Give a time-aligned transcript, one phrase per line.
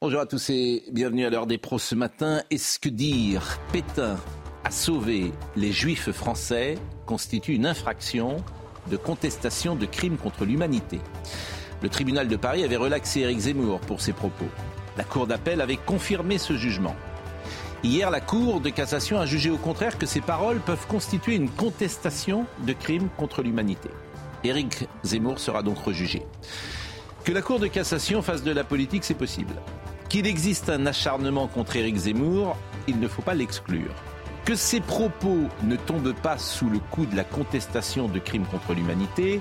[0.00, 2.40] Bonjour à tous et bienvenue à l'heure des pros ce matin.
[2.52, 4.16] Est-ce que dire Pétain
[4.62, 8.36] a sauvé les juifs français constitue une infraction
[8.88, 11.00] de contestation de crimes contre l'humanité?
[11.82, 14.46] Le tribunal de Paris avait relaxé Éric Zemmour pour ses propos.
[14.96, 16.94] La Cour d'appel avait confirmé ce jugement.
[17.82, 21.50] Hier, la Cour de cassation a jugé au contraire que ces paroles peuvent constituer une
[21.50, 23.90] contestation de crimes contre l'humanité.
[24.44, 26.22] Éric Zemmour sera donc rejugé.
[27.24, 29.54] Que la Cour de cassation fasse de la politique, c'est possible.
[30.08, 33.92] Qu'il existe un acharnement contre Éric Zemmour, il ne faut pas l'exclure.
[34.44, 38.72] Que ses propos ne tombent pas sous le coup de la contestation de crimes contre
[38.72, 39.40] l'humanité,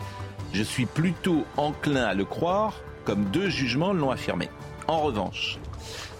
[0.51, 2.73] je suis plutôt enclin à le croire,
[3.05, 4.49] comme deux jugements l'ont affirmé.
[4.87, 5.57] En revanche,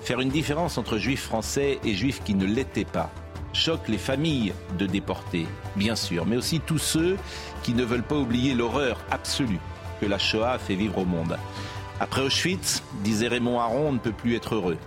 [0.04, 3.12] faire une différence entre juifs français et juifs qui ne l'étaient pas
[3.58, 7.18] choque les familles de déportés, bien sûr, mais aussi tous ceux
[7.64, 9.60] qui ne veulent pas oublier l'horreur absolue
[10.00, 11.38] que la Shoah a fait vivre au monde.
[12.00, 14.78] Après Auschwitz, disait Raymond Aron, on ne peut plus être heureux.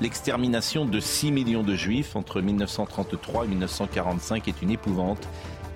[0.00, 5.26] L'extermination de 6 millions de juifs entre 1933 et 1945 est une épouvante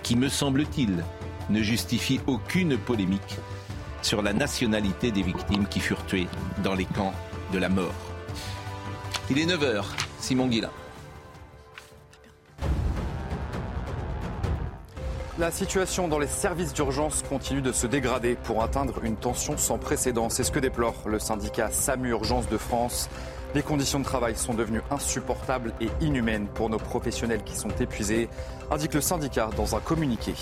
[0.02, 1.04] qui, me semble-t-il,
[1.50, 3.38] ne justifie aucune polémique
[4.02, 6.28] sur la nationalité des victimes qui furent tuées
[6.62, 7.14] dans les camps
[7.52, 7.94] de la mort.
[9.30, 9.84] Il est 9h,
[10.20, 10.70] Simon Guillain.
[15.38, 19.78] La situation dans les services d'urgence continue de se dégrader pour atteindre une tension sans
[19.78, 20.28] précédent.
[20.28, 23.08] C'est ce que déplore le syndicat SAMU Urgence de France.
[23.54, 28.28] Les conditions de travail sont devenues insupportables et inhumaines pour nos professionnels qui sont épuisés,
[28.70, 30.34] indique le syndicat dans un communiqué.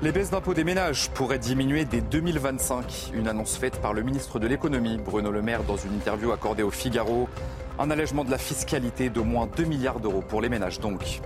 [0.00, 3.10] Les baisses d'impôts des ménages pourraient diminuer dès 2025.
[3.12, 6.62] Une annonce faite par le ministre de l'économie, Bruno Le Maire, dans une interview accordée
[6.62, 7.28] au Figaro.
[7.78, 11.20] Un allègement de la fiscalité d'au moins 2 milliards d'euros pour les ménages donc.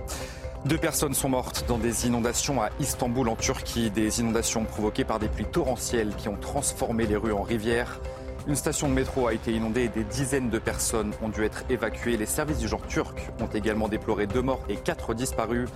[0.65, 5.19] Deux personnes sont mortes dans des inondations à Istanbul en Turquie, des inondations provoquées par
[5.19, 7.99] des pluies torrentielles qui ont transformé les rues en rivières.
[8.47, 11.65] Une station de métro a été inondée et des dizaines de personnes ont dû être
[11.69, 12.15] évacuées.
[12.15, 15.67] Les services du genre turc ont également déploré deux morts et quatre disparus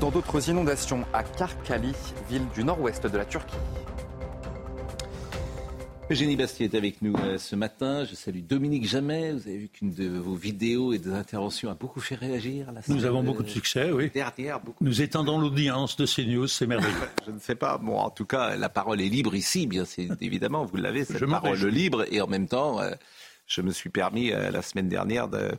[0.00, 1.94] dans d'autres inondations à Karkali,
[2.30, 3.58] ville du nord-ouest de la Turquie.
[6.10, 8.04] Eugénie Bastier est avec nous euh, ce matin.
[8.04, 9.32] Je salue Dominique Jamais.
[9.32, 12.66] Vous avez vu qu'une de vos vidéos et des interventions a beaucoup fait réagir.
[12.88, 14.10] nous avons beaucoup de succès, oui.
[14.12, 16.96] Dernière, beaucoup nous étendons l'audience de CNews, c'est merveilleux.
[17.26, 17.78] Je ne sais pas.
[17.78, 21.24] Bon, en tout cas, la parole est libre ici, bien c'est évidemment, vous l'avez, cette
[21.26, 22.04] parole libre.
[22.10, 22.90] Et en même temps, euh,
[23.46, 25.52] je me suis permis euh, la semaine dernière de,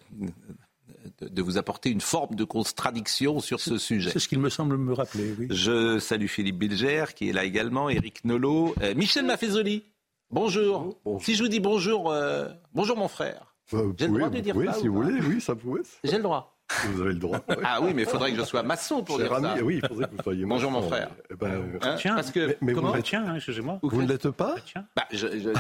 [1.22, 4.10] de, vous apporter une forme de contradiction sur ce sujet.
[4.12, 5.48] C'est ce qu'il me semble me rappeler, oui.
[5.50, 9.84] Je salue Philippe Bilger, qui est là également, Eric Nolot, euh, Michel Maffezoli.
[10.32, 10.98] Bonjour.
[11.20, 13.54] Si je vous dis bonjour, euh, bonjour mon frère.
[13.74, 15.82] Euh, J'ai le droit de dire oui, si vous voulez, oui, ça pouvait.
[16.04, 16.58] J'ai le droit.
[16.94, 17.40] Vous avez le droit.
[17.66, 19.56] Ah oui, mais il faudrait que je sois maçon pour dire ça.
[19.62, 21.10] Oui, il faudrait que vous soyez Bonjour mon frère.
[21.30, 23.80] Eh ben, hein, tiens, parce que mais, comment vous tiens, hein, excusez-moi.
[23.84, 24.56] Vous ne l'êtes pas
[24.96, 25.04] bah,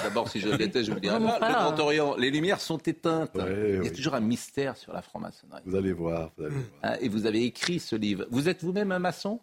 [0.04, 1.20] D'abord, si je l'étais, je vous dirais.
[1.20, 3.32] le Grand Orient, les lumières sont éteintes.
[3.36, 5.62] il y a toujours un mystère sur la franc-maçonnerie.
[5.66, 6.32] Vous allez voir.
[6.38, 6.66] Vous allez voir.
[6.82, 8.26] Ah, et vous avez écrit ce livre.
[8.32, 9.42] Vous êtes vous-même un maçon?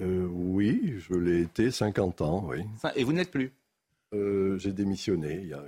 [0.00, 2.60] Euh, Oui, je l'ai été 50 ans, oui.
[2.94, 3.52] Et vous n'êtes plus?
[4.14, 5.64] Euh, j'ai démissionné il y a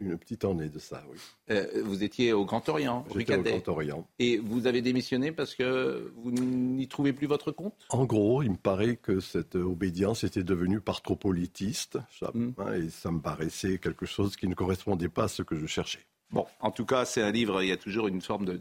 [0.00, 1.18] une, petite année de ça, oui.
[1.50, 4.06] Euh, vous étiez au Grand Orient, J'étais au Grand Orient.
[4.18, 7.74] Et vous avez démissionné parce que vous n'y trouvez plus votre compte?
[7.88, 11.98] En gros, il me paraît que cette obédience était devenue par trop politiste,
[12.34, 12.50] hmm.
[12.58, 15.66] hein, et ça me paraissait quelque chose qui ne correspondait pas à ce que je
[15.66, 16.06] cherchais.
[16.30, 18.60] Bon, en tout cas, c'est un livre, il y a toujours une forme de,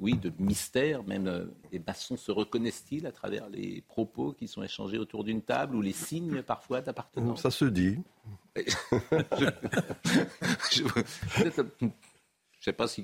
[0.00, 4.62] oui, de mystère, même euh, les maçons se reconnaissent-ils à travers les propos qui sont
[4.62, 7.42] échangés autour d'une table ou les signes parfois d'appartenance?
[7.42, 7.98] Ça se dit.
[10.70, 10.84] Je
[12.64, 13.02] sais pas si.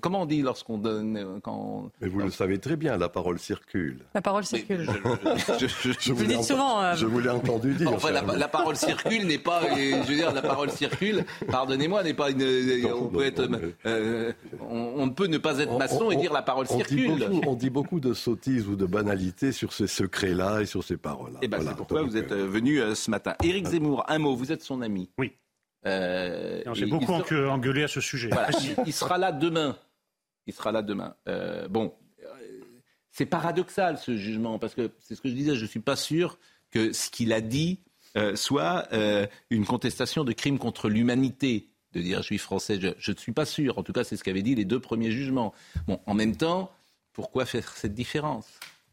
[0.00, 1.40] Comment on dit lorsqu'on donne.
[1.42, 4.04] Quand, Mais vous le savez très bien, la parole circule.
[4.14, 4.86] La parole circule.
[5.58, 6.80] Je, je, vous l'ai souvent.
[6.82, 7.92] Euh, je vous l'ai entendu dire.
[7.92, 9.62] Enfin, la, parole circule n'est pas.
[9.74, 12.42] Je veux dire, la parole circule, pardonnez-moi, n'est pas une.
[12.92, 13.48] on, peut être,
[13.86, 14.32] euh,
[14.68, 17.28] on, peut ne pas être maçon et dire la parole circule.
[17.46, 21.38] on dit beaucoup de sottises ou de banalités sur ces secrets-là et sur ces paroles-là.
[21.42, 23.34] Et eh ben, c'est pourquoi vous êtes euh, venu ce matin.
[23.42, 25.10] Éric Zemmour, un mot, vous êtes son ami.
[25.18, 25.32] Oui.
[25.86, 28.30] Euh, J'ai beaucoup engueulé à ce sujet.
[28.86, 29.76] il, sera là demain.
[30.46, 31.14] Il sera là demain.
[31.28, 31.94] Euh, bon,
[32.24, 32.60] euh,
[33.10, 35.54] c'est paradoxal ce jugement parce que c'est ce que je disais.
[35.54, 36.38] Je suis pas sûr
[36.70, 37.80] que ce qu'il a dit
[38.34, 38.88] soit
[39.50, 42.80] une contestation de crimes contre l'humanité de dire juif français.
[42.80, 43.78] Je ne suis pas sûr.
[43.78, 45.52] En tout cas, c'est ce qu'avaient dit les deux premiers jugements.
[45.86, 46.72] Bon, en même temps,
[47.12, 48.46] pourquoi faire cette différence?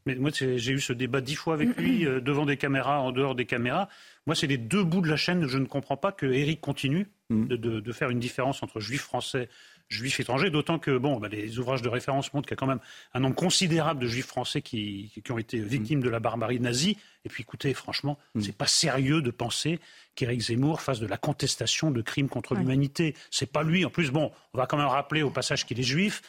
[0.06, 3.12] Mais moi, j'ai eu ce débat dix fois avec lui, euh, devant des caméras, en
[3.12, 3.88] dehors des caméras.
[4.26, 5.48] Moi, c'est les deux bouts de la chaîne.
[5.48, 7.48] Je ne comprends pas que Eric continue mm.
[7.48, 9.50] de, faire une différence entre juifs français
[9.94, 12.68] juifs étrangers, d'autant que bon, bah, les ouvrages de référence montrent qu'il y a quand
[12.68, 12.80] même
[13.14, 16.98] un nombre considérable de juifs français qui, ont été victimes de la barbarie nazie.
[17.26, 18.42] Et puis écoutez, franchement, ce mm.
[18.44, 19.80] c'est pas sérieux de penser
[20.16, 23.16] qu'Éric Zemmour fasse de la contestation de crimes contre l'humanité.
[23.32, 23.86] C'est pas lui.
[23.86, 26.22] En plus, bon, on va quand même rappeler au passage qu'il est juif.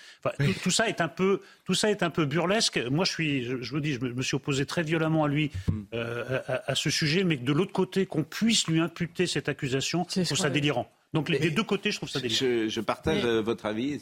[0.62, 2.78] tout, ça est un peu, tout ça est un peu burlesque.
[2.90, 5.82] Moi, je suis, je, vous dis, je me, suis opposé très violemment à lui mm.
[5.94, 10.06] euh, à, ce sujet, mais que de l'autre côté, qu'on puisse lui imputer cette accusation,
[10.14, 10.90] je trouve ça délirant.
[11.14, 12.18] Donc les, deux côtés, je trouve ça.
[12.18, 14.00] Je, partage euh, votre avis.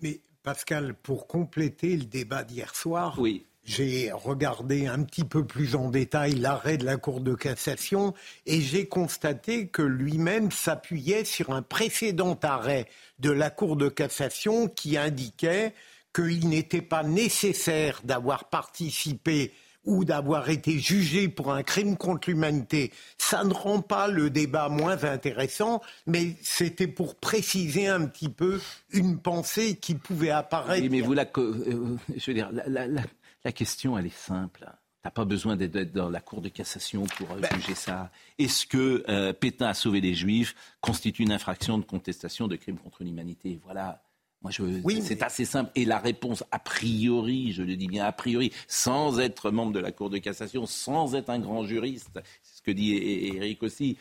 [0.00, 3.44] Mais Pascal, pour compléter le débat d'hier soir, oui.
[3.64, 8.14] j'ai regardé un petit peu plus en détail l'arrêt de la Cour de cassation
[8.46, 12.86] et j'ai constaté que lui-même s'appuyait sur un précédent arrêt
[13.18, 15.74] de la Cour de cassation qui indiquait
[16.14, 19.52] qu'il n'était pas nécessaire d'avoir participé
[19.84, 22.92] ou d'avoir été jugé pour un crime contre l'humanité.
[23.18, 28.60] Ça ne rend pas le débat moins intéressant, mais c'était pour préciser un petit peu
[28.90, 30.82] une pensée qui pouvait apparaître.
[30.82, 34.70] Oui, mais vous, la, euh, je veux dire, la, question, elle est simple.
[35.02, 37.48] T'as pas besoin d'être dans la cour de cassation pour euh, ben.
[37.56, 38.12] juger ça.
[38.38, 42.78] Est-ce que euh, Pétain a sauvé les Juifs constitue une infraction de contestation de crime
[42.78, 43.58] contre l'humanité?
[43.64, 44.00] Voilà.
[44.42, 45.70] Moi, je, oui, c'est assez simple.
[45.74, 49.78] Et la réponse, a priori, je le dis bien a priori, sans être membre de
[49.78, 52.94] la Cour de cassation, sans être un grand juriste, c'est ce que dit
[53.36, 53.96] Eric aussi,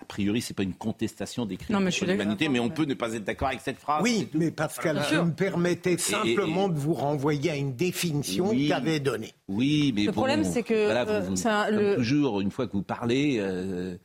[0.00, 2.94] a priori, ce n'est pas une contestation des crimes contre l'humanité, mais on peut ne
[2.94, 4.02] pas être d'accord avec cette phrase.
[4.02, 9.00] Oui, mais Pascal, je me permettais simplement de vous renvoyer à une définition oui, qu'avait
[9.00, 9.32] donnée.
[9.48, 13.96] Oui, mais le problème, c'est que euh, toujours, une fois que vous parlez, euh,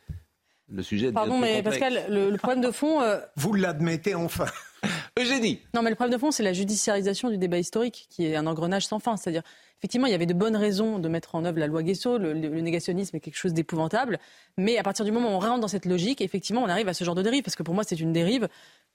[0.72, 1.12] le sujet.
[1.12, 3.02] Pardon, mais Pascal, le, problème de fond.
[3.02, 4.46] Euh, vous l'admettez enfin.
[5.20, 5.60] Eugénie.
[5.74, 8.48] Non, mais le problème de fond, c'est la judiciarisation du débat historique, qui est un
[8.48, 9.18] engrenage sans fin.
[9.18, 9.44] C'est-à-dire,
[9.80, 12.18] effectivement, il y avait de bonnes raisons de mettre en œuvre la loi Guesso.
[12.18, 14.20] Le, négationnisme est quelque chose d'épouvantable.
[14.58, 16.94] Mais à partir du moment où on rentre dans cette logique, effectivement, on arrive à
[16.94, 17.44] ce genre de dérive.
[17.44, 18.48] Parce que pour moi, c'est une dérive.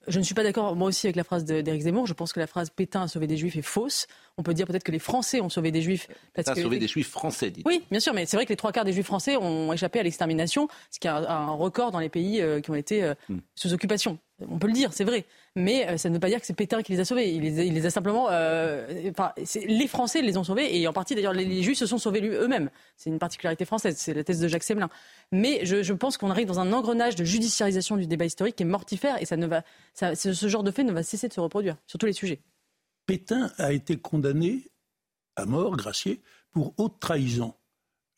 [0.08, 2.06] Je ne suis pas d'accord, moi aussi, avec la phrase d'Éric Zemmour.
[2.06, 4.06] Je pense que la phrase Pétain a sauvé des juifs est fausse.
[4.36, 6.08] On peut dire peut-être que les Français ont sauvé des juifs.
[6.34, 6.60] Parce que...
[6.60, 8.84] sauvé des juifs français, dites Oui, bien sûr, mais c'est vrai que les trois quarts
[8.84, 12.40] des juifs français ont échappé à l'extermination, ce qui est un, record dans les pays
[12.40, 13.38] euh, qui ont été euh, hmm.
[13.54, 14.18] sous occupation.
[14.48, 15.24] On peut le dire, c'est vrai.
[15.56, 17.32] Mais euh, ça ne veut pas dire que c'est Pétain qui les a sauvés.
[17.32, 18.28] Il les, a simplement.
[18.30, 19.10] Euh,
[19.66, 22.70] les Français les ont sauvés, et en partie d'ailleurs, les, Juifs se sont sauvés eux-mêmes.
[22.98, 24.90] C'est une particularité française, c'est la thèse de Jacques Semelin.
[25.32, 28.66] Mais je, pense qu'on arrive dans un engrenage de judiciarisation du débat historique qui est
[28.66, 29.62] mortifère, et ça ne va,
[29.94, 32.40] ce genre de fait ne va cesser de se reproduire sur tous les sujets.
[33.06, 34.70] Pétain a été condamné
[35.36, 36.20] à mort, gracié,
[36.50, 37.54] pour haute trahison.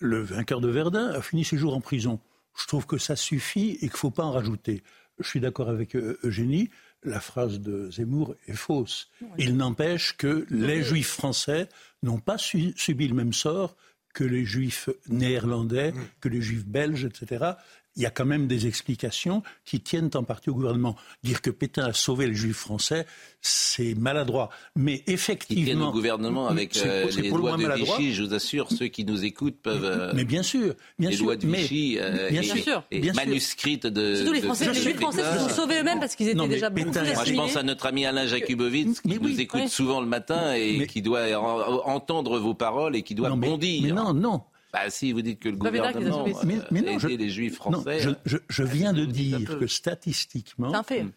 [0.00, 2.19] Le vainqueur de Verdun a fini ses jours en prison.
[2.61, 4.82] Je trouve que ça suffit et qu'il ne faut pas en rajouter
[5.19, 6.70] je suis d'accord avec euh, Eugénie,
[7.04, 9.10] la phrase de Zemmour est fausse.
[9.38, 11.68] Il n'empêche que les juifs français
[12.02, 13.76] n'ont pas subi le même sort
[14.14, 16.00] que les juifs néerlandais, mm.
[16.20, 17.52] que les juifs belges, etc
[17.98, 20.94] il y a quand même des explications qui tiennent en partie au gouvernement.
[21.24, 23.06] Dire que Pétain a sauvé les juifs français,
[23.40, 24.50] c'est maladroit.
[24.76, 25.60] Mais effectivement.
[25.60, 29.04] Qui tiennent au gouvernement avec euh, les lois de Vichy, je vous assure, ceux qui
[29.04, 29.84] nous écoutent peuvent.
[29.84, 31.24] Euh, mais bien sûr, bien les sûr.
[31.24, 34.14] lois de Vichy euh, bien sûr, et manuscrites de.
[34.14, 36.92] Surtout les Français, les juifs français se sont sauvés eux-mêmes parce qu'ils étaient déjà beaucoup
[36.92, 40.54] plus Moi, je pense à notre ami Alain Jakubowicz qui nous écoute souvent le matin
[40.54, 41.37] et qui doit
[41.84, 43.82] entendre vos paroles et qui doit bondir.
[43.82, 44.42] Mais non, non.
[44.72, 48.04] Bah si, vous dites que le gouvernement mais, mais non, je, les juifs français...
[48.04, 50.72] Non, je, je, viens de dire que statistiquement,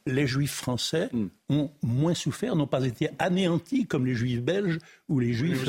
[0.05, 1.27] les juifs français hmm.
[1.50, 4.79] ont moins souffert, n'ont pas été anéantis comme les juifs belges
[5.10, 5.67] ou les juifs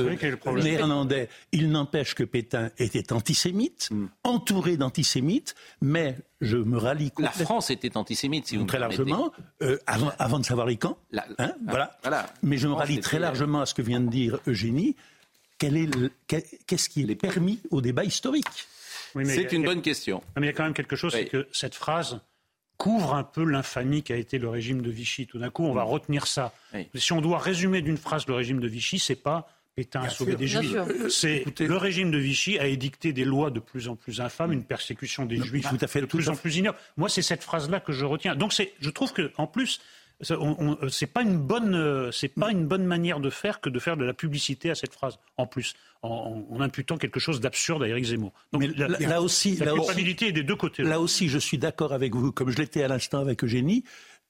[0.63, 1.29] néerlandais.
[1.51, 4.07] Il n'empêche que Pétain était antisémite, hmm.
[4.23, 9.79] entouré d'antisémites, mais je me rallie La France était antisémite, si vous Très largement, euh,
[9.89, 10.99] avant, avant, de savoir les camps.
[11.39, 11.99] Hein, voilà.
[12.03, 12.33] voilà.
[12.43, 14.95] Mais je me rallie très largement à ce que vient de dire Eugénie
[16.67, 18.67] qu'est-ce qui est permis au débat historique
[19.25, 20.23] C'est une bonne question.
[20.37, 22.21] Mais il y a quand même quelque chose, c'est que cette phrase
[22.77, 25.27] couvre un peu l'infamie qu'a été le régime de Vichy.
[25.27, 26.53] Tout d'un coup, on va retenir ça.
[26.95, 30.37] Si on doit résumer d'une phrase le régime de Vichy, c'est pas Pétain a sauvé
[30.37, 30.77] des Juifs.
[31.09, 34.65] C'est le régime de Vichy a édicté des lois de plus en plus infâmes, une
[34.65, 36.77] persécution des Juifs tout à fait, de plus en plus ignoble.
[36.97, 38.35] Moi, c'est cette phrase-là que je retiens.
[38.35, 39.83] Donc, je trouve que, en plus, euh,
[40.23, 43.97] c'est pas une bonne, euh, c'est pas une bonne manière de faire que de faire
[43.97, 45.19] de la publicité à cette phrase.
[45.37, 48.33] En plus, en, imputant quelque chose d'absurde à Éric Zemmour.
[48.53, 50.83] Donc là, aussi, la culpabilité est des deux côtés.
[50.83, 53.85] Là aussi, je suis d'accord avec vous, comme je l'étais à l'instant avec Eugénie.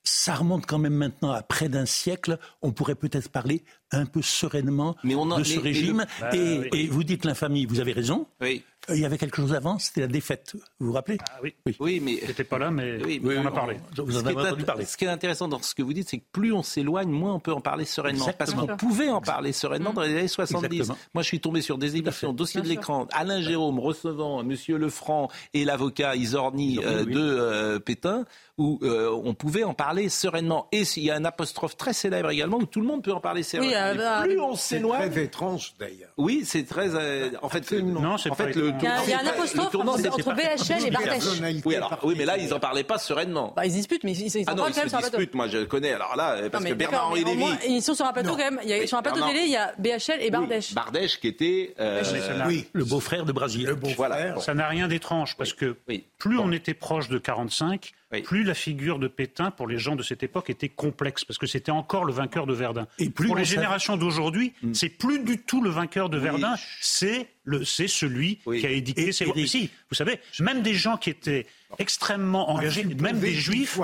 [0.05, 2.39] Ça remonte quand même maintenant à près d'un siècle.
[2.61, 6.05] On pourrait peut-être parler un peu sereinement de ce régime.
[6.33, 8.27] et, et, vous dites l'infamie, vous avez raison.
[8.41, 8.65] Oui.
[8.91, 10.55] Euh, il y avait quelque chose avant, c'était la défaite.
[10.81, 11.55] Vous vous rappelez ah, oui.
[11.67, 11.77] oui.
[11.79, 13.77] oui, mais j'étais pas là, mais oui, on a parlé.
[13.97, 14.85] Vous en avez entendu parler.
[14.85, 17.35] Ce qui est intéressant dans ce que vous dites, c'est que plus on s'éloigne, moins
[17.35, 18.29] on peut en parler sereinement.
[18.37, 20.89] Parce qu'on pouvait en parler sereinement dans les années 70.
[21.15, 25.29] Moi, je suis tombé sur des émissions, dossier de l'écran, Alain Jérôme recevant Monsieur Lefranc
[25.55, 28.25] et l'avocat Isorni euh, de euh, Pétain
[28.59, 30.69] où euh, on pouvait en parler sereinement.
[30.73, 33.21] Et il y a un apostrophe très célèbre également où tout le monde peut en
[33.21, 33.73] parler sereinement.
[33.73, 35.03] Oui, bah, plus on s'éloigne.
[35.05, 36.11] C'est très étrange d'ailleurs.
[36.19, 36.95] Oui, c'est très.
[36.95, 39.27] Euh, en fait, non, c'est en fait, le Il y a, il y a un
[39.27, 41.25] apostrophe entre BHL et Bardèche.
[41.65, 43.53] Oui, alors, oui, mais là, ils n'en parlaient pas sereinement.
[43.55, 45.35] Bah, ils disputent, mais ils, ils, ah non, ils se disputent.
[45.35, 45.93] Moi, je le connais.
[45.93, 47.45] Alors là, parce que Bernard-Henri Lévy.
[47.69, 48.61] Ils sont sur un plateau quand même.
[48.63, 50.75] Il y a, sur un plateau télé, il y a BHL et Bardèche.
[50.75, 51.75] Bardèche qui était.
[51.81, 52.03] Euh,
[52.47, 53.75] oui, le beau-frère de Brasil.
[53.97, 54.39] Voilà.
[54.41, 55.77] Ça n'a rien d'étrange parce que
[56.19, 60.03] plus on était proche de 45 plus la figure de Pétain, pour les gens de
[60.03, 62.87] cette époque, était complexe, parce que c'était encore le vainqueur de Verdun.
[62.99, 64.75] Et pour les générations d'aujourd'hui, mm.
[64.75, 67.29] c'est plus du tout le vainqueur de Verdun, c'est
[67.65, 71.47] c'est celui qui a édicté ces Si, vous savez, même des gens qui étaient
[71.79, 73.81] extrêmement ah, engagés, même des juifs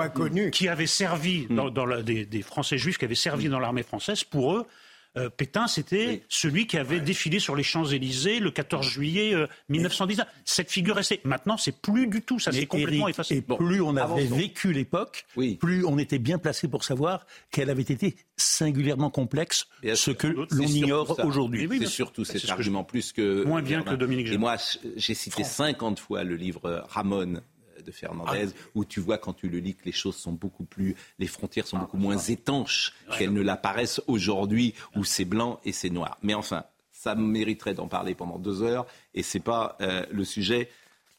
[0.53, 1.69] qui avaient servi, mm.
[1.71, 3.51] dans, des, des, Français juifs qui avaient servi mm.
[3.51, 4.65] dans l'armée française, pour eux,
[5.17, 9.35] euh, Pétain, c'était celui qui avait défilé sur les Champs-Élysées le 14 juillet
[9.69, 10.27] 1919.
[10.27, 11.19] Euh, Cette figure restait.
[11.23, 12.39] Maintenant, c'est plus du tout.
[12.39, 13.37] Ça s'est complètement effacé.
[13.37, 15.25] Et plus on avait vécu l'époque,
[15.59, 20.47] plus on était bien placé pour savoir qu'elle avait été singulièrement complexe, ce que l'on
[20.61, 21.67] ignore aujourd'hui.
[21.79, 24.27] c'est surtout cet argument plus que moins bien que Dominique.
[24.27, 24.57] Et moi,
[24.95, 27.41] j'ai cité 50 fois le livre Ramon
[27.89, 28.69] de Fernandez, ah.
[28.75, 31.65] où tu vois quand tu le lis que les choses sont beaucoup plus, les frontières
[31.65, 36.17] sont ah, beaucoup moins étanches qu'elles ne l'apparaissent aujourd'hui, où c'est blanc et c'est noir.
[36.21, 40.69] Mais enfin, ça mériterait d'en parler pendant deux heures, et c'est pas euh, le sujet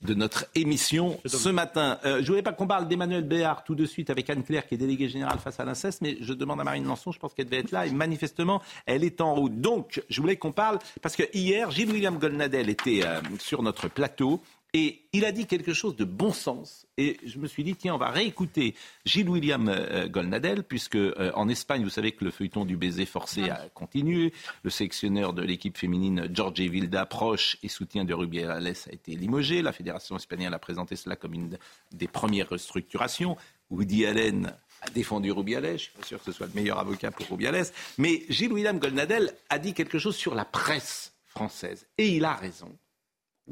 [0.03, 1.99] de notre émission ce matin.
[2.05, 4.75] Euh, je ne voulais pas qu'on parle d'Emmanuel Béard tout de suite avec Anne-Claire qui
[4.75, 7.47] est déléguée générale face à l'inceste, mais je demande à Marine Lançon, je pense qu'elle
[7.47, 9.61] devait être là, et manifestement, elle est en route.
[9.61, 14.41] Donc, je voulais qu'on parle, parce que hier, Gilles-William Golnadel était euh, sur notre plateau,
[14.73, 16.87] et il a dit quelque chose de bon sens.
[16.97, 18.75] Et je me suis dit, tiens, on va réécouter
[19.05, 23.05] Gilles William euh, Golnadel, puisque euh, en Espagne, vous savez que le feuilleton du baiser
[23.05, 24.33] forcé a continué.
[24.63, 29.63] Le sélectionneur de l'équipe féminine, Jorge Vilda, proche et soutien de Rubiales, a été limogé.
[29.63, 31.59] La fédération espagnole a présenté cela comme une
[31.93, 33.37] des premières restructurations.
[33.71, 35.73] Woody Allen a défendu Rubiales.
[35.73, 37.67] Je suis pas sûr que ce soit le meilleur avocat pour Rubiales.
[37.99, 41.87] Mais Gilles William Golnadel a dit quelque chose sur la presse française.
[41.99, 42.77] Et il a raison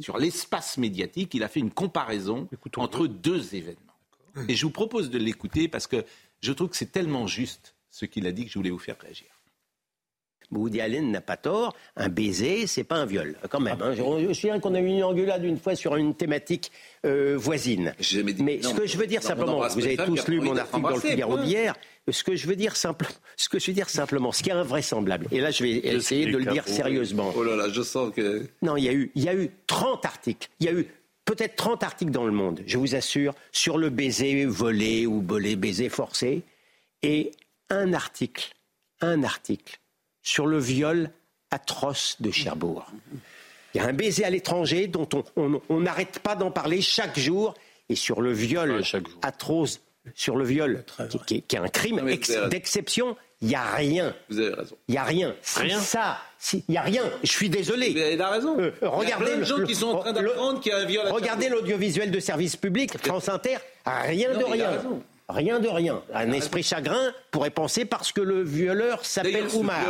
[0.00, 3.82] sur l'espace médiatique, il a fait une comparaison entre deux événements.
[4.48, 6.04] Et je vous propose de l'écouter parce que
[6.40, 8.96] je trouve que c'est tellement juste ce qu'il a dit que je voulais vous faire
[9.00, 9.28] réagir.
[10.50, 11.74] Woody Allen n'a pas tort.
[11.96, 13.80] Un baiser, c'est pas un viol, quand même.
[13.82, 13.92] Hein.
[13.94, 16.72] Je, me souviens qu'on a eu une engueulade une fois sur une thématique
[17.04, 17.94] euh, voisine.
[18.38, 21.00] Mais ce que je veux dire simplement, vous avez tous lu mon article dans le
[21.00, 21.74] Figaro d'hier.
[22.10, 24.54] Ce que je veux dire simplement, ce que je veux dire simplement, ce qui est
[24.54, 25.26] invraisemblable.
[25.30, 27.32] Et là, je vais essayer de le dire sérieusement.
[27.36, 28.46] Oh là là, je sens que.
[28.62, 30.48] Non, il y a eu, il y a eu 30 articles.
[30.60, 30.86] Il y a eu
[31.28, 35.56] peut-être 30 articles dans le monde, je vous assure, sur le baiser volé ou volé,
[35.56, 36.42] baiser forcé,
[37.02, 37.32] et
[37.68, 38.54] un article,
[39.02, 39.78] un article
[40.22, 41.10] sur le viol
[41.50, 42.90] atroce de Cherbourg.
[43.74, 47.54] Il y a un baiser à l'étranger dont on n'arrête pas d'en parler chaque jour,
[47.90, 48.82] et sur le viol
[49.20, 49.80] atroce,
[50.14, 50.84] sur le viol,
[51.26, 52.00] qui, est un crime
[52.50, 54.14] d'exception, il n'y a rien.
[54.28, 54.76] Vous avez raison.
[54.88, 55.34] Il n'y a rien.
[55.56, 55.78] Rien.
[55.78, 56.18] Ça,
[56.52, 57.04] il n'y a rien.
[57.22, 57.90] Je suis désolé.
[57.92, 58.58] Vous avez raison.
[58.58, 60.74] Euh, regardez il y a plein de gens qui sont en train d'apprendre qu'il y
[60.74, 61.08] a un viol.
[61.08, 64.82] Regardez l'audiovisuel de service public, France Inter, rien de rien.
[65.28, 66.02] Rien de rien.
[66.14, 69.84] Un esprit chagrin pourrait penser parce que le violeur s'appelle Oumar.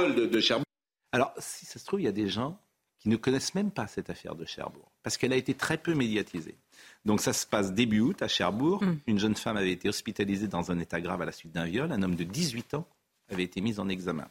[1.12, 2.58] Alors, si ça se trouve, il y a des gens
[2.98, 5.94] qui ne connaissent même pas cette affaire de Cherbourg, parce qu'elle a été très peu
[5.94, 6.56] médiatisée.
[7.04, 8.82] Donc ça se passe début août à Cherbourg.
[8.82, 8.98] Hmm.
[9.06, 11.92] Une jeune femme avait été hospitalisée dans un état grave à la suite d'un viol.
[11.92, 12.86] Un homme de 18 ans
[13.30, 14.28] avait été mis en examen.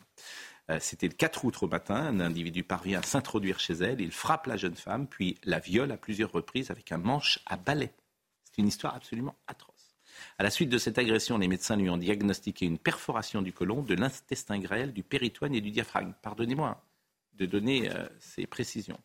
[0.70, 1.96] Euh, c'était le 4 août au matin.
[1.96, 4.02] Un individu parvient à s'introduire chez elle.
[4.02, 7.58] Il frappe la jeune femme, puis la viole à plusieurs reprises avec un manche à
[7.58, 7.92] balai.
[8.44, 9.74] C'est une histoire absolument atroce.
[10.40, 13.82] À la suite de cette agression, les médecins lui ont diagnostiqué une perforation du côlon,
[13.82, 16.14] de l'intestin grêle, du péritoine et du diaphragme.
[16.22, 16.82] Pardonnez-moi
[17.38, 19.00] de donner euh, précisions.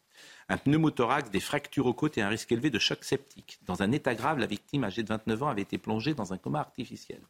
[0.48, 3.58] Un pneumothorax, des fractures aux côtes et un risque élevé de choc septique.
[3.66, 6.38] Dans un état grave, la victime âgée de 29 ans avait été plongée dans un
[6.38, 7.20] coma artificiel.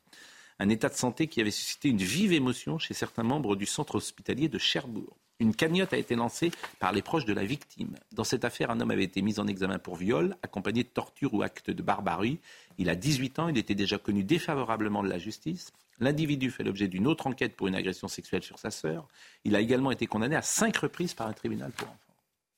[0.59, 3.97] Un état de santé qui avait suscité une vive émotion chez certains membres du centre
[3.97, 5.16] hospitalier de Cherbourg.
[5.40, 7.97] Une cagnotte a été lancée par les proches de la victime.
[8.12, 11.35] Dans cette affaire, un homme avait été mis en examen pour viol, accompagné de torture
[11.35, 12.38] ou acte de barbarie.
[12.78, 15.73] Il a 18 ans, il était déjà connu défavorablement de la justice.
[16.02, 19.09] L'individu fait l'objet d'une autre enquête pour une agression sexuelle sur sa sœur.
[19.44, 21.99] Il a également été condamné à cinq reprises par un tribunal pour enfants.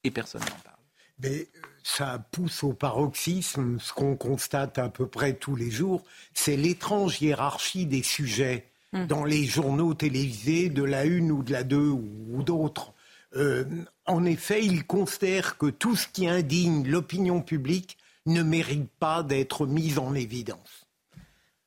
[0.03, 0.77] Et personne n'en parle.
[1.19, 6.03] Mais euh, ça pousse au paroxysme ce qu'on constate à peu près tous les jours,
[6.33, 8.67] c'est l'étrange hiérarchie des sujets.
[8.95, 9.07] Mmh.
[9.07, 12.93] dans les journaux télévisés de la une ou de la deux ou, d'autres.
[13.35, 13.65] Euh,
[14.07, 19.67] En effet, il considère que tout ce qui indigne l'opinion publique ne mérite pas d'être
[19.67, 20.84] mis en évidence.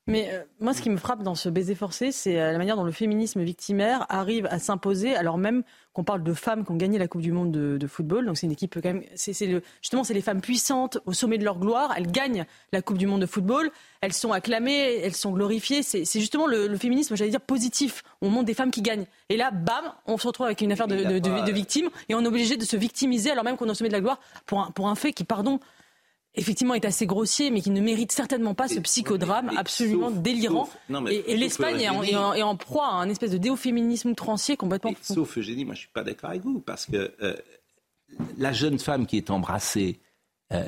[0.08, 2.76] Mais euh, moi, ce qui me frappe dans ce baiser forcé, c'est euh, la manière
[2.76, 5.62] dont le féminisme victimaire arrive à s'imposer, alors même
[5.92, 8.24] qu'on parle de femmes qui ont gagné la Coupe du Monde de, football.
[8.24, 9.02] Donc c'est une équipe quand même.
[9.16, 11.92] C'est, le, justement, c'est les femmes puissantes au sommet de leur gloire.
[11.94, 13.70] Elles gagnent la Coupe du Monde de football.
[14.00, 15.82] Elles sont acclamées, elles sont glorifiées.
[15.82, 18.02] C'est, justement le, féminisme, j'allais dire positif.
[18.22, 19.06] On montre des femmes qui gagnent.
[19.28, 22.26] Et là, bam, on se retrouve avec une affaire de, de, victimes et on est
[22.26, 24.70] obligé de se victimiser alors même qu'on est au sommet de la gloire pour un,
[24.70, 25.60] pour un fait qui, pardon,
[26.34, 30.68] effectivement est assez grossier, mais qui ne mérite certainement pas ce psychodrame absolument délirant.
[31.08, 34.92] et, l'Espagne est, en proie à un espèce de déoféminisme outrancier complètement.
[35.02, 37.36] Sauf Eugénie, moi je suis pas d'accord avec vous, parce que euh,
[38.36, 40.00] la jeune femme qui est embrassée
[40.52, 40.66] euh,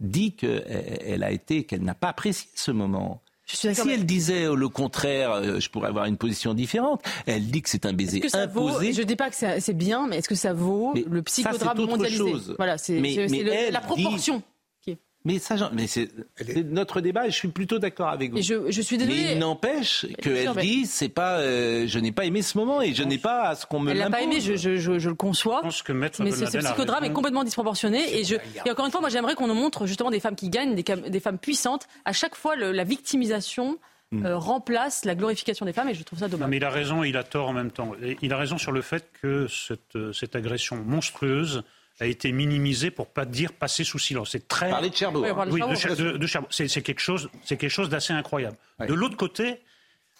[0.00, 3.22] dit qu'elle a été, qu'elle n'a pas apprécié ce moment.
[3.44, 7.02] si elle disait le contraire, euh, je pourrais avoir une position différente.
[7.26, 8.92] Elle dit que c'est un baiser imposé.
[8.92, 12.18] je ne dis pas que c'est bien, mais est-ce que ça vaut le psychodrame mondialisé
[12.18, 12.54] chose.
[12.58, 13.00] Voilà, c'est
[13.70, 14.42] la proportion.
[15.26, 16.08] Mais ça, mais c'est
[16.66, 17.26] notre débat.
[17.26, 18.40] Et je suis plutôt d'accord avec vous.
[18.40, 19.24] je, je, suis désolée.
[19.24, 22.94] Mais il n'empêche qu'elle dit, c'est pas, euh, je n'ai pas aimé ce moment et
[22.94, 25.14] je n'ai pas à ce qu'on me Elle l'a pas aimé, je, je, je, le
[25.16, 25.58] conçois.
[25.58, 28.20] Je pense que mais ce, psychodrame est complètement disproportionné.
[28.20, 30.48] Et, je, et encore une fois, moi, j'aimerais qu'on nous montre justement des femmes qui
[30.48, 31.88] gagnent, des, des femmes puissantes.
[32.04, 33.78] À chaque fois, le, la victimisation.
[34.12, 34.24] Hmm.
[34.24, 36.48] Euh, remplace la glorification des femmes et je trouve ça dommage.
[36.48, 37.90] mais il a raison, il a tort en même temps.
[38.22, 41.64] Il a raison sur le fait que cette, euh, cette agression monstrueuse
[42.00, 44.30] a été minimisé pour pas dire passer sous silence.
[44.32, 44.70] C'est très.
[44.70, 45.24] Parler de Cherbourg.
[45.48, 45.74] Oui, de,
[46.26, 46.48] Cherbourg.
[46.50, 48.56] C'est quelque chose, c'est quelque chose d'assez incroyable.
[48.80, 49.60] De l'autre côté,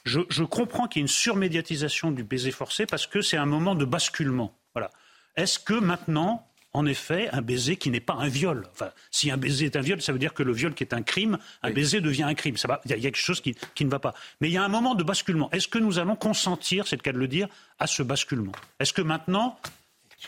[0.04, 3.46] je, je comprends qu'il y ait une surmédiatisation du baiser forcé parce que c'est un
[3.46, 4.54] moment de basculement.
[4.74, 4.90] Voilà.
[5.36, 8.66] Est-ce que maintenant, en effet, un baiser qui n'est pas un viol.
[8.72, 10.92] Enfin, si un baiser est un viol, ça veut dire que le viol qui est
[10.92, 12.56] un crime, un baiser devient un crime.
[12.84, 14.12] Il y, a quelque chose qui, qui, ne va pas.
[14.42, 15.50] Mais il y a un moment de basculement.
[15.52, 18.52] Est-ce que nous allons consentir, c'est le cas de le dire, à ce basculement?
[18.78, 19.58] Est-ce que maintenant,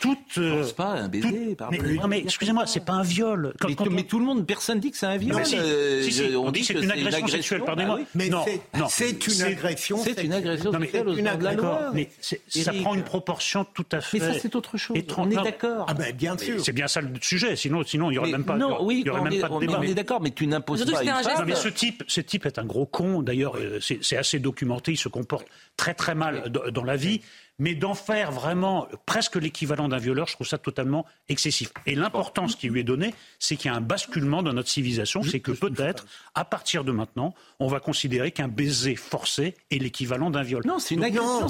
[0.01, 0.39] toute.
[0.39, 1.57] Euh, pas un baiser.
[1.71, 1.79] mais,
[2.09, 3.55] mais excusez-moi, c'est pas un viol.
[3.91, 5.45] mais, tout le monde, personne dit que c'est un viol.
[5.45, 7.63] si, euh, on, dit que c'est une agression, sexuelle.
[7.65, 7.99] Pardonnez-moi.
[7.99, 8.45] Bah mais non,
[8.89, 9.99] c'est une agression.
[9.99, 11.93] C'est une agression sexuelle une agression.
[11.95, 12.11] Mais
[12.49, 14.19] ça prend une proportion tout à fait.
[14.19, 14.97] Mais ça, c'est autre chose.
[15.17, 15.87] On est d'accord.
[15.89, 16.65] Ah ben bien sûr.
[16.65, 17.57] C'est bien ça le sujet.
[17.57, 18.57] Sinon, sinon, il y aurait même pas.
[18.57, 19.79] Non, oui, il y aurait même pas de débat.
[19.79, 21.03] On est d'accord, mais tu n'imposes pas.
[21.03, 23.23] Non, mais ce type, ce type est un gros con.
[23.23, 24.93] D'ailleurs, euh, c'est assez documenté.
[24.93, 27.21] Il se comporte très très mal dans la vie
[27.59, 31.73] mais d'en faire vraiment presque l'équivalent d'un violeur, je trouve ça totalement excessif.
[31.87, 35.23] Et l'importance qui lui est donnée, c'est qu'il y a un basculement dans notre civilisation,
[35.23, 40.31] c'est que peut-être, à partir de maintenant, on va considérer qu'un baiser forcé est l'équivalent
[40.31, 40.63] d'un viol.
[40.67, 41.47] Non, c'est une agression.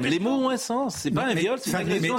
[0.00, 0.96] Les mots ont un sens.
[0.96, 2.16] C'est pas un viol, c'est une agression.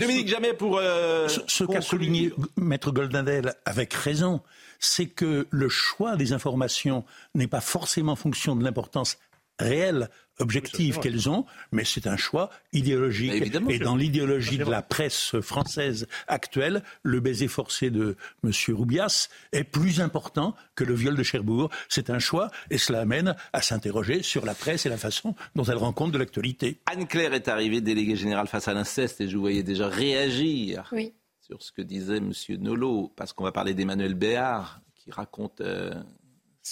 [0.00, 0.78] Dominique Jamais pour...
[0.78, 4.40] Euh, ce qu'a souligné Maître Goldendel avec raison,
[4.78, 9.18] c'est que le choix des informations n'est pas forcément fonction de l'importance
[9.58, 10.08] réelle
[10.40, 13.54] objectives qu'elles ont, mais c'est un choix idéologique.
[13.68, 18.52] et dans l'idéologie de la presse française actuelle, le baiser forcé de M.
[18.74, 21.70] Roubias est plus important que le viol de Cherbourg.
[21.88, 25.64] C'est un choix et cela amène à s'interroger sur la presse et la façon dont
[25.64, 26.80] elle rend compte de l'actualité.
[26.86, 30.92] Anne-Claire est arrivée déléguée générale face à l'inceste et je vous voyais déjà réagir
[31.40, 32.32] sur ce que disait M.
[32.60, 35.94] Nolot, parce qu'on va parler d'Emmanuel Béard qui raconte euh,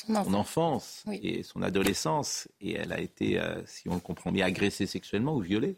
[0.07, 2.49] son, enfance et son adolescence.
[2.61, 5.77] Et elle a été, euh, si on le comprend bien, agressée sexuellement ou violée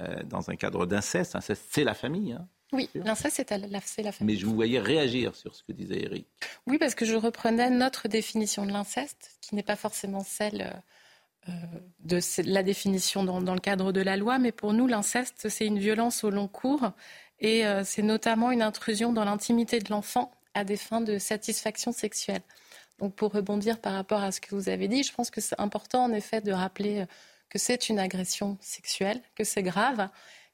[0.00, 1.36] euh, dans un cadre d'inceste.
[1.36, 2.32] Inceste, c'est la famille.
[2.32, 4.34] Hein, oui, l'inceste, c'est la, famille.
[4.34, 6.26] Mais je vous voyais réagir sur ce que disait Eric.
[6.66, 10.80] Oui, parce que je reprenais notre définition de l'inceste, qui n'est pas forcément celle
[11.48, 11.52] euh,
[12.00, 15.66] de la définition dans, dans, le cadre de la loi, mais pour nous, l'inceste, c'est
[15.66, 16.92] une violence au long cours
[17.42, 22.42] et c'est notamment une intrusion dans l'intimité de l'enfant à des fins de satisfaction sexuelle.
[23.00, 25.58] Donc pour rebondir par rapport à ce que vous avez dit, je pense que c'est
[25.58, 27.06] important en effet de rappeler
[27.48, 30.08] que c'est une agression sexuelle, que c'est grave.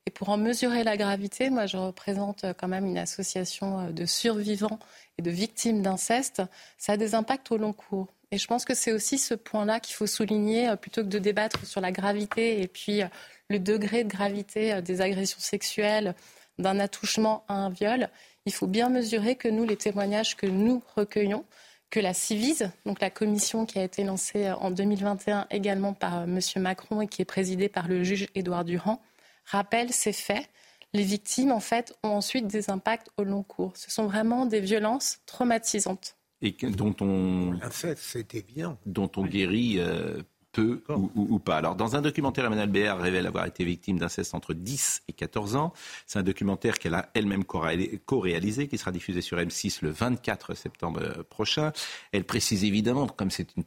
[0.07, 4.79] Et pour en mesurer la gravité, moi je représente quand même une association de survivants
[5.19, 6.43] et de victimes d'inceste.
[6.79, 8.07] Ça a des impacts au long cours.
[8.31, 11.67] Et je pense que c'est aussi ce point-là qu'il faut souligner plutôt que de débattre
[11.67, 13.01] sur la gravité et puis
[13.49, 16.15] le degré de gravité des agressions sexuelles,
[16.59, 18.09] d'un attouchement à un viol.
[18.47, 21.45] Il faut bien mesurer que nous, les témoignages que nous recueillons,
[21.91, 26.21] que la Civise, donc la commission qui a été lancée euh, en 2021 également par
[26.21, 26.41] euh, M.
[26.57, 29.01] Macron et qui est présidée par le juge Édouard Durand,
[29.45, 30.49] rappelle ces faits.
[30.93, 33.77] Les victimes, en fait, ont ensuite des impacts au long cours.
[33.77, 36.17] Ce sont vraiment des violences traumatisantes.
[36.43, 37.59] Et dont on,
[37.97, 38.79] c'était bien.
[38.87, 40.23] Dont on guérit euh,
[40.57, 41.59] peu ou, pas.
[41.59, 45.55] Alors, dans un documentaire, Emmanuel Béard révèle avoir été victime d'inceste entre 10 et 14
[45.55, 45.75] ans.
[46.07, 51.25] C'est un documentaire qu'elle a elle-même co-réalisé, qui sera diffusé sur M6 le 24 septembre
[51.29, 51.73] prochain.
[52.13, 53.65] Elle précise évidemment, comme c'est une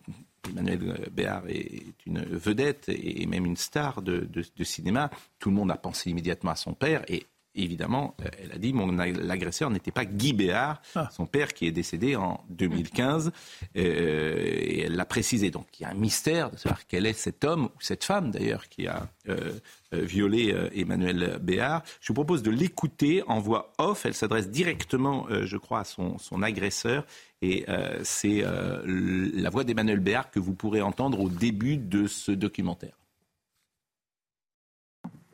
[0.50, 5.12] Emmanuel Béard est une vedette et même une star de, de, cinéma.
[5.38, 7.26] Tout le monde a pensé immédiatement à son père et
[7.56, 11.10] évidemment, euh, elle a dit mon l'agresseur n'était pas Guy Béard, ah.
[11.12, 13.32] son père qui est décédé en 2015.
[13.76, 15.52] Euh, et elle l'a précisé.
[15.52, 18.32] Donc il y a un mystère de savoir quel est cet homme ou cette femme
[18.32, 19.54] d'ailleurs qui a euh,
[19.92, 21.84] violé Emmanuel Béard.
[22.00, 24.06] Je vous propose de l'écouter en voix off.
[24.06, 27.08] Elle s'adresse directement, je crois, à son, son agresseur.
[27.42, 27.66] Et
[28.04, 28.44] c'est
[28.86, 32.99] la voix d'Emmanuel Béard que vous pourrez entendre au début de ce documentaire.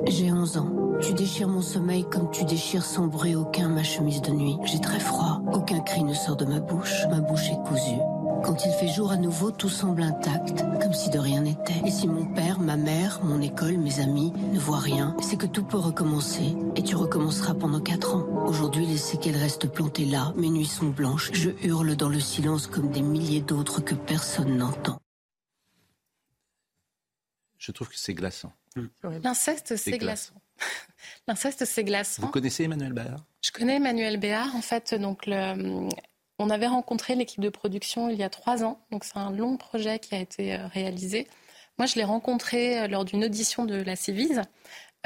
[0.03, 0.99] J'ai 11 ans.
[1.01, 4.57] Tu déchires mon sommeil comme tu déchires sans bruit aucun ma chemise de nuit.
[4.65, 5.41] J'ai très froid.
[5.53, 7.05] Aucun cri ne sort de ma bouche.
[7.09, 8.01] Ma bouche est cousue.
[8.43, 11.81] Quand il fait jour à nouveau, tout semble intact, comme si de rien n'était.
[11.85, 15.47] Et si mon père, ma mère, mon école, mes amis ne voient rien, c'est que
[15.47, 16.55] tout peut recommencer.
[16.75, 18.45] Et tu recommenceras pendant quatre ans.
[18.45, 20.33] Aujourd'hui, les séquelles restent plantées là.
[20.35, 21.31] Mes nuits sont blanches.
[21.33, 24.99] Je hurle dans le silence comme des milliers d'autres que personne n'entend.
[27.57, 28.51] Je trouve que c'est glaçant.
[29.23, 30.35] L'inceste, c'est glaçant.
[31.27, 32.23] L'inceste, c'est glaçant.
[32.23, 33.23] Vous connaissez Emmanuel Béard?
[33.41, 34.55] Je connais Emmanuel Béard.
[34.55, 35.89] En fait, donc, le,
[36.39, 38.79] on avait rencontré l'équipe de production il y a trois ans.
[38.91, 41.27] Donc, c'est un long projet qui a été euh, réalisé.
[41.77, 44.41] Moi, je l'ai rencontré euh, lors d'une audition de la Civise.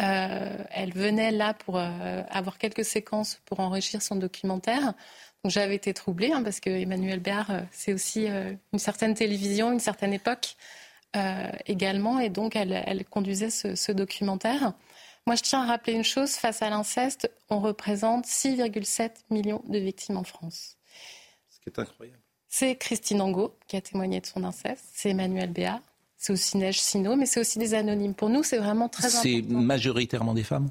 [0.01, 4.93] Euh, elle venait là pour avoir quelques séquences pour enrichir son documentaire.
[5.43, 9.81] Donc, j'avais été troublée hein, parce que Emmanuel Béard, c'est aussi une certaine télévision, une
[9.81, 10.55] certaine époque.
[11.15, 14.73] Euh, également, et donc elle, conduisait ce, documentaire.
[15.25, 19.79] Moi, je tiens à rappeler une chose, face à l'inceste, on représente 6,7 millions de
[19.79, 20.77] victimes en France.
[21.49, 22.19] Ce qui est incroyable.
[22.47, 25.81] C'est Christine Angot qui a témoigné de son inceste, c'est Emmanuel Béat,
[26.17, 28.13] c'est aussi Neige Sino, mais c'est aussi des anonymes.
[28.13, 29.23] Pour nous, c'est vraiment très important.
[29.23, 30.69] C'est majoritairement des femmes?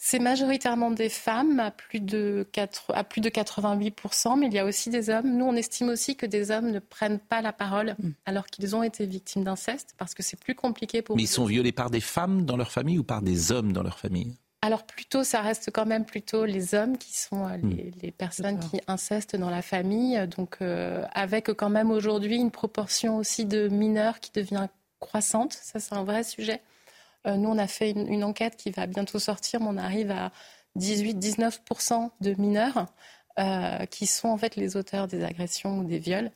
[0.00, 4.58] C'est majoritairement des femmes à plus, de 4, à plus de 88%, mais il y
[4.60, 5.36] a aussi des hommes.
[5.36, 8.10] Nous, on estime aussi que des hommes ne prennent pas la parole mm.
[8.24, 11.44] alors qu'ils ont été victimes d'inceste, parce que c'est plus compliqué pour Mais ils sont
[11.44, 14.36] violés par des femmes dans leur famille ou par des hommes dans leur famille?
[14.62, 17.92] Alors plutôt, ça reste quand même plutôt les hommes qui sont euh, mm.
[18.00, 20.24] les, personnes qui incestent dans la famille.
[20.36, 24.68] Donc euh, avec quand même aujourd'hui une proportion aussi de mineurs qui devient
[25.00, 25.54] croissante.
[25.54, 26.60] Ça, c'est un vrai sujet.
[27.28, 30.32] Euh, nous, on a fait une, enquête qui va bientôt sortir, mais on arrive à
[30.78, 32.86] 18-19% de mineurs
[33.38, 36.30] euh, qui sont en fait les auteurs des agressions ou des viols,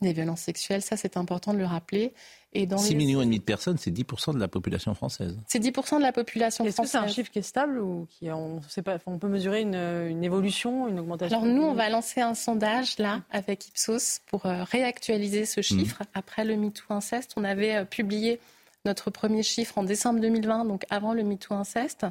[0.00, 0.82] des violences sexuelles.
[0.82, 2.14] Ça, c'est important de le rappeler.
[2.52, 5.38] Et dans 6 millions et demi de personnes, c'est 10% de la population française.
[5.46, 6.78] C'est 10% de la population française.
[6.78, 9.28] Est-ce que c'est un chiffre qui est stable ou qui, on, sait pas, on peut
[9.28, 14.20] mesurer une, évolution, une augmentation Alors nous, on va lancer un sondage là avec Ipsos
[14.26, 16.02] pour euh, réactualiser ce chiffre.
[16.02, 16.06] Mmh.
[16.14, 18.40] Après le MeToo inceste, on avait publié
[18.86, 22.06] notre premier chiffre en décembre 2020, donc avant le MeToo inceste.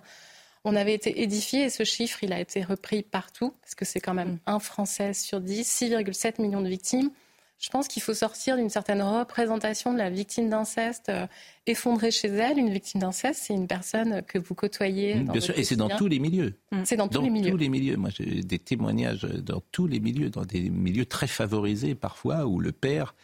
[0.63, 3.99] On avait été édifié et ce chiffre, il a été repris partout, parce que c'est
[3.99, 4.39] quand même mm.
[4.47, 7.09] un Français sur 10, 6,7 millions de victimes.
[7.57, 11.25] Je pense qu'il faut sortir d'une certaine représentation de la victime d'inceste euh,
[11.65, 12.57] effondrée chez elle.
[12.57, 15.15] Une victime d'inceste, c'est une personne que vous côtoyez.
[15.15, 16.55] Bien sûr, et c'est dans tous les milieux.
[16.73, 16.81] Mm.
[16.83, 17.51] C'est dans, tous les milieux.
[17.51, 17.95] tous les milieux.
[17.95, 22.59] Moi, j'ai des témoignages dans tous les milieux, dans des milieux très favorisés parfois, où
[22.59, 23.15] le père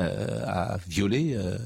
[0.00, 1.56] euh, a violé euh,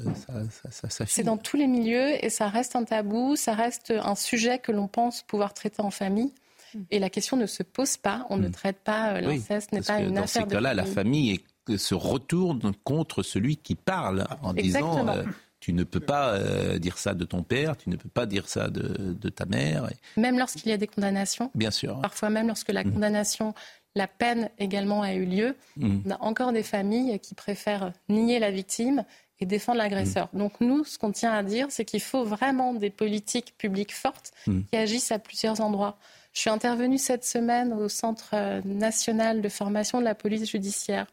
[0.71, 1.07] sa, fille.
[1.09, 4.71] C'est dans tous les milieux et ça reste un tabou, ça reste un sujet que
[4.71, 6.33] l'on pense pouvoir traiter en famille.
[6.73, 6.81] Mm.
[6.93, 10.17] Et la question ne se pose pas, on ne traite pas l'inceste, n'est pas une
[10.19, 10.51] affaire de.
[10.51, 11.45] Dans ces cas-là, la famille est
[11.77, 15.25] se retourne contre celui qui parle en disant euh,
[15.61, 18.49] tu ne peux pas euh, dire ça de ton père, tu ne peux pas dire
[18.49, 19.89] ça de, ta mère.
[20.17, 21.51] Même lorsqu'il y a des condamnations.
[21.55, 22.01] Bien sûr.
[22.01, 22.93] Parfois même lorsque la mmh.
[22.93, 23.55] condamnation,
[23.95, 25.99] la peine également a eu lieu, mmh.
[26.07, 29.05] on a encore des familles qui préfèrent nier la victime
[29.41, 30.29] et défendre l'agresseur.
[30.33, 30.39] Mmh.
[30.39, 34.33] Donc nous, ce qu'on tient à dire, c'est qu'il faut vraiment des politiques publiques fortes
[34.45, 35.99] qui agissent à plusieurs endroits.
[36.33, 41.07] Je suis intervenue cette semaine au Centre euh, national de formation de la police judiciaire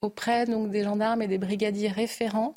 [0.00, 2.54] auprès donc, des gendarmes et des brigadiers référents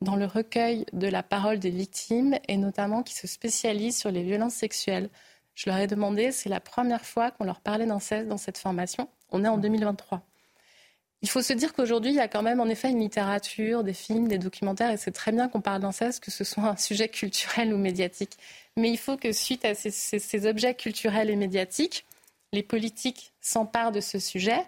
[0.00, 4.22] dans le recueil de la parole des victimes et notamment qui se spécialisent sur les
[4.22, 5.08] violences sexuelles.
[5.54, 9.08] Je leur ai demandé, c'est la première fois qu'on leur parlait d'inceste dans cette formation.
[9.30, 10.22] On est en 2023.
[11.22, 13.94] Il faut se dire qu'aujourd'hui, il y a quand même en effet une littérature, des
[13.94, 17.08] films, des documentaires, et c'est très bien qu'on parle d'inceste, que ce soit un sujet
[17.08, 18.36] culturel ou médiatique.
[18.76, 22.04] Mais il faut que suite à ces, ces objets culturels et médiatiques,
[22.52, 24.66] les politiques s'emparent de ce sujet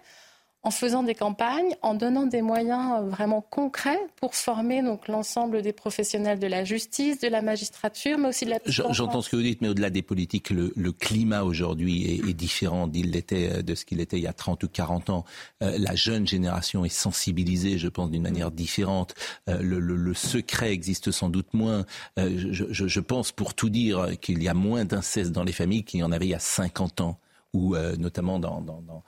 [0.63, 5.61] en faisant des campagnes, en donnant des moyens euh, vraiment concrets pour former donc l'ensemble
[5.61, 8.59] des professionnels de la justice, de la magistrature, mais aussi de la.
[8.65, 13.11] J'entends ce que vous dites, mais au-delà des politiques, le, climat aujourd'hui est, différent d'il
[13.11, 15.25] l'était euh, de ce qu'il était il y a 30 ou 40 ans.
[15.61, 19.13] Euh, la jeune génération est sensibilisée, je pense, d'une manière différente.
[19.47, 21.85] le, secret existe sans doute moins.
[22.17, 26.03] je, pense, pour tout dire, qu'il y a moins d'inceste dans les familles qu'il y
[26.03, 27.19] en avait il y a 50 ans,
[27.53, 29.03] ou notamment dans dans,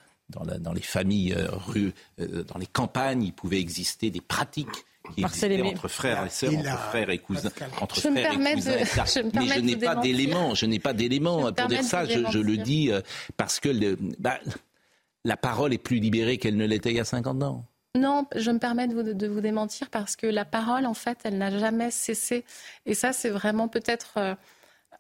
[0.74, 5.62] les familles euh, rues, euh, dans les campagnes, il pouvait exister des pratiques qui existait
[5.62, 7.50] entre frères et sœurs, entre frères et cousins,
[7.82, 8.72] entre frères et cousins.
[9.34, 12.06] mais je n'ai pas d'éléments, je n'ai pas d'éléments pour dire ça.
[12.06, 13.02] Je, le dis euh,
[13.38, 14.40] parce que le, bah,
[15.26, 17.66] la parole est plus libérée qu'elle ne l'était il y a 50 ans.
[17.96, 21.18] Non, je me permets de vous, de vous, démentir parce que la parole, en fait,
[21.24, 22.46] elle n'a jamais cessé.
[22.86, 24.14] Et ça, c'est vraiment peut-être.
[24.18, 24.36] Euh,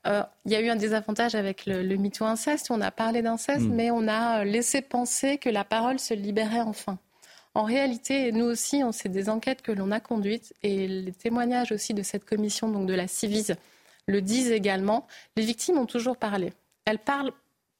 [0.07, 2.71] euh, il y a eu un désavantage avec le, le MeToo inceste.
[2.71, 3.73] On a parlé d'inceste, hmm.
[3.73, 6.97] mais on a laissé penser que la parole se libérait enfin.
[7.55, 11.71] En réalité, nous aussi, on sait des enquêtes que l'on a conduites et les témoignages
[11.71, 13.55] aussi de cette commission, donc de la Civise,
[14.07, 15.07] le disent également.
[15.35, 16.53] Les victimes ont toujours parlé.
[16.85, 17.31] Elles parlent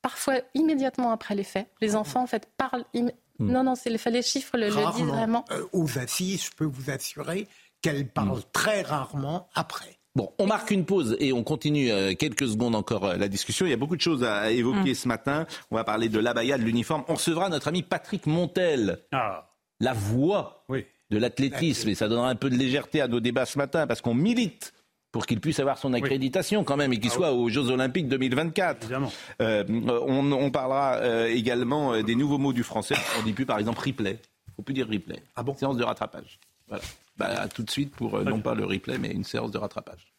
[0.02, 1.68] parfois immédiatement après les faits.
[1.82, 2.00] Les ah.
[2.00, 2.84] enfants, en fait, parlent.
[2.94, 3.10] Hmm.
[3.40, 5.46] Non, non, c'est les chiffres le, le disent vraiment.
[5.52, 7.48] Euh, aux assises, je peux vous assurer
[7.82, 8.52] qu'elles parlent hmm.
[8.52, 9.99] très rarement après.
[10.20, 13.66] Bon, on marque une pause et on continue euh, quelques secondes encore euh, la discussion.
[13.66, 14.96] Il y a beaucoup de choses à évoquer hmm.
[14.96, 15.48] ce matin.
[15.72, 17.06] On va parler de l'abaya, de l'uniforme.
[17.08, 19.00] On recevra notre ami Patrick Montel.
[19.14, 19.50] Ah.
[19.80, 20.66] La voix
[21.10, 21.88] de l'athlétisme.
[21.88, 24.74] Et ça donnera un peu de légèreté à nos débats ce matin parce qu'on milite
[25.14, 28.10] pour qu'il puisse avoir son accréditation quand même et qu'il ah soit aux Jeux Olympiques
[28.10, 28.92] 2024.
[29.40, 32.96] Euh, on, parlera euh, également des nouveaux mots du français.
[33.18, 34.20] On dit plus par exemple replay.
[34.50, 35.24] Il faut plus dire replay.
[35.38, 35.56] Ah bon?
[35.56, 36.40] Séance de rattrapage.
[36.70, 36.84] Voilà.
[37.18, 40.14] Bah, tout de suite pour non pas le replay mais une séance de rattrapage.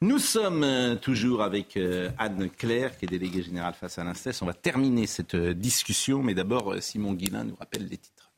[0.00, 1.78] Nous sommes toujours avec
[2.18, 4.42] Anne Claire, qui est déléguée générale face à l'INSES.
[4.42, 8.30] On va terminer cette discussion, mais d'abord, Simon Guillain nous rappelle les titres.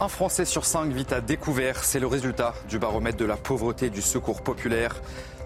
[0.00, 1.84] Un Français sur cinq vit à découvert.
[1.84, 4.98] C'est le résultat du baromètre de la pauvreté du secours populaire.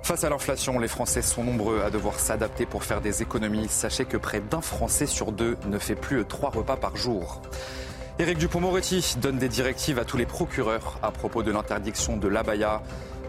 [0.04, 3.68] Face à l'inflation, les Français sont nombreux à devoir s'adapter pour faire des économies.
[3.70, 7.40] Sachez que près d'un Français sur deux ne fait plus trois repas par jour.
[8.18, 12.82] Éric Dupont-Moretti donne des directives à tous les procureurs à propos de l'interdiction de l'abaya.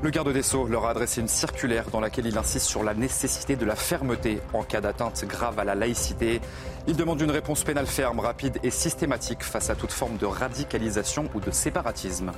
[0.03, 2.93] Le garde des Sceaux leur a adressé une circulaire dans laquelle il insiste sur la
[2.93, 6.41] nécessité de la fermeté en cas d'atteinte grave à la laïcité.
[6.87, 11.29] Il demande une réponse pénale ferme, rapide et systématique face à toute forme de radicalisation
[11.33, 12.33] ou de séparatisme.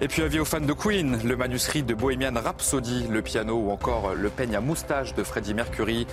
[0.00, 3.72] Et puis avis aux fans de Queen, le manuscrit de Bohemian Rhapsody, le piano ou
[3.72, 6.06] encore le peigne à moustache de Freddie Mercury.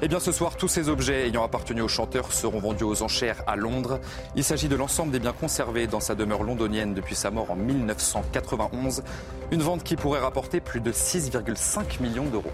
[0.00, 3.42] Eh bien ce soir, tous ces objets ayant appartenu au chanteur seront vendus aux enchères
[3.48, 3.98] à Londres.
[4.36, 7.56] Il s'agit de l'ensemble des biens conservés dans sa demeure londonienne depuis sa mort en
[7.56, 9.02] 1991.
[9.50, 12.52] Une vente qui pourrait rapporter plus de 6,5 millions d'euros.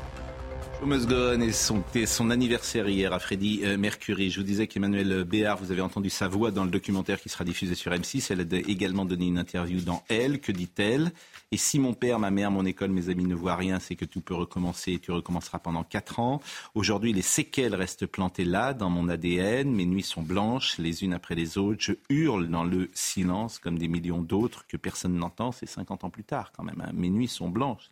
[0.81, 4.31] Thomas Gohan et son, anniversaire hier à Freddy euh, Mercury.
[4.31, 7.45] Je vous disais qu'Emmanuel Béard, vous avez entendu sa voix dans le documentaire qui sera
[7.45, 8.29] diffusé sur M6.
[8.31, 10.41] Elle a également donné une interview dans Elle.
[10.41, 11.11] Que dit-elle?
[11.51, 14.05] Et si mon père, ma mère, mon école, mes amis ne voient rien, c'est que
[14.05, 16.41] tout peut recommencer et tu recommenceras pendant quatre ans.
[16.77, 19.75] Aujourd'hui, les séquelles restent plantées là, dans mon ADN.
[19.75, 21.83] Mes nuits sont blanches, les unes après les autres.
[21.83, 25.51] Je hurle dans le silence comme des millions d'autres que personne n'entend.
[25.51, 26.81] C'est 50 ans plus tard quand même.
[26.87, 26.93] Hein.
[26.95, 27.89] Mes nuits sont blanches.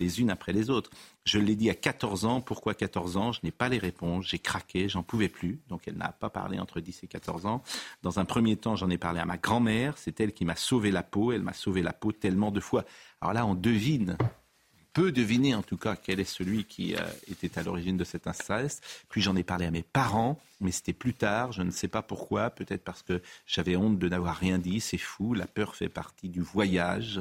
[0.00, 0.90] Les unes après les autres.
[1.24, 2.40] Je l'ai dit à 14 ans.
[2.40, 3.32] Pourquoi 14 ans?
[3.32, 4.26] Je n'ai pas les réponses.
[4.26, 5.60] J'ai craqué, j'en pouvais plus.
[5.68, 7.62] Donc elle n'a pas parlé entre 10 et 14 ans.
[8.02, 9.98] Dans un premier temps, j'en ai parlé à ma grand-mère.
[9.98, 11.32] C'est elle qui m'a sauvé la peau.
[11.32, 12.84] Elle m'a sauvé la peau tellement de fois.
[13.20, 14.16] Alors là, on devine
[14.92, 17.00] peut deviner en tout cas quel est celui qui euh,
[17.30, 19.04] était à l'origine de cet inceste.
[19.08, 22.02] Puis j'en ai parlé à mes parents, mais c'était plus tard, je ne sais pas
[22.02, 25.88] pourquoi, peut-être parce que j'avais honte de n'avoir rien dit, c'est fou, la peur fait
[25.88, 27.20] partie du voyage.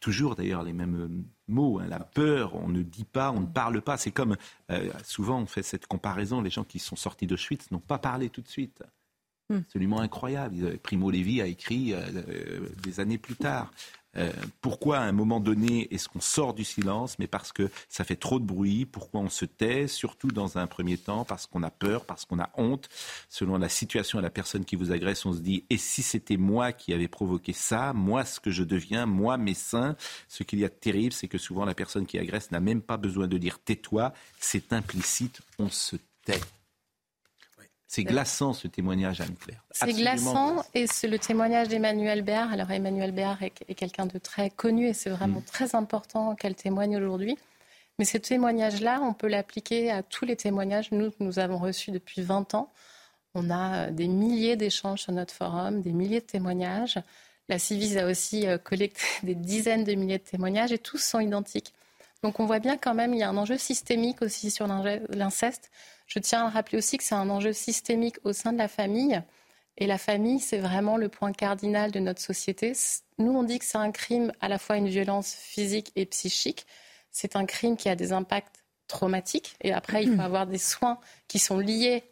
[0.00, 1.86] Toujours d'ailleurs les mêmes mots, hein.
[1.88, 3.96] la peur, on ne dit pas, on ne parle pas.
[3.96, 4.36] C'est comme,
[4.70, 8.30] euh, souvent on fait cette comparaison, les gens qui sont sortis d'Auschwitz n'ont pas parlé
[8.30, 8.82] tout de suite.
[9.50, 9.58] Hmm.
[9.58, 10.78] Absolument incroyable.
[10.78, 11.92] Primo Levi a écrit
[12.82, 13.72] des années plus tard.
[14.16, 18.04] Euh, pourquoi à un moment donné est-ce qu'on sort du silence Mais parce que ça
[18.04, 18.86] fait trop de bruit?
[18.86, 19.86] Pourquoi on se tait?
[19.86, 22.88] Surtout dans un premier temps, parce qu'on a peur, parce qu'on a honte.
[23.28, 26.36] Selon la situation et la personne qui vous agresse, on se dit et si c'était
[26.36, 27.92] moi qui avais provoqué ça?
[27.92, 29.96] Moi, ce que je deviens, moi, mes seins?
[30.28, 32.82] Ce qu'il y a de terrible, c'est que souvent la personne qui agresse n'a même
[32.82, 34.12] pas besoin de dire tais-toi.
[34.38, 35.40] C'est implicite.
[35.58, 36.40] On se tait.
[37.92, 39.64] C'est glaçant ce témoignage, Anne-Claire.
[39.72, 42.52] C'est glaçant et c'est le témoignage d'Emmanuel Béard.
[42.52, 45.44] Alors Emmanuel Béard est, quelqu'un de très connu et c'est vraiment mm.
[45.44, 47.36] très important qu'elle témoigne aujourd'hui.
[47.98, 51.90] Mais ce témoignage-là, on peut l'appliquer à tous les témoignages nous, que nous avons reçus
[51.90, 52.70] depuis 20 ans.
[53.34, 57.00] On a euh, des milliers d'échanges sur notre forum, des milliers de témoignages.
[57.48, 61.18] La Civis a aussi euh, collecté des dizaines de milliers de témoignages et tous sont
[61.18, 61.74] identiques.
[62.22, 65.72] Donc on voit bien quand même, il y a un enjeu systémique aussi sur l'inceste.
[66.10, 69.22] Je tiens à rappeler aussi que c'est un enjeu systémique au sein de la famille.
[69.78, 72.72] Et la famille, c'est vraiment le point cardinal de notre société.
[73.18, 76.66] Nous, on dit que c'est un crime à la fois une violence physique et psychique.
[77.12, 78.56] C'est un crime qui a des impacts
[78.88, 79.54] traumatiques.
[79.60, 82.02] Et après, il faut avoir des soins qui sont liés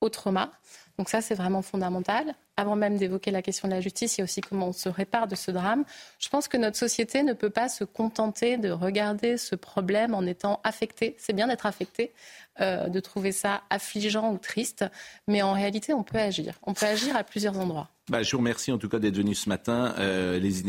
[0.00, 0.50] au trauma.
[0.98, 2.34] Donc ça, c'est vraiment fondamental.
[2.62, 4.88] Avant même d'évoquer la question de la justice, il y a aussi comment on se
[4.88, 5.82] répare de ce drame.
[6.20, 10.24] Je pense que notre société ne peut pas se contenter de regarder ce problème en
[10.24, 11.16] étant affecté.
[11.18, 12.12] C'est bien d'être affecté,
[12.60, 14.84] euh, de trouver ça affligeant ou triste,
[15.26, 16.54] mais en réalité, on peut agir.
[16.62, 17.88] On peut agir à plusieurs endroits.
[18.10, 19.94] Bah, je vous remercie en tout cas d'être venu ce matin.
[19.98, 20.62] Euh, les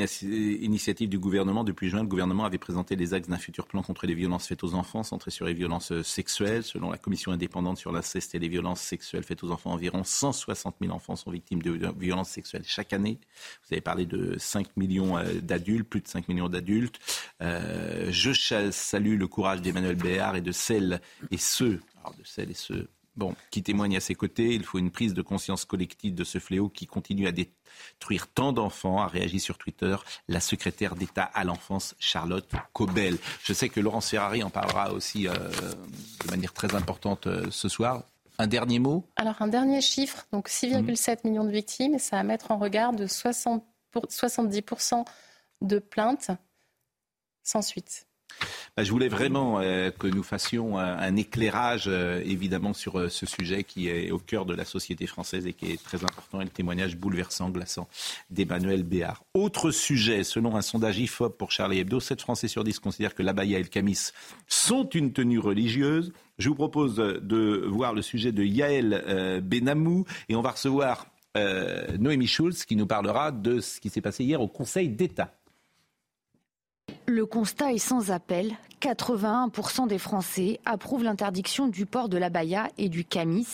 [0.64, 4.06] initiatives du gouvernement, depuis juin, le gouvernement avait présenté les axes d'un futur plan contre
[4.06, 6.64] les violences faites aux enfants, centré sur les violences euh, sexuelles.
[6.64, 10.76] Selon la commission indépendante sur l'inceste et les violences sexuelles faites aux enfants, environ 160
[10.80, 13.20] 000 enfants sont victimes de violences sexuelles chaque année.
[13.64, 17.00] Vous avez parlé de 5 millions euh, d'adultes, plus de 5 millions d'adultes.
[17.42, 22.56] je salue le courage d'Emmanuel Béard et de celles et ceux, alors de celles et
[22.56, 24.54] ceux bon, qui témoigne à ses côtés.
[24.54, 28.54] Il faut une prise de conscience collective de ce fléau qui continue à détruire tant
[28.54, 29.96] d'enfants, a réagi sur Twitter
[30.28, 33.18] la secrétaire d'État à l'enfance, Charlotte Cobel.
[33.44, 37.70] Je sais que Laurence Ferrari en parlera aussi euh, de manière très importante euh, ce
[37.70, 38.04] soir.
[38.40, 42.24] Un dernier mot Alors, un dernier chiffre, donc 6,7 millions de victimes, et ça à
[42.24, 43.64] mettre en regard de 60
[44.02, 45.06] 70%
[45.62, 46.32] de plaintes
[47.44, 48.08] sans suite.
[48.76, 53.28] Bah, je voulais vraiment euh, que nous fassions un, éclairage, euh, évidemment, sur euh, ce
[53.28, 56.46] sujet qui est au cœur de la société française et qui est très important, et
[56.46, 57.88] le témoignage bouleversant, glaçant
[58.32, 59.24] d'Emmanuel Béard.
[59.36, 63.22] Autre sujet, selon un sondage IFOP pour Charlie Hebdo, 7 Français sur 10 considèrent que
[63.22, 64.10] l'abaya et le camis
[64.48, 66.12] sont une tenue religieuse.
[66.40, 72.28] Je vous propose de voir le sujet de Yael Benamou et on va recevoir Noémie
[72.28, 75.32] Schulz qui nous parlera de ce qui s'est passé hier au Conseil d'État.
[77.06, 78.54] Le constat est sans appel.
[78.82, 83.48] 81% des Français approuvent l'interdiction du port de l'abaya et du camis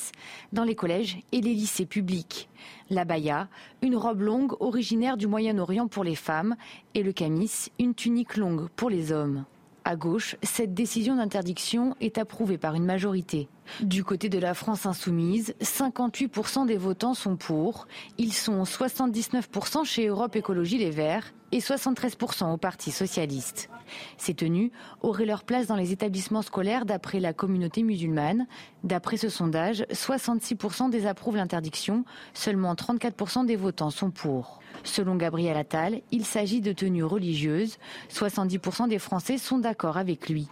[0.54, 2.48] dans les collèges et les lycées publics.
[2.92, 3.48] L'abaya,
[3.82, 6.56] une robe longue originaire du Moyen-Orient pour les femmes,
[6.94, 9.46] et le camis, une tunique longue pour les hommes.
[9.84, 13.48] À gauche, cette décision d'interdiction est approuvée par une majorité.
[13.82, 17.88] Du côté de la France insoumise, 58% des votants sont pour.
[18.20, 23.70] Ils sont 79% chez Europe Écologie Les Verts et 73% au Parti socialiste.
[24.18, 28.48] Ces tenues auraient leur place dans les établissements scolaires d'après la communauté musulmane.
[28.84, 34.60] D'après ce sondage, 66% désapprouvent l'interdiction, seulement 34% des votants sont pour.
[34.84, 37.78] Selon Gabriel Attal, il s'agit de tenues religieuses.
[38.14, 40.48] 70% des Français sont d'accord avec lui.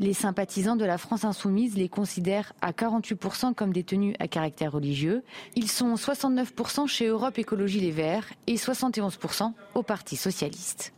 [0.00, 4.72] Les sympathisants de la France insoumise les considèrent à 48% comme des tenues à caractère
[4.72, 5.22] religieux.
[5.56, 10.92] Ils sont 69% chez Europe Écologie Les Verts et 71% au Parti socialiste.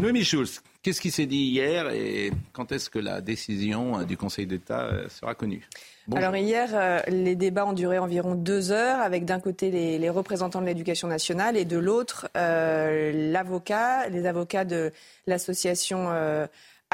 [0.00, 4.16] Noémie Schulz, qu'est-ce qui s'est dit hier et quand est-ce que la décision euh, du
[4.16, 5.68] Conseil d'État euh, sera connue?
[6.12, 10.60] Alors hier, euh, les débats ont duré environ deux heures, avec d'un côté les, représentants
[10.60, 14.92] de l'éducation nationale et de l'autre l'avocat, les avocats de
[15.26, 16.08] l'association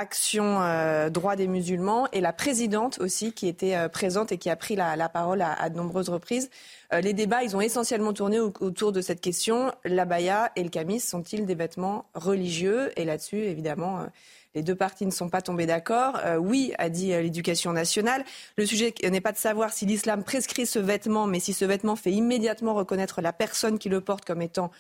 [0.01, 4.49] Action euh, Droit des musulmans et la présidente aussi qui était euh, présente et qui
[4.49, 6.49] a pris la, parole à, de nombreuses reprises.
[6.95, 9.73] Euh, les débats, ils ont essentiellement tourné autour de cette question.
[9.85, 12.91] L'abaya et le camis sont-ils des vêtements religieux?
[12.97, 14.07] Et là-dessus, évidemment,
[14.55, 16.19] les deux parties ne sont pas tombées d'accord.
[16.41, 18.25] oui, a dit l'éducation nationale.
[18.57, 21.97] Le sujet n'est pas de savoir si l'islam prescrit ce vêtement, mais si ce vêtement
[21.97, 24.71] fait immédiatement reconnaître la personne qui le porte comme étant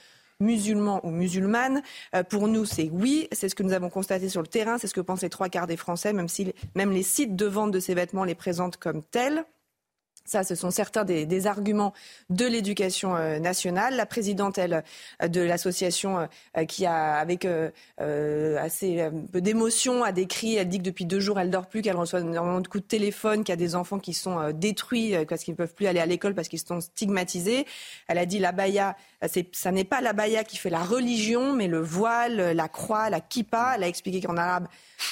[0.40, 1.82] musulmans ou musulmanes.
[2.14, 3.28] Euh, pour nous, c'est oui.
[3.30, 4.78] C'est ce que nous avons constaté sur le terrain.
[4.78, 7.46] C'est ce que pensent les trois quarts des Français, même si même les sites de
[7.46, 9.44] vente de ces vêtements les présentent comme tels.
[10.30, 11.92] Ça, ce sont certains des, arguments
[12.28, 13.96] de l'éducation euh, nationale.
[13.96, 14.84] La présidente, elle,
[15.20, 17.48] euh, de l'association, euh, qui a, avec
[17.98, 21.96] assez peu d'émotion, a décrit, elle dit que depuis deux jours, elle dort plus, qu'elle
[21.96, 25.42] reçoit énormément de coups de téléphone, qu'il y a des enfants qui sont détruits parce
[25.42, 27.66] qu'ils ne peuvent plus aller à l'école parce qu'ils sont stigmatisés.
[28.06, 28.96] Elle a dit la baya,
[29.52, 33.20] ça n'est pas la baya qui fait la religion, mais le voile, la croix, la
[33.20, 33.72] kippa.
[33.74, 34.68] Elle a expliqué qu'en arabe,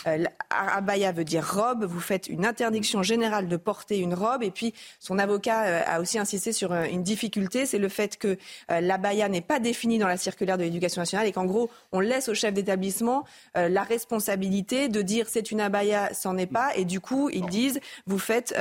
[0.06, 1.84] euh, abaya veut dire robe.
[1.84, 4.42] Vous faites une interdiction générale de porter une robe.
[4.42, 4.74] Et puis,
[5.08, 8.36] son avocat euh, a aussi insisté sur euh, une difficulté, c'est le fait que
[8.68, 12.28] l'abaya n'est pas définie dans la circulaire de l'éducation nationale et qu'en gros, on laisse
[12.28, 16.76] au chef d'établissement la responsabilité de dire c'est une abaya, c'en est pas.
[16.76, 18.54] Et du coup, ils disent, vous faites,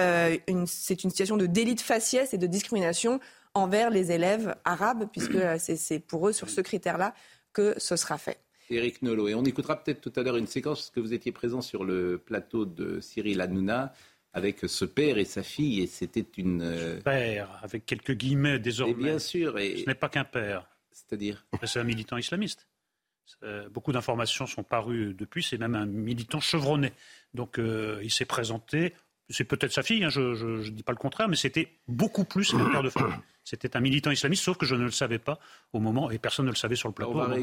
[0.65, 3.19] c'est une situation de délit de faciès et de discrimination
[3.53, 7.13] envers les élèves arabes, puisque c'est pour eux, sur ce critère-là,
[7.53, 8.39] que ce sera fait.
[8.69, 9.29] Éric Nolot.
[9.29, 11.83] Et on écoutera peut-être tout à l'heure une séquence, parce que vous étiez présent sur
[11.83, 13.93] le plateau de Cyril Hanouna
[14.37, 16.61] avec ce père et sa fille, et c'était une...
[16.61, 18.93] Euh, père, avec quelques guillemets désormais.
[18.93, 19.57] Et bien sûr.
[19.57, 19.77] Et...
[19.77, 20.67] Ce n'est pas qu'un père.
[20.91, 22.67] C'est-à-dire C'est un militant islamiste.
[23.71, 26.93] Beaucoup d'informations sont parues depuis, c'est même un militant chevronné.
[27.33, 28.93] Donc euh, il s'est présenté
[29.29, 32.53] c'est peut-être sa fille, hein, je ne dis pas le contraire, mais c'était beaucoup plus
[32.53, 33.17] un père de famille.
[33.43, 35.39] C'était un militant islamiste, sauf que je ne le savais pas
[35.73, 37.11] au moment, et personne ne le savait sur le plateau.
[37.11, 37.35] On va,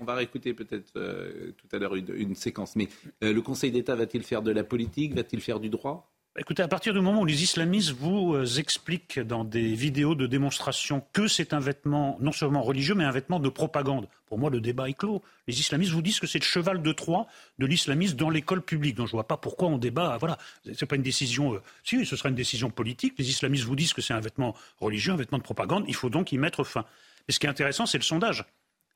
[0.00, 2.76] on va réécouter peut-être euh, tout à l'heure une, séquence.
[2.76, 2.88] Mais
[3.22, 5.14] euh, le Conseil d'État va-t-il faire de la politique?
[5.14, 6.12] Va-t-il faire du droit?
[6.40, 10.24] Écoutez, à partir du moment où les islamistes vous euh, expliquent dans des vidéos de
[10.28, 14.48] démonstration que c'est un vêtement non seulement religieux, mais un vêtement de propagande, pour moi
[14.48, 15.20] le débat est clos.
[15.48, 17.26] Les islamistes vous disent que c'est le cheval de Troie
[17.58, 18.94] de l'islamisme dans l'école publique.
[18.94, 20.16] Donc je ne vois pas pourquoi on débat.
[20.20, 20.38] Voilà,
[20.74, 21.54] c'est pas une décision.
[21.54, 23.14] euh, si, ce sera une décision politique.
[23.18, 25.86] Les islamistes vous disent que c'est un vêtement religieux, un vêtement de propagande.
[25.88, 26.84] Il faut donc y mettre fin.
[27.26, 28.44] Mais ce qui est intéressant, c'est le sondage.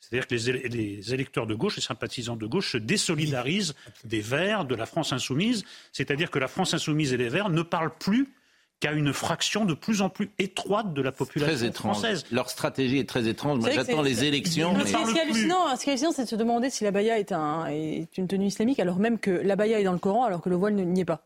[0.03, 3.75] C'est-à-dire que les, éle- les électeurs de gauche, les sympathisants de gauche se désolidarisent
[4.05, 5.65] des Verts, de la France insoumise.
[5.93, 8.29] C'est-à-dire que la France insoumise et les Verts ne parlent plus
[8.81, 11.93] qu'à une fraction de plus en plus étroite de la population Très étrange.
[11.99, 12.25] française.
[12.33, 13.63] Leur stratégie est très étrange.
[13.73, 14.75] J'attends les élections.
[14.77, 17.17] Mais Ce qui est hallucinant, ce qui est hallucinant, c'est de se demander si l'abaya
[17.21, 20.41] est, un, est une tenue islamique, alors même que l'abaya est dans le Coran, alors
[20.43, 21.23] que le voile ne- n'y est pas.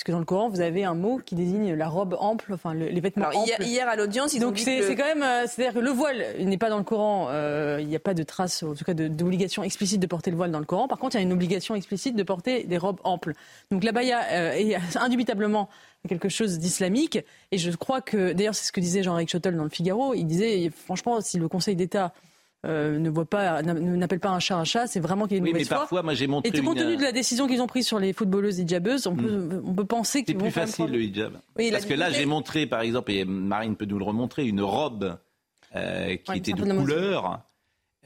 [0.00, 2.86] Puisque dans le Coran, vous avez un mot qui désigne la robe ample, enfin le-
[2.88, 3.64] les vêtements Alors, hier, amples.
[3.68, 5.74] hier, à l'audience, ils ont Donc dit c'est que le- c'est quand même, euh, c'est-à-dire
[5.74, 8.22] que le voile il n'est pas dans le Coran, euh, il n'y a pas de
[8.22, 10.88] trace, en tout cas de- d'obligation explicite de porter le voile dans le Coran.
[10.88, 13.34] Par contre, il y a une obligation explicite de porter des robes amples.
[13.70, 15.68] Donc la baya euh, est indubitablement
[16.08, 17.18] quelque chose d'islamique.
[17.52, 20.14] Et je crois que, d'ailleurs, c'est ce que disait Jean-Éric Schottel dans le Figaro.
[20.14, 22.14] Il disait, franchement, si le Conseil d'État
[22.66, 25.34] euh, ne voit pas, n'a- n'appelle pas un chat un chat, c'est vraiment qu'il y
[25.36, 25.78] a une Oui, mais foi.
[25.78, 27.98] parfois, moi, j'ai montré Et compte une- tenu de la décision qu'ils ont prise sur
[27.98, 30.84] les footballeuses hijabeuses, on peut, on peut penser C'est qu'ils vont plus quand même facile
[30.84, 31.32] prendre- le hijab.
[31.58, 34.60] Oui, Parce que là, j'ai montré, par exemple, et Marine peut nous le remontrer, une
[34.60, 35.18] robe
[35.76, 37.40] euh, qui Ouais, était c'est de couleur.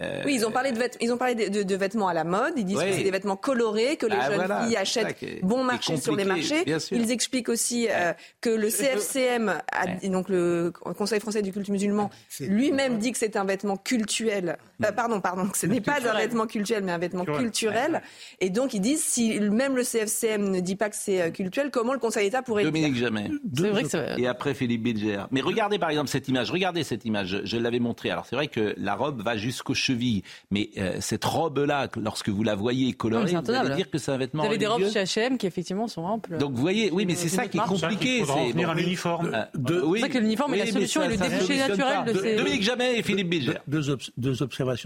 [0.00, 2.14] Euh, Oui, ils ont parlé de, vêt- ils ont parlé de, de- de vêtements à
[2.14, 2.54] la mode.
[2.56, 5.62] Ils disent que c'est des vêtements colorés que les Ah, jeunes voilà, filles achètent bon
[5.64, 6.64] marché sur les marchés.
[6.90, 12.10] Ils expliquent aussi euh, que le CFCM, a- donc le Conseil français du culte musulman,
[12.40, 14.56] lui-même dit que c'est un vêtement cultuel.
[14.88, 17.44] Euh, pardon, pardon, que ce n'est pas un vêtement culturel, mais un vêtement Culturel.
[17.50, 18.02] culturel.
[18.40, 21.70] Et donc ils disent si même le CFCM ne dit pas que c'est euh, culturel,
[21.70, 23.30] comment le Conseil d'État pourrait le dire Dominique Jamais.
[23.56, 25.24] C'est vrai que ça- Et après Philippe Bilger.
[25.30, 26.50] Mais regardez par exemple cette image.
[26.50, 27.28] Regardez cette image.
[27.28, 28.10] Je, je l'avais montrée.
[28.10, 32.42] Alors c'est vrai que la robe va jusqu'aux chevilles, mais euh, cette robe-là, lorsque vous
[32.42, 34.66] la voyez Non, colorée, c'est vous allez dire que c'est un vêtement Vous avez des
[34.66, 36.36] robes chez H&M qui effectivement sont amples.
[36.38, 38.22] Donc vous voyez, oui, mais c'est ça qui est compliqué.
[38.28, 39.30] En venir à l'uniforme.
[39.34, 40.00] Euh, De- oui.
[40.00, 42.36] C'est vrai que l'uniforme est la solution et le ça, ça débouché naturel de ces-
[42.36, 43.54] Dominique Jamais et Philippe Bilger.
[43.68, 44.10] Deux, obs-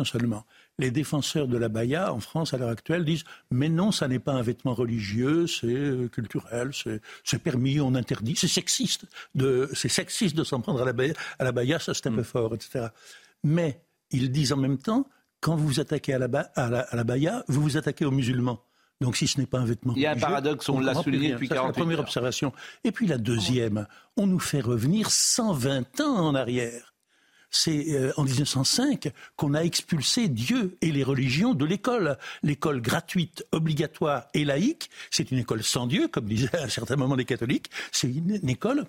[0.05, 0.45] seulement.
[0.79, 4.19] Les défenseurs de la baya en France à l'heure actuelle disent mais non, ça n'est
[4.19, 6.71] pas un vêtement religieux, c'est euh, culturel,
[7.25, 11.15] c'est permis, on interdit, c'est sexiste de c'est sexiste de s'en prendre à la baya,
[11.39, 12.87] à la baya ça c'est un peu fort, etc.
[13.45, 13.81] Mais
[14.11, 15.07] ils disent en même temps
[15.41, 18.05] quand vous vous attaquez à la, ba- à la, à la baya, vous vous attaquez
[18.05, 18.61] aux musulmans.
[19.01, 21.29] Donc si ce n'est pas un vêtement Il y a un paradoxe, on l'a souligné
[21.35, 22.53] depuis Ça, c'est la 48 première observation.
[22.83, 23.87] Et puis la deuxième,
[24.17, 26.95] on nous fait revenir 120 ans en arrière.
[27.51, 32.19] C'est euh, en 1905 qu'on a expulsé Dieu et les religions de l'école.
[32.43, 36.97] L'école gratuite, obligatoire et laïque, c'est une école sans Dieu, comme disaient à un certain
[36.97, 37.71] moment les catholiques.
[37.93, 38.87] C'est une, une école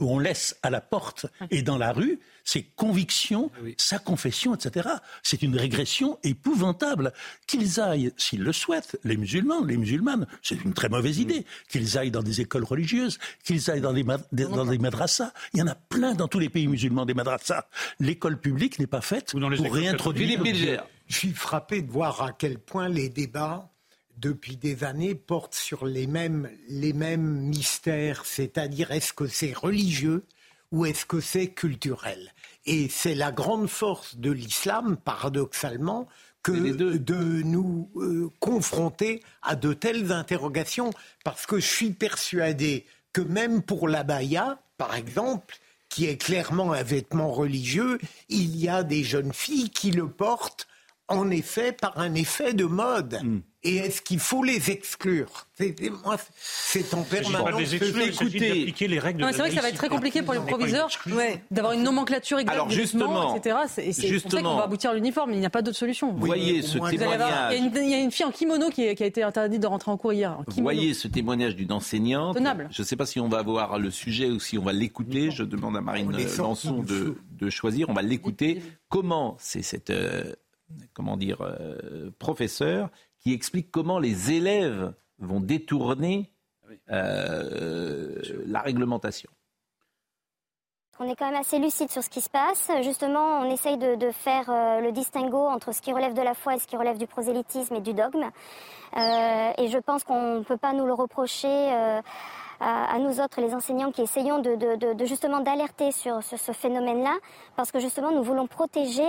[0.00, 4.88] où on laisse à la porte et dans la rue ses convictions, sa confession, etc.
[5.22, 7.12] C'est une régression épouvantable.
[7.46, 11.96] Qu'ils aillent, s'ils le souhaitent, les musulmans, les musulmanes, c'est une très mauvaise idée, qu'ils
[11.96, 15.32] aillent dans des écoles religieuses, qu'ils aillent dans des, ma- des- dans des madrassas.
[15.54, 17.66] Il y en a plein dans tous les pays musulmans des madrassas.
[17.98, 20.38] L'école publique n'est pas faite les pour réintroduire...
[21.06, 23.70] Je suis frappé de voir à quel point les débats,
[24.18, 30.24] depuis des années, portent sur les mêmes, les mêmes mystères, c'est-à-dire est-ce que c'est religieux
[30.72, 32.32] ou est-ce que c'est culturel?
[32.66, 36.08] Et c'est la grande force de l'islam, paradoxalement,
[36.42, 40.90] que de nous euh, confronter à de telles interrogations,
[41.24, 45.56] parce que je suis persuadé que même pour l'abaya, par exemple,
[45.88, 47.98] qui est clairement un vêtement religieux,
[48.28, 50.66] il y a des jeunes filles qui le portent
[51.08, 53.20] en effet par un effet de mode.
[53.66, 57.58] Et est-ce qu'il faut les exclure C'est moi, c'est en permanence.
[57.58, 60.34] les exclure, s'agit d'appliquer les règles c'est vrai que ça va être très compliqué pour
[60.34, 61.42] les proviseurs Ouais.
[61.50, 63.56] d'avoir une nomenclature exacte Alors, justement, etc.
[63.68, 65.32] C'est- et C'est pour ça qu'on va aboutir à l'uniforme.
[65.32, 66.12] Il n'y a pas d'autre solution.
[66.12, 67.52] Vous voyez ce Vous allez avoir- témoignage.
[67.52, 69.06] Il y, a une- il y a une fille en kimono qui, est- qui a
[69.06, 70.32] été interdite de rentrer en cours hier.
[70.32, 72.36] en Vous voyez ce témoignage d'une enseignante.
[72.36, 72.68] Tenable.
[72.70, 75.30] Je ne sais pas si on va avoir le sujet ou si on va l'écouter.
[75.30, 77.88] Je demande à Marine Lançon de, de choisir.
[77.88, 78.60] On va l'écouter.
[78.90, 80.34] Comment c'est cette euh,
[80.92, 82.90] comment dire euh, professeur
[83.24, 86.30] qui explique comment les élèves vont détourner
[86.90, 89.30] euh, la réglementation.
[91.00, 92.70] On est quand même assez lucide sur ce qui se passe.
[92.82, 96.34] Justement, on essaye de, de faire euh, le distinguo entre ce qui relève de la
[96.34, 98.30] foi et ce qui relève du prosélytisme et du dogme.
[98.96, 102.00] Euh, et je pense qu'on ne peut pas nous le reprocher euh,
[102.60, 106.22] à, à nous autres, les enseignants, qui essayons de, de- de- de justement d'alerter sur,
[106.22, 107.16] sur ce phénomène-là,
[107.56, 109.08] parce que justement, nous voulons protéger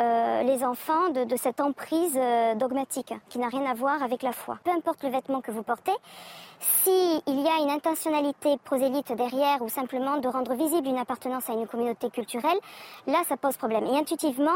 [0.00, 4.32] euh, les enfants de, cette emprise euh, dogmatique qui n'a rien à voir avec la
[4.32, 4.58] foi.
[4.64, 5.92] Peu importe le vêtement que vous portez,
[6.60, 11.52] s'il y a une intentionnalité prosélyte derrière ou simplement de rendre visible une appartenance à
[11.52, 12.58] une communauté culturelle,
[13.06, 13.84] là ça pose problème.
[13.86, 14.50] Et intuitivement,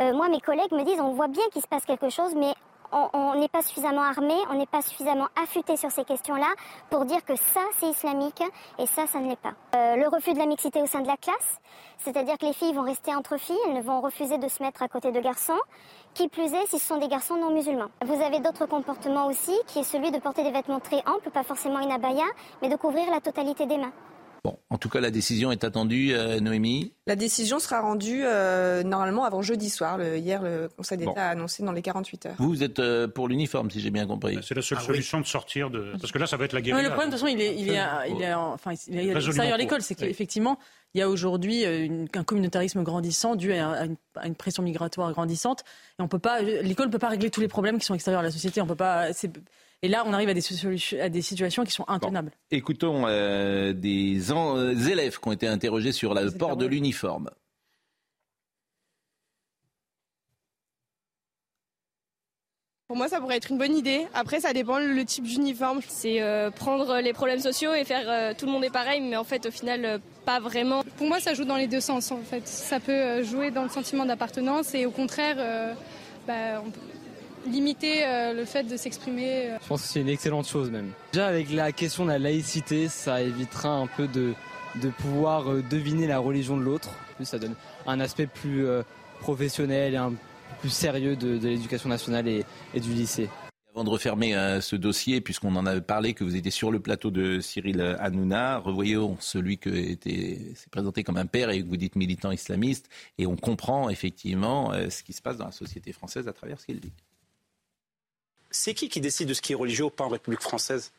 [0.00, 2.54] euh, moi mes collègues me disent on voit bien qu'il se passe quelque chose, mais
[2.92, 6.48] on n'est pas suffisamment armé, on n'est pas suffisamment affûté sur ces questions-là
[6.90, 8.42] pour dire que ça, c'est islamique
[8.78, 9.52] et ça, ça ne l'est pas.
[9.74, 11.60] Euh, le refus de la mixité au sein de la classe,
[11.98, 14.82] c'est-à-dire que les filles vont rester entre filles, elles ne vont refuser de se mettre
[14.82, 15.58] à côté de garçons.
[16.14, 17.90] Qui plus est, si ce sont des garçons non musulmans.
[18.04, 21.44] Vous avez d'autres comportements aussi, qui est celui de porter des vêtements très amples, pas
[21.44, 22.24] forcément une abaya,
[22.62, 23.92] mais de couvrir la totalité des mains.
[24.44, 26.92] Bon, en tout cas, la décision est attendue, euh, Noémie.
[27.06, 30.00] La décision sera rendue euh, normalement avant jeudi soir.
[30.02, 32.34] hier, le Conseil d'État a annoncé dans les 48 heures.
[32.38, 34.38] Vous, êtes euh, pour l'uniforme, si j'ai bien compris.
[34.42, 35.92] C'est la seule ah solution de sortir de.
[36.00, 36.76] Parce que là, ça va être la guerre.
[36.76, 37.80] le problème, de toute façon, il est, il est,
[38.10, 39.82] il est, enfin, il est à l'école.
[39.82, 40.58] C'est qu'effectivement,
[40.94, 45.64] il y a aujourd'hui un communautarisme grandissant dû à une, à une, pression migratoire grandissante.
[45.98, 48.20] Et on peut pas, l'école ne peut pas régler tous les problèmes qui sont extérieurs
[48.20, 48.60] à la société.
[48.60, 49.12] On peut pas.
[49.82, 52.32] Et là, on arrive à des, à des situations qui sont intenables.
[52.50, 57.30] écoutons euh, des, euh, élèves qui ont été interrogés sur le port de l'uniforme.
[62.88, 64.08] Pour moi, ça pourrait être une bonne idée.
[64.14, 65.80] Après, ça dépend le type d'uniforme.
[65.86, 69.24] C'est euh, prendre les problèmes sociaux et faire tout le monde est pareil, mais en
[69.24, 70.82] fait, au final, pas vraiment.
[70.96, 72.10] Pour moi, ça joue dans les deux sens.
[72.10, 75.76] En fait, ça peut jouer dans le sentiment d'appartenance et au contraire,
[76.26, 76.80] bah, on peut
[77.48, 79.50] limiter euh, le fait de s'exprimer.
[79.50, 79.58] Euh.
[79.62, 80.92] Je pense que c'est une excellente chose même.
[81.12, 84.34] Déjà avec la question de la laïcité, ça évitera un peu de,
[84.82, 86.90] de pouvoir euh, deviner la religion de l'autre.
[87.22, 87.54] Ça donne
[87.86, 88.64] un aspect plus
[89.18, 90.12] professionnel et un
[90.60, 92.44] plus sérieux de, l'éducation nationale et,
[92.74, 93.28] du lycée.
[93.74, 97.10] Avant de refermer ce dossier, puisqu'on en a parlé, que vous étiez sur le plateau
[97.10, 99.98] de Cyril Hanouna, revoyons celui qui
[100.54, 102.88] s'est présenté comme un père et que vous dites militant islamiste,
[103.18, 106.66] et on comprend effectivement ce qui se passe dans la société française à travers ce
[106.66, 106.92] qu'il dit
[108.50, 110.92] c'est qui qui décide de ce qui est religieux ou pas en République française?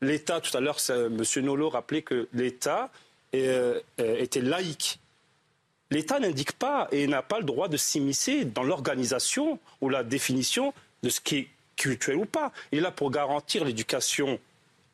[0.00, 1.22] L'État, tout à l'heure, M.
[1.38, 2.90] Nolo rappelait que l'État
[3.34, 5.00] euh, euh, était laïque.
[5.90, 10.72] L'État n'indique pas et n'a pas le droit de s'immiscer dans l'organisation ou la définition
[11.02, 12.52] de ce qui est cultuel ou pas.
[12.72, 14.38] Il est là pour garantir l'éducation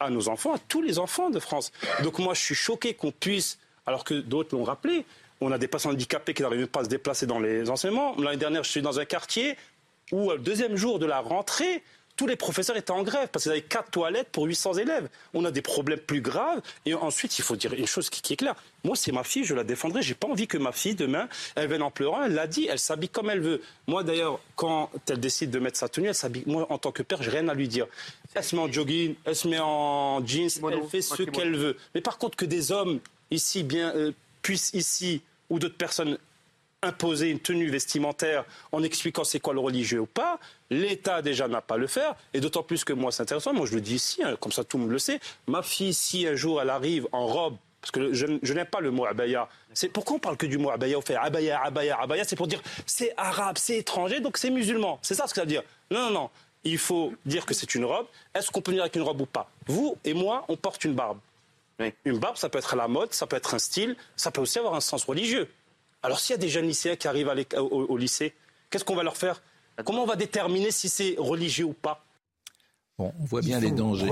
[0.01, 1.73] à nos enfants, à tous les enfants de France.
[2.03, 5.05] Donc moi, je suis choqué qu'on puisse, alors que d'autres l'ont rappelé,
[5.41, 8.17] on a des patients handicapés qui n'arrivent pas à se déplacer dans les enseignements.
[8.17, 9.57] L'année dernière, je suis dans un quartier
[10.13, 11.83] où, le deuxième jour de la rentrée,
[12.17, 15.09] tous les professeurs étaient en grève parce qu'ils avaient quatre toilettes pour 800 élèves.
[15.33, 16.61] On a des problèmes plus graves.
[16.87, 18.55] Et ensuite, il faut dire une chose qui, est claire.
[18.85, 20.03] Moi, c'est ma fille, je la défendrai.
[20.03, 22.23] J'ai pas envie que ma fille, demain, elle vienne en pleurant.
[22.23, 23.61] Elle l'a dit, elle s'habille comme elle veut.
[23.89, 26.45] Moi, d'ailleurs, quand elle décide de mettre sa tenue, elle s'habille.
[26.47, 27.87] Moi, en tant que père, j'ai rien à lui dire.
[28.35, 31.77] Elle se met en jogging, elle se met en jeans, elle fait ce qu'elle veut.
[31.95, 33.01] Mais par contre, que des hommes
[33.31, 36.19] ici bien euh, puissent ici ou d'autres personnes
[36.85, 40.39] imposer une tenue vestimentaire en expliquant c'est quoi le religieux ou pas.
[40.71, 43.67] L'État déjà n'a pas à le faire, et d'autant plus que moi c'est intéressant, moi
[43.67, 46.27] je le dis ici, hein, comme ça tout le monde le sait, ma fille si
[46.27, 49.89] un jour elle arrive en robe, parce que je, n'aime pas le mot abaya, c'est
[49.89, 51.17] pourquoi on parle que du mot abaya, on fait?
[51.17, 55.27] Abaya, abaya, abaya, c'est pour dire c'est arabe, c'est étranger, donc c'est musulman, c'est ça
[55.27, 55.63] ce que ça veut dire.
[55.91, 56.31] Non, non, non,
[56.65, 59.27] il faut dire que c'est une robe, est-ce qu'on peut venir avec une robe ou
[59.27, 59.51] pas?
[59.67, 61.19] Vous et moi, on porte une barbe.
[62.05, 64.41] Une barbe, ça peut être à la mode, ça peut être un style, ça peut
[64.41, 65.49] aussi avoir un sens religieux.
[66.05, 68.35] Alors s'il y a des jeunes lycéens qui arrivent au, lycée,
[68.69, 69.43] qu'est-ce qu'on va leur faire?
[69.85, 72.05] Comment on va déterminer si c'est religieux ou pas?
[72.99, 74.07] Bon, on voit bien les dangers.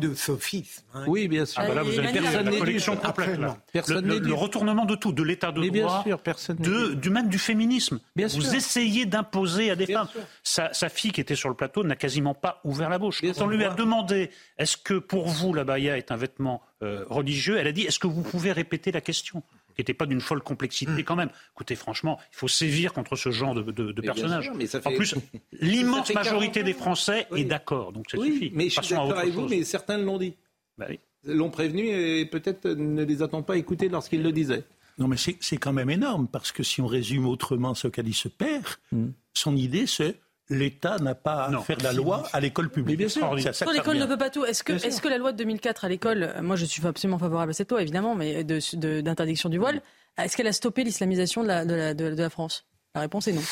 [0.00, 0.82] de sophisme.
[0.94, 1.04] Hein.
[1.08, 1.60] Oui, bien sûr.
[1.62, 3.38] Ah bah là, vous avez personne la collection complète.
[3.38, 3.58] Là.
[3.70, 7.28] Personne le, le, retournement de tout, de l'état de droit, sûr, personne de, du même
[7.28, 8.00] du féminisme.
[8.16, 8.54] Bien vous sûr.
[8.54, 10.08] essayez d'imposer à des femmes.
[10.42, 13.20] Sa, sa, fille qui était sur le plateau n'a quasiment pas ouvert la bouche.
[13.20, 17.04] Quand on lui a demandé est-ce que pour vous la baya est un vêtement euh,
[17.10, 19.42] religieux, elle a dit est-ce que vous pouvez répéter la question?
[19.74, 21.04] Qui n'était pas d'une folle complexité hmm.
[21.04, 21.30] quand même.
[21.54, 24.50] Écoutez, franchement, il faut sévir contre ce genre de, de, personnages.
[24.84, 25.14] En plus,
[25.60, 29.48] l'immense majorité des Français est d'accord, donc ça oui, Mais je suis d'accord avec vous,
[29.48, 30.34] mais certains l'ont dit.
[30.76, 30.86] Bah
[31.26, 34.64] l'ont prévenu et peut-être ne les attendent pas écouter lorsqu'ils le disaient.
[34.98, 38.12] Non, mais c'est quand même énorme, parce que si on résume autrement ce qu'a dit
[38.12, 39.08] ce père, hmm.
[39.32, 40.16] son idée c'est
[40.50, 42.98] l'État n'a pas à faire la loi à l'école publique.
[42.98, 43.34] bien sûr.
[43.34, 44.44] L'école ne peut pas tout.
[44.44, 47.50] Est-ce que, est que la loi de 2004 à l'école, moi je suis absolument favorable
[47.50, 49.80] à cette loi évidemment, mais d'interdiction du voile,
[50.18, 51.64] est-ce qu'elle a stoppé l'islamisation de la,
[51.94, 52.66] de, la, France?
[52.94, 53.42] La réponse est non.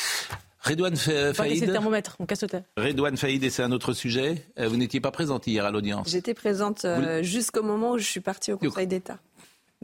[0.61, 1.71] Redouane Faïd.
[1.71, 2.45] Thermomètre, on casse.
[2.77, 4.45] Redouane Faïd, et c'est un autre sujet.
[4.57, 6.09] Euh, vous n'étiez pas présente hier à l'audience.
[6.09, 9.19] J'étais présente euh, jusqu'au moment où je suis partie au Conseil d'État.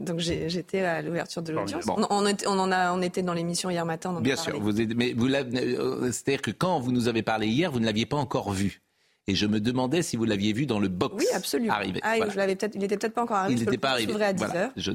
[0.00, 1.84] Donc j'étais à l'ouverture de l'audience.
[1.86, 4.18] On, en a, on était dans l'émission hier matin.
[4.20, 7.80] Bien sûr, vous, mais vous euh, c'est-à-dire que quand vous nous avez parlé hier, vous
[7.80, 8.82] ne l'aviez pas encore vu.
[9.30, 11.14] Et je me demandais si vous l'aviez vu dans le box.
[11.16, 11.72] Oui, absolument.
[11.72, 12.00] Arrivé.
[12.02, 13.60] Ah, je l'avais peut-être, il n'était peut-être pas encore arrivé.
[13.60, 14.12] Il n'était pas arrivé.
[14.20, 14.72] à 10 heures.
[14.76, 14.90] Je,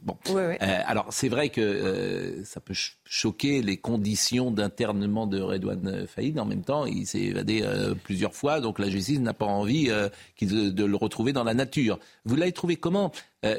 [0.00, 0.16] bon.
[0.30, 0.56] Euh,
[0.86, 6.38] alors c'est vrai que euh, ça peut choquer les conditions d'internement de Redouane Faïd.
[6.38, 7.64] En même temps, il s'est évadé
[8.04, 11.98] plusieurs fois, donc la justice n'a pas envie de, de, le retrouver dans la nature.
[12.24, 13.10] Vous l'avez trouvé comment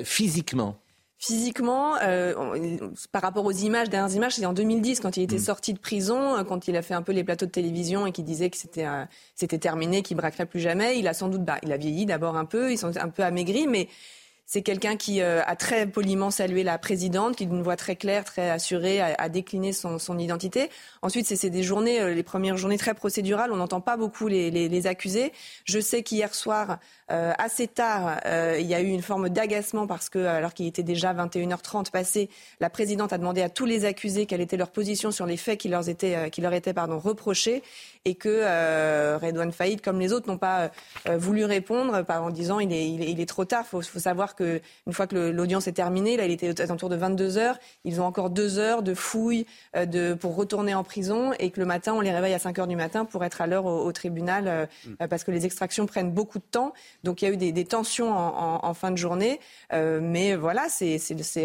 [0.06, 0.80] physiquement?
[1.18, 2.78] Physiquement, euh,
[3.12, 5.40] par rapport aux images, dernières images, c'était en 2010 quand il était mm.
[5.40, 8.22] sorti de prison, quand il a fait un peu les plateaux de télévision et qui
[8.22, 8.86] disait que c'était
[9.34, 11.00] c'était terminé, qu'il braquerait plus jamais.
[11.00, 13.24] Il a sans doute, bah, il a vieilli d'abord un peu, ils sont un peu
[13.24, 13.88] amaigris, mais
[14.46, 18.24] c'est quelqu'un qui euh, a très poliment salué la présidente, qui d'une voix très claire,
[18.24, 20.70] très assurée, a, décliné son, identité.
[21.02, 23.52] Ensuite, c'est des journées, euh, les premières journées très procédurales.
[23.52, 25.32] On n'entend pas beaucoup les, accusés.
[25.64, 26.80] Je sais qu'hier soir,
[27.12, 28.20] euh, assez tard,
[28.60, 32.30] il y a eu une forme d'agacement parce que, alors qu'il était déjà 21h30 passé,
[32.60, 35.60] la présidente a demandé à tous les accusés quelle était leur position sur les faits
[35.60, 37.64] qui leur étaient, qui reprochés
[38.06, 40.72] et que euh, Redouane Faïd, comme les autres, n'ont pas
[41.18, 43.64] voulu répondre en disant il est, il est, trop tard.
[43.66, 46.90] Il faut, faut, savoir qu'une fois que l'audience est terminée, là, il était à tour
[46.90, 49.46] de 22 heures, ils ont encore deux heures de fouilles
[49.76, 52.68] de, pour retourner en prison et que le matin, on les réveille à 5 heures
[52.68, 55.08] du matin pour être à l'heure au, tribunal mm.
[55.08, 56.74] parce que les extractions prennent beaucoup de temps.
[57.04, 59.40] Donc il y a eu des, tensions en, fin de journée.
[59.74, 60.98] Euh, mais voilà, c'est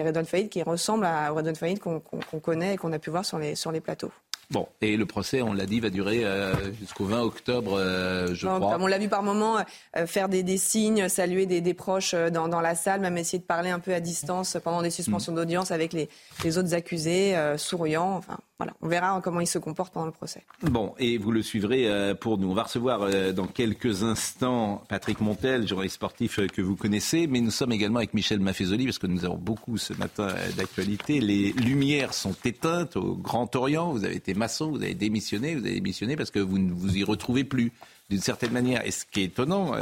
[0.02, 2.00] Redon Faïd qui ressemble à Redon Faïd qu'on
[2.42, 4.12] connaît et qu'on a pu voir sur les, sur les plateaux.
[4.50, 8.48] Bon, et le procès, on l'a dit, va durer euh, jusqu'au 20 octobre, euh, je
[8.48, 8.78] crois.
[8.80, 9.58] On l'a vu par moments
[10.06, 13.94] faire des, signes, saluer des, proches dans, la salle, même essayer de parler un peu
[13.94, 16.08] à distance pendant des suspensions d'audience avec les,
[16.44, 18.16] les, autres accusés, souriant.
[18.16, 20.44] Enfin, voilà, on verra comment il se comporte pendant le procès.
[20.60, 22.50] Bon, et vous le suivrez euh, pour nous.
[22.50, 27.26] On va recevoir euh, dans quelques instants Patrick Montel, journaliste sportif euh, que vous connaissez,
[27.26, 31.20] mais nous sommes également avec Michel Maffezoli parce que nous avons beaucoup ce matin d'actualité.
[31.20, 33.92] Les lumières sont éteintes au Grand Orient.
[33.92, 36.98] Vous avez été maçon, vous avez démissionné, vous avez démissionné parce que vous ne vous
[36.98, 37.72] y retrouvez plus
[38.10, 38.84] d'une certaine manière.
[38.84, 39.72] Et ce qui est étonnant,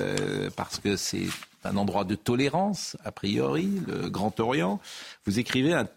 [0.55, 1.27] parce que c'est
[1.65, 4.79] un endroit de tolérance, a priori, le Grand Orient,
[5.27, 5.89] vous écrivez un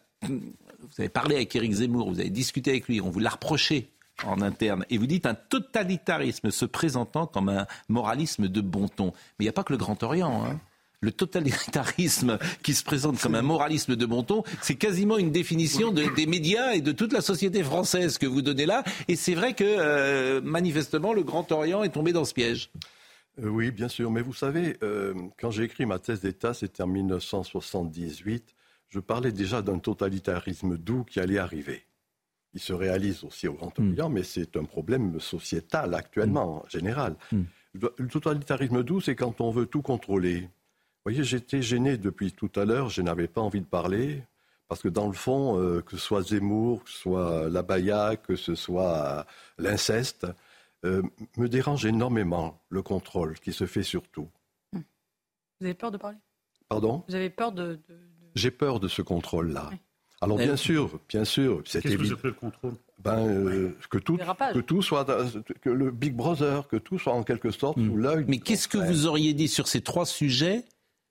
[0.82, 3.90] vous avez parlé avec Éric Zemmour, vous avez discuté avec lui, on vous l'a reproché
[4.26, 9.06] en interne, et vous dites un totalitarisme se présentant comme un moralisme de bon ton.
[9.06, 10.46] Mais il n'y a pas que le Grand Orient.
[10.46, 10.60] Hein.
[11.04, 15.92] Le totalitarisme qui se présente comme un moralisme de bon ton, c'est quasiment une définition
[15.92, 18.84] des médias et de toute la société française que vous donnez là.
[19.08, 22.70] Et c'est vrai que euh, manifestement, le Grand Orient est tombé dans ce piège.
[23.42, 24.12] Euh, oui, bien sûr.
[24.12, 28.54] Mais vous savez, euh, quand j'ai écrit ma thèse d'État, c'était en 1978
[28.92, 31.86] je parlais déjà d'un totalitarisme doux qui allait arriver.
[32.54, 34.14] Il se réalise aussi au Grand Orient, hmm.
[34.14, 37.16] mais c'est un problème sociétal actuellement, en général.
[37.32, 37.44] Hmm.
[37.74, 40.42] Le totalitarisme doux, c'est quand on veut tout contrôler.
[40.42, 44.24] Vous voyez, j'étais gêné depuis tout à l'heure, je n'avais pas envie de parler,
[44.68, 48.36] parce que dans le fond, euh, que ce soit Zemmour, que ce soit l'abaya, que
[48.36, 49.26] ce soit
[49.58, 50.28] l'inceste,
[50.84, 51.02] euh,
[51.38, 54.30] me dérange énormément le contrôle qui se fait sur tout.
[54.74, 54.82] Hmm.
[55.62, 56.18] Vous avez peur de parler?
[56.68, 57.06] Pardon?
[57.08, 57.80] Vous avez peur de
[58.36, 59.70] j'ai peur de ce contrôle-là.
[60.22, 62.16] Alors bien sûr, bien sûr, c'est évident.
[62.16, 65.06] Que le contrôle ben, euh, que, tout, que tout soit,
[65.62, 67.88] que le Big Brother, que tout soit en quelque sorte hmm.
[67.88, 68.26] sous l'œil.
[68.28, 70.66] Mais qu'est-ce que vous auriez dit sur ces trois sujets?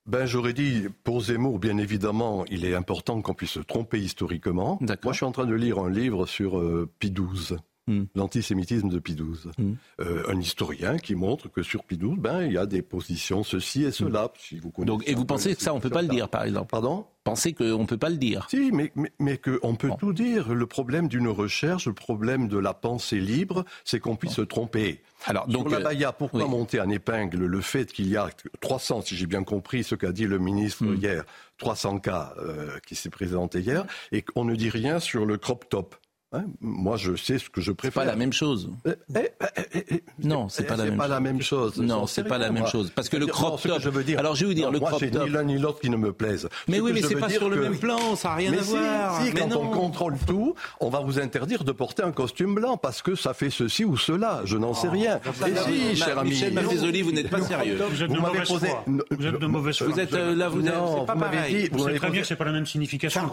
[0.05, 4.79] Ben, j'aurais dit, pour Zemmour, bien évidemment, il est important qu'on puisse se tromper historiquement.
[4.81, 7.57] Moi, je suis en train de lire un livre sur euh, Pie XII.
[7.91, 8.05] Hmm.
[8.15, 9.51] l'antisémitisme de Pie XII.
[9.57, 9.75] Hmm.
[9.99, 13.43] Euh, un historien qui montre que sur Pie XII, ben, il y a des positions
[13.43, 14.31] ceci et cela.
[14.37, 16.43] Si vous Donc, et vous pensez que ça, on ne peut pas le dire, par
[16.43, 16.69] exemple?
[16.69, 17.05] Pardon?
[17.23, 20.53] Pensez qu'on ne peut pas le dire Si, mais, mais, mais qu'on peut tout dire.
[20.53, 25.01] Le problème d'une recherche, le problème de la pensée libre, c'est qu'on puisse se tromper.
[25.25, 28.29] Alors, donc, Sur la euh, Baïa, pourquoi monter en épingle le fait qu'il y a
[28.61, 31.23] 300, si j'ai bien compris ce qu'a dit le ministre hier,
[31.57, 35.69] 300 cas euh, qui s'est présenté hier, et qu'on ne dit rien sur le crop
[35.69, 35.95] top?
[36.33, 38.03] Hein, moi, je sais ce que je préfère.
[38.03, 38.69] Pas la même chose.
[38.85, 41.75] Eh, eh, eh, non, c'est pas, la même, pas la même chose.
[41.75, 42.89] Non, c'est pas la même chose.
[42.95, 43.81] Parce que le crop top.
[43.81, 45.25] Je veux dire, alors, je vais vous dire, le crop top.
[45.25, 46.47] ni l'un ni l'autre qui ne me plaisent.
[46.69, 49.21] Mais oui, mais c'est pas sur le même plan, ça n'a rien à voir.
[49.21, 53.01] Si, quand on contrôle tout, on va vous interdire de porter un costume blanc parce
[53.01, 54.41] que ça fait ceci ou cela.
[54.45, 55.19] Je n'en sais oh, rien.
[55.45, 56.29] Et si, cher ami.
[56.29, 57.77] Michel Maffezoli, vous n'êtes pas sérieux.
[57.89, 58.85] Vous êtes de mauvaise foi.
[58.87, 59.87] Vous êtes de mauvaise foi.
[59.87, 60.73] Vous êtes euh, là, vous n'êtes
[61.05, 61.67] pas pareil.
[61.73, 63.29] Vous savez très bien que c'est pas la même signification.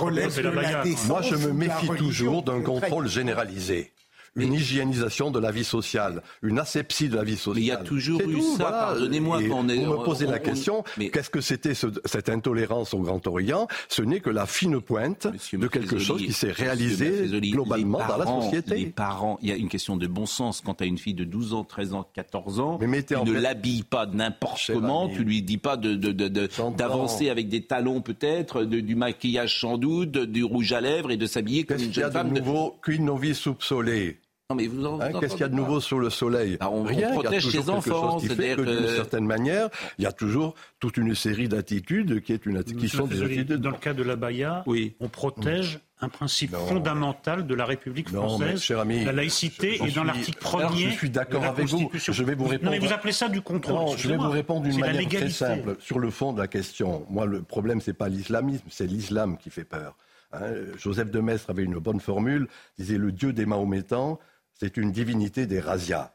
[1.07, 3.93] Moi, je me méfie toujours d'un contrôle généralisé
[4.37, 7.55] une hygiénisation de la vie sociale, une asepsie de la vie sociale.
[7.57, 9.41] Mais il y a toujours eu ça, pardonnez-moi.
[9.49, 13.25] Quand on est, vous me posez la question, qu'est-ce que c'était cette intolérance au Grand
[13.27, 13.69] Orient?
[13.89, 18.27] Ce n'est que la fine pointe de quelque chose qui s'est réalisé globalement dans la
[18.27, 18.77] société.
[18.77, 20.61] Les parents, il y a une question de bon sens.
[20.65, 23.33] Quand tu as une fille de 12 ans, 13 ans, 14 ans, mais tu ne
[23.33, 28.95] l'habilles pas n'importe comment, tu lui dis pas d'avancer de, avec des talons peut-être, du
[28.95, 32.33] maquillage sans doute, du rouge à lèvres et de s'habiller comme une jeune femme.
[32.33, 34.19] Qu'est-ce qu'il y a de nouveau qu'une novice soupçonnée?
[34.51, 36.71] Non, mais vous en- Hein, Qu'est-ce qu'il y a de nouveau sur le soleil Ah,
[36.71, 36.97] on- on Rien.
[36.97, 39.27] Il y a protège toujours ses quelque enfants, chose qui fait c'est-à-dire que, d'une certaine
[39.27, 39.69] manière,
[39.99, 43.23] il y a toujours toute une série d'attitudes qui, est une, qui Monsieur sont des
[43.23, 43.53] attitudes.
[43.61, 44.65] Dans le cas de la Baïa,
[45.01, 49.83] on protège un principe fondamental de la République Non, française, mais, cher ami, la laïcité,
[49.85, 51.91] et dans l'article premier je suis d'accord de la avec vous.
[51.93, 52.71] Je vais vous Non, répondre.
[52.71, 53.75] mais vous appelez ça du contrôle.
[53.75, 55.77] Non, je vais vous répondre d'une manière très simple.
[55.79, 59.51] Sur le fond de la question, moi, le problème, c'est pas l'islamisme, c'est l'islam qui
[59.51, 59.95] fait peur.
[60.33, 60.41] Hein,
[60.79, 64.19] Joseph de Maistre avait une bonne formule, disait le Dieu des Mahométans,
[64.59, 66.13] c'est une divinité des razzias.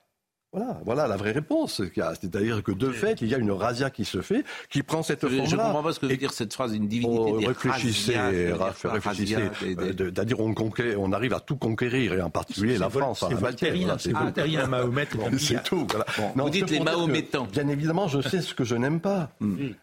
[0.55, 1.81] Voilà, voilà la vraie réponse.
[1.95, 5.27] C'est-à-dire que de fait, il y a une razzia qui se fait, qui prend cette
[5.27, 5.63] Je ne forme-là.
[5.63, 8.13] comprends pas ce que veut dire cette phrase, une divinité Oh, des réfléchissez,
[8.55, 9.35] quoi, réfléchissez.
[9.63, 10.53] Euh, C'est-à-dire on,
[10.99, 13.25] on arrive à tout conquérir, et en particulier la France.
[13.27, 15.07] c'est voltairien, voilà, c'est voltairien, Mahomet
[15.39, 15.87] C'est tout.
[15.89, 16.05] voilà.
[16.35, 17.47] vous c'est dites les Mahomètans.
[17.51, 19.31] Bien évidemment, je sais ce que je n'aime pas.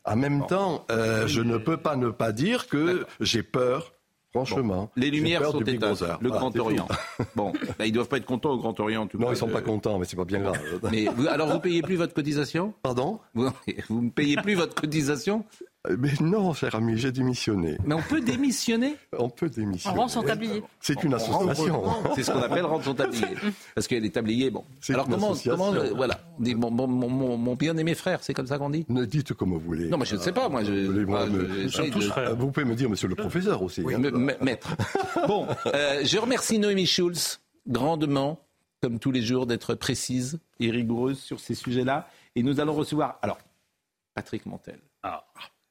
[0.04, 3.92] En même temps, euh, je ne peux pas ne pas dire que j'ai peur,
[4.30, 4.90] franchement.
[4.96, 6.02] Les lumières sont éteintes.
[6.20, 6.56] Le Grand.
[6.58, 6.86] Orient.
[7.36, 9.32] Bon, bah, ils doivent pas être contents au Grand Orient en tout Non, cas.
[9.34, 10.58] ils sont pas contents, mais c'est pas bien grave.
[10.90, 12.74] Mais vous- alors vous payez plus votre cotisation?
[12.82, 13.20] Pardon?
[13.34, 13.48] Vous,
[13.88, 15.44] vous ne payez plus votre cotisation?
[15.98, 17.78] Mais non, cher ami, j'ai démissionné.
[17.86, 19.96] Mais on peut démissionner On peut démissionner.
[19.96, 20.62] On rend son tablier.
[20.78, 21.82] C'est une association.
[22.14, 23.24] C'est ce qu'on appelle rendre son tablier.
[23.74, 24.64] Parce que les tabliers, bon.
[24.82, 28.22] C'est Alors une comment, comment euh, voilà, on dit mon, mon, mon, mon bien-aimé frère,
[28.22, 29.88] c'est comme ça qu'on dit Ne dites comme vous voulez.
[29.88, 30.62] Non, mais je ne sais pas, moi.
[30.64, 30.72] Je,
[31.04, 33.80] moi, me- Euh, Vous pouvez me dire, monsieur le professeur aussi.
[33.80, 33.98] hein.
[33.98, 34.10] Me-
[34.44, 34.76] maître.
[35.26, 38.38] Bon, euh, je remercie Noémie Schulz grandement,
[38.82, 42.06] comme tous les jours, d'être précise et rigoureuse sur ces sujets-là.
[42.36, 43.38] Et nous allons recevoir, alors,
[44.14, 44.78] Patrick Montel.
[45.02, 45.24] Ah.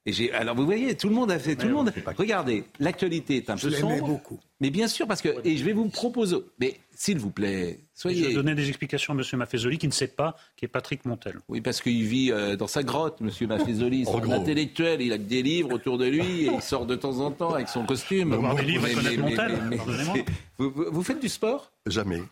[0.10, 1.94] Et j'ai, alors vous voyez, tout le monde a fait, tout le monde.
[2.18, 4.08] Regardez, l'actualité est un Je peu sombre.
[4.08, 4.40] beaucoup.
[4.60, 6.38] Mais bien sûr, parce que et je vais vous proposer.
[6.60, 8.28] Mais s'il vous plaît, Je soyez.
[8.30, 9.24] vais donner des explications à M.
[9.38, 11.38] Maffezoli qui ne sait pas qui est Patrick Montel.
[11.48, 14.06] Oui, parce qu'il vit euh, dans sa grotte, Monsieur Maffezoli.
[14.06, 14.34] C'est un gros.
[14.34, 15.02] intellectuel.
[15.04, 17.54] Il a que des livres autour de lui et il sort de temps en temps
[17.54, 18.34] avec son costume.
[18.34, 20.16] Avoir des livres et connaître Montel, pardonnez-moi.
[20.58, 21.72] vous, vous- vous faites du sport?
[21.86, 22.24] Jamais.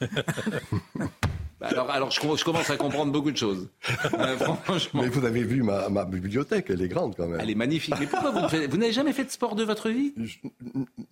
[1.60, 3.68] Bah alors, alors je, com- je commence à comprendre beaucoup de choses.
[4.18, 7.40] Euh, franchement, Mais vous avez vu ma, ma bibliothèque, elle est grande quand même.
[7.40, 7.94] elle est magnifique.
[7.98, 10.12] Mais pourquoi vous ne faites- vous n'avez jamais fait de sport de votre vie?
[10.16, 10.36] Je,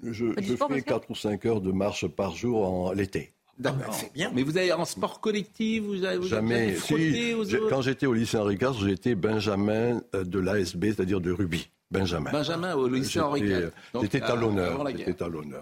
[0.02, 2.66] je, Faites du je sport, fais Pascal 4 ou 5 heures de marche par jour
[2.66, 3.32] en l'été.
[3.58, 3.94] D'accord.
[3.94, 4.30] c'est bien.
[4.34, 6.72] Mais vous avez en sport collectif, vous avez, vous avez Jamais.
[6.72, 7.12] frotté
[7.44, 11.30] Si, aux quand j'étais au lycée Henri IV, j'étais Benjamin euh, de l'ASB, c'est-à-dire de
[11.30, 11.68] rugby.
[11.90, 12.32] Benjamin.
[12.32, 13.70] Benjamin au lycée Henri IV.
[13.92, 14.84] Donc, J'étais à euh, l'honneur.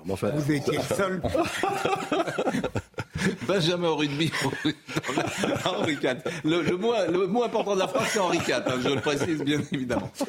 [0.09, 1.21] enfin, Vous étiez le seul.
[3.47, 4.31] Benjamin au rugby
[5.65, 6.17] Henri IV.
[6.45, 9.01] Le, le mot, le mot important de la phrase, c'est Henri IV, hein, je le
[9.01, 10.11] précise bien évidemment.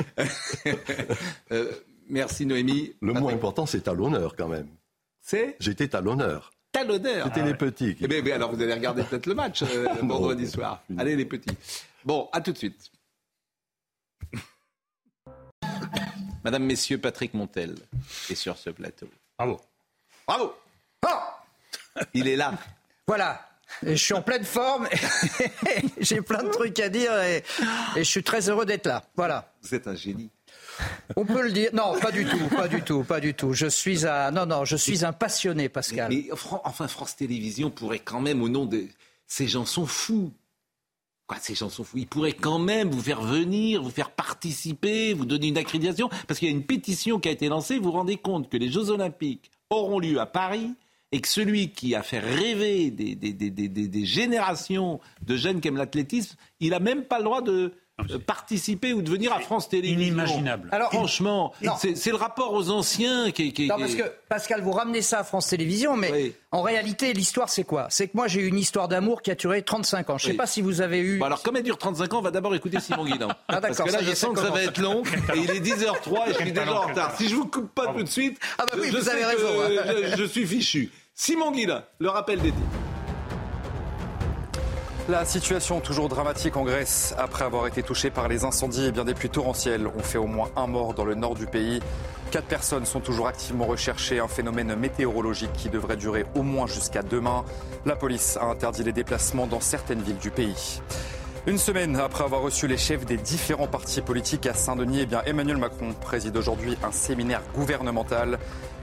[1.51, 1.71] Euh,
[2.09, 2.93] merci Noémie.
[3.01, 4.67] le mot important, c'est à l'honneur quand même.
[5.21, 5.55] C'est?
[5.59, 6.51] J'étais à l'honneur.
[6.71, 7.27] t'as l'honneur.
[7.27, 7.95] C'était les petits.
[7.95, 10.81] qui- Eh bien, bien, alors vous allez regarder peut-être le match euh, vendredi soir.
[10.97, 11.55] Allez les petits.
[12.03, 12.91] Bon, à tout de suite.
[16.43, 17.75] Madame, Messieurs, Patrick Montel
[18.29, 19.07] est sur ce plateau.
[19.37, 19.61] Bravo.
[20.27, 20.53] Bravo
[22.13, 22.53] Il est là.
[23.07, 23.41] Voilà.
[23.85, 24.87] Et je suis en pleine forme.
[25.99, 27.37] J'ai plein de trucs à dire et,
[27.95, 29.03] et je suis très heureux d'être là.
[29.15, 29.51] Voilà.
[29.61, 30.29] Vous êtes un génie.
[31.15, 31.69] On peut le dire.
[31.73, 33.53] Non, pas du tout, pas du tout, pas du tout.
[33.53, 36.09] Je suis un, non, non, je suis un passionné, Pascal.
[36.11, 38.85] Mais Fran- enfin, France Télévisions pourrait quand même, au nom de.
[39.27, 40.31] Ces gens sont fous.
[41.27, 41.97] Quoi, ces gens sont fous?
[41.97, 46.09] Ils pourraient quand même vous faire venir, vous faire participer, vous donner une accréditation.
[46.27, 47.77] Parce qu'il y a une pétition qui a été lancée.
[47.77, 50.73] Vous vous rendez compte que les Jeux Olympiques auront lieu à Paris
[51.13, 55.37] et que celui qui a fait rêver des, des- des- des- des- des générations de
[55.37, 57.73] jeunes qui aiment l'athlétisme, il n'a même pas le droit de
[58.09, 59.99] euh, participer ou de venir à France Télévisions.
[60.07, 60.67] Inimaginable.
[60.71, 65.03] Alors, Franchement, c'est le rapport aux anciens qui, qui- Non, parce que Pascal, vous ramenez
[65.03, 66.33] ça à France Télévisions, mais Oui.
[66.51, 67.85] en réalité, l'histoire, c'est quoi?
[67.91, 70.17] C'est que moi, j'ai eu une histoire d'amour qui a duré 35 ans.
[70.17, 70.37] Je ne sais Oui.
[70.37, 71.19] pas si vous avez eu.
[71.19, 73.27] Bon, alors, comme elle dure 35 ans, on va d'abord écouter Simon Guillain.
[73.47, 75.03] Ah, Parce que là, je sens que ça va être long.
[75.35, 77.15] Et il est 10h03 et je suis déjà en retard.
[77.15, 79.21] Si je vous coupe pas tout de suite, Ah bah oui, je vous sais avez
[79.21, 79.93] que raison, hein.
[80.15, 80.89] je, je suis fichu.
[81.15, 82.57] Simon Guillain, le rappel titres.
[85.07, 87.13] La situation toujours dramatique en Grèce.
[87.19, 90.25] Après avoir été touchée par les incendies et bien des pluies torrentielles, on fait au
[90.25, 91.81] moins un mort dans le nord du pays.
[92.31, 97.03] Quatre personnes sont toujours activement recherchées, un phénomène météorologique qui devrait durer au moins jusqu'à
[97.03, 97.45] demain.
[97.85, 100.81] La police a interdit les déplacements dans certaines villes du pays.
[101.45, 105.21] Une semaine après avoir reçu les chefs des différents partis politiques à Saint-Denis, eh bien
[105.25, 108.39] Emmanuel Macron préside aujourd'hui un séminaire gouvernemental.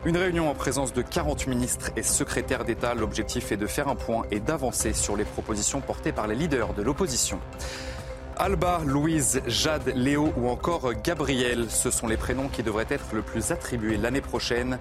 [0.06, 2.94] Une réunion en présence de 40 ministres et secrétaires d'État.
[2.94, 6.72] L'objectif est de faire un point et d'avancer sur les propositions portées par les leaders
[6.72, 7.38] de l'opposition.
[8.38, 13.20] Alba, Louise, Jade, Léo ou encore Gabriel, ce sont les prénoms qui devraient être le
[13.20, 14.78] plus attribués l'année prochaine.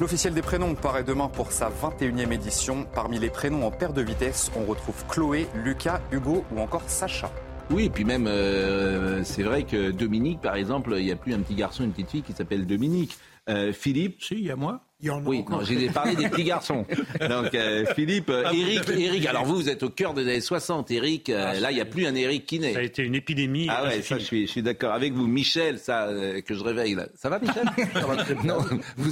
[0.00, 2.86] L'officiel des prénoms paraît demain pour sa 21e édition.
[2.94, 7.30] Parmi les prénoms en paire de vitesse, on retrouve Chloé, Lucas, Hugo ou encore Sacha.
[7.70, 11.34] Oui, et puis même, euh, c'est vrai que Dominique, par exemple, il n'y a plus
[11.34, 13.18] un petit garçon, une petite fille qui s'appelle Dominique.
[13.48, 14.22] Euh, Philippe.
[14.22, 14.82] Si, il y a moi.
[15.26, 16.86] Oui, non, j'ai parlé des petits garçons.
[17.28, 20.92] Donc, euh, Philippe, euh, Ah, Eric, alors vous, vous êtes au cœur des années 60.
[20.92, 22.72] Eric, euh, là, il n'y a plus un Eric qui naît.
[22.72, 23.66] Ça a été une épidémie.
[23.68, 25.26] Ah ouais, ça, je suis, je suis d'accord avec vous.
[25.26, 27.08] Michel, ça, euh, que je réveille là.
[27.16, 27.64] Ça va, Michel?
[28.44, 29.10] Non, vous, vous-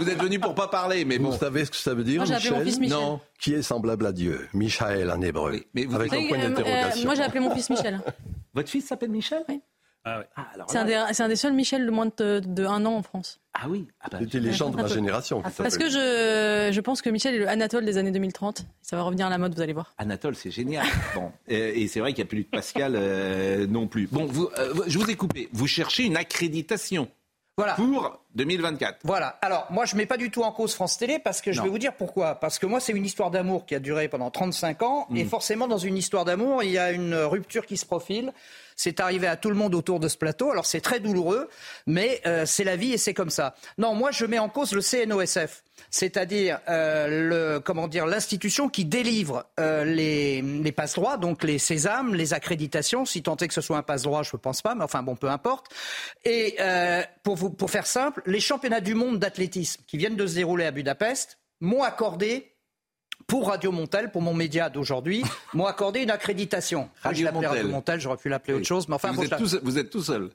[0.00, 1.30] vous êtes venu pour pas parler, mais bon.
[1.30, 2.64] Vous savez ce que ça veut dire, Moi, mon Michel?
[2.64, 2.96] fils Michel.
[2.98, 3.20] Non.
[3.38, 5.60] Qui est semblable à Dieu Michael en hébreu.
[5.74, 7.04] mais vous- avec un point euh, euh, d'interrogation.
[7.04, 8.00] moi, j'ai appelé mon fils Michel.
[8.54, 9.44] Votre fils s'appelle Michel?
[9.48, 9.60] Oui.
[10.04, 10.26] Ah ouais.
[10.68, 13.02] C'est un, des- c'est un des seuls Michel de moins de, de un an en
[13.02, 13.38] France.
[13.52, 13.86] Ah oui.
[14.18, 17.48] C'était les gens de ma génération Parce que je, je pense que Michel est le
[17.48, 18.64] Anatole des années 2030.
[18.80, 19.92] Ça va revenir à la mode, vous allez voir.
[19.98, 20.86] Anatole, c'est génial.
[21.14, 24.06] Bon, et c'est vrai qu'il n'y a plus de Pascal euh, non plus.
[24.06, 25.48] Bon, vous, euh, je vous ai coupé.
[25.52, 27.08] Vous cherchez une accréditation
[27.58, 27.74] Voilà.
[27.74, 29.00] pour 2024.
[29.04, 29.38] Voilà.
[29.42, 31.64] Alors, moi, je mets pas du tout en cause France Télé parce que je Non.
[31.64, 32.36] vais vous dire pourquoi.
[32.36, 35.06] Parce que moi, c'est une histoire d'amour qui a duré pendant 35 ans.
[35.14, 35.28] Et Mm.
[35.28, 38.32] forcément, dans une histoire d'amour, il y a une rupture qui se profile.
[38.82, 40.50] C'est arrivé à tout le monde autour de ce plateau.
[40.50, 41.50] Alors, c'est très douloureux,
[41.86, 43.54] mais euh, c'est la vie et c'est comme ça.
[43.76, 45.62] Non, moi, je mets en cause le CNOSF.
[45.90, 52.14] C'est-à-dire euh, le comment dire l'institution qui délivre euh, les, les passe-droits, donc les sésames,
[52.14, 54.84] les accréditations, si tant est que ce soit un passe-droit, je ne pense pas, mais
[54.84, 55.66] enfin bon, peu importe.
[56.24, 60.26] Et euh, pour, vous, pour faire simple, les championnats du monde d'athlétisme qui viennent de
[60.26, 62.54] se dérouler à Budapest m'ont accordé
[63.30, 65.22] pour Radio Montel, pour mon média d'aujourd'hui,
[65.54, 66.90] m'ont accordé une accréditation.
[67.02, 68.00] Radio je l'appelais Radio Montel.
[68.00, 70.30] J'aurais pu l'appeler autre chose, mais enfin, vous, bon, êtes tout, vous êtes tout seul.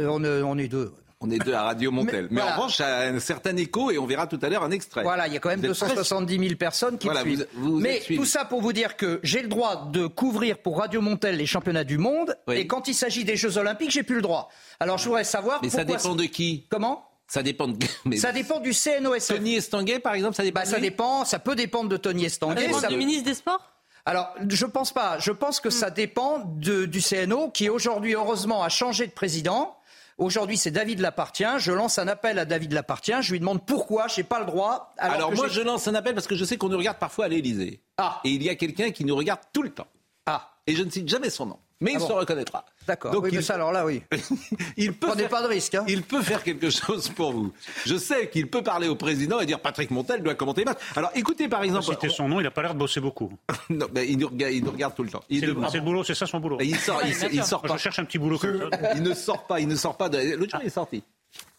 [0.00, 0.92] Euh, on, est, on est deux.
[1.20, 2.28] On est deux à Radio Montel.
[2.30, 2.54] Mais, voilà.
[2.54, 5.02] en revanche, ça a un certain écho et on verra tout à l'heure un extrait.
[5.02, 7.46] Voilà, il y a quand même Vous êtes 270 000 personnes qui Voilà, me suivent.
[7.54, 10.78] vous- vous Mais tout ça pour vous dire que j'ai le droit de couvrir pour
[10.78, 12.34] Radio Montel les championnats du monde.
[12.48, 12.56] Oui.
[12.56, 14.48] Et quand il s'agit des Jeux Olympiques, j'ai plus le droit.
[14.80, 15.60] Alors je voudrais savoir.
[15.62, 16.66] Mais ça pourquoi dépend de qui?
[16.70, 17.04] Comment?
[17.32, 17.78] Ça dépend de.
[18.04, 19.28] mais- Ça dépend du CNOSF.
[19.28, 20.60] Tony Estanguet, par exemple, ça dépend.
[20.60, 22.60] Bah, de ça dépend, ça peut dépendre de Tony Estanguet.
[22.60, 23.70] Ça dépend ça du ministre des Sports?
[24.04, 25.18] Alors, je pense pas.
[25.18, 29.74] Je pense que ça dépend de- du CNO qui aujourd'hui, heureusement, a changé de président.
[30.18, 31.56] Aujourd'hui, c'est David Lapartien.
[31.56, 33.22] Je lance un appel à David Lapartien.
[33.22, 34.92] Je lui demande pourquoi je n'ai pas le droit.
[34.98, 36.98] Alors, Alors, que moi, je lance un appel parce que je sais qu'on nous regarde
[36.98, 37.80] parfois à l'Élysée.
[37.96, 38.20] Ah.
[38.24, 39.86] Et il y a quelqu'un qui nous regarde tout le temps.
[40.26, 40.50] Ah.
[40.66, 41.58] Et je ne cite jamais son nom.
[41.82, 42.06] Mais Ah il bon.
[42.08, 42.64] se reconnaîtra.
[42.86, 43.12] D'accord.
[43.12, 44.02] Donc, Oui, il- mais ça, alors là, oui.
[44.76, 45.74] il peut Prenez faire- pas de risque.
[45.74, 45.84] hein.
[45.88, 47.52] Il peut faire quelque chose pour vous.
[47.84, 50.78] Je sais qu'il peut parler au président et dire Patrick Montel doit commenter les matchs.
[50.96, 51.84] Alors écoutez par exemple.
[51.84, 53.32] Citer son nom, il n'a pas l'air de bosser beaucoup.
[53.70, 55.22] Non, mais il, nous regarde, il nous regarde tout le temps.
[55.28, 56.58] Il, C'est le, demande- c'est le boulot, c'est ça son boulot.
[56.60, 57.76] Et il sort, il, sort pas.
[57.76, 58.94] Je cherche un petit boulot comme ça.
[58.94, 60.18] Il ne sort pas, il ne sort pas de.
[60.36, 61.02] L'autre jour, il est sorti.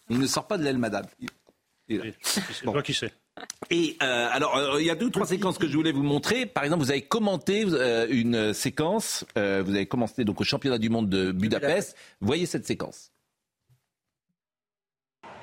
[0.08, 1.06] Il ne sort pas de l'aile madame.
[1.20, 1.28] Il-
[1.88, 3.12] il- C'est toi qui sais.
[3.70, 6.02] Et euh, alors, euh, il y a deux ou trois séquences que je voulais vous
[6.02, 6.46] montrer.
[6.46, 9.24] Par exemple, vous avez commenté euh, une séquence.
[9.36, 11.96] euh, vous avez commencé donc au championnat du monde de Budapest.
[12.20, 13.10] Voyez cette séquence.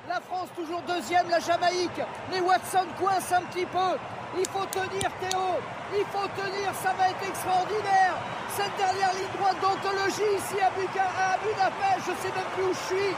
[0.08, 2.00] La France toujours deuxième, la Jamaïque.
[2.32, 3.92] Les Watson coincent un petit peu.
[4.38, 5.44] Il faut tenir Théo.
[5.92, 8.16] Il faut tenir, ça va être extraordinaire.
[8.56, 12.72] Cette dernière ligne droite d'anthologie ici à, Buca- à Budapest, je sais même plus où
[12.72, 13.12] je suis.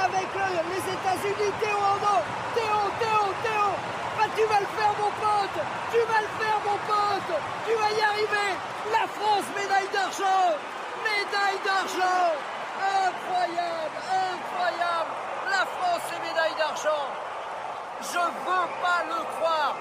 [0.00, 2.24] Avec le- les États-Unis, Théo en haut.
[2.56, 3.68] Théo, Théo, Théo.
[4.36, 5.58] Tu vas le faire mon pote.
[5.92, 7.32] Tu vas le faire mon pote.
[7.66, 8.50] Tu vas y arriver.
[8.90, 10.58] La France, médaille d'argent.
[11.06, 12.34] Médaille d'argent.
[12.82, 15.10] Incroyable, incroyable.
[15.50, 17.06] La France est médaille d'argent.
[18.02, 19.76] Je veux pas le croire.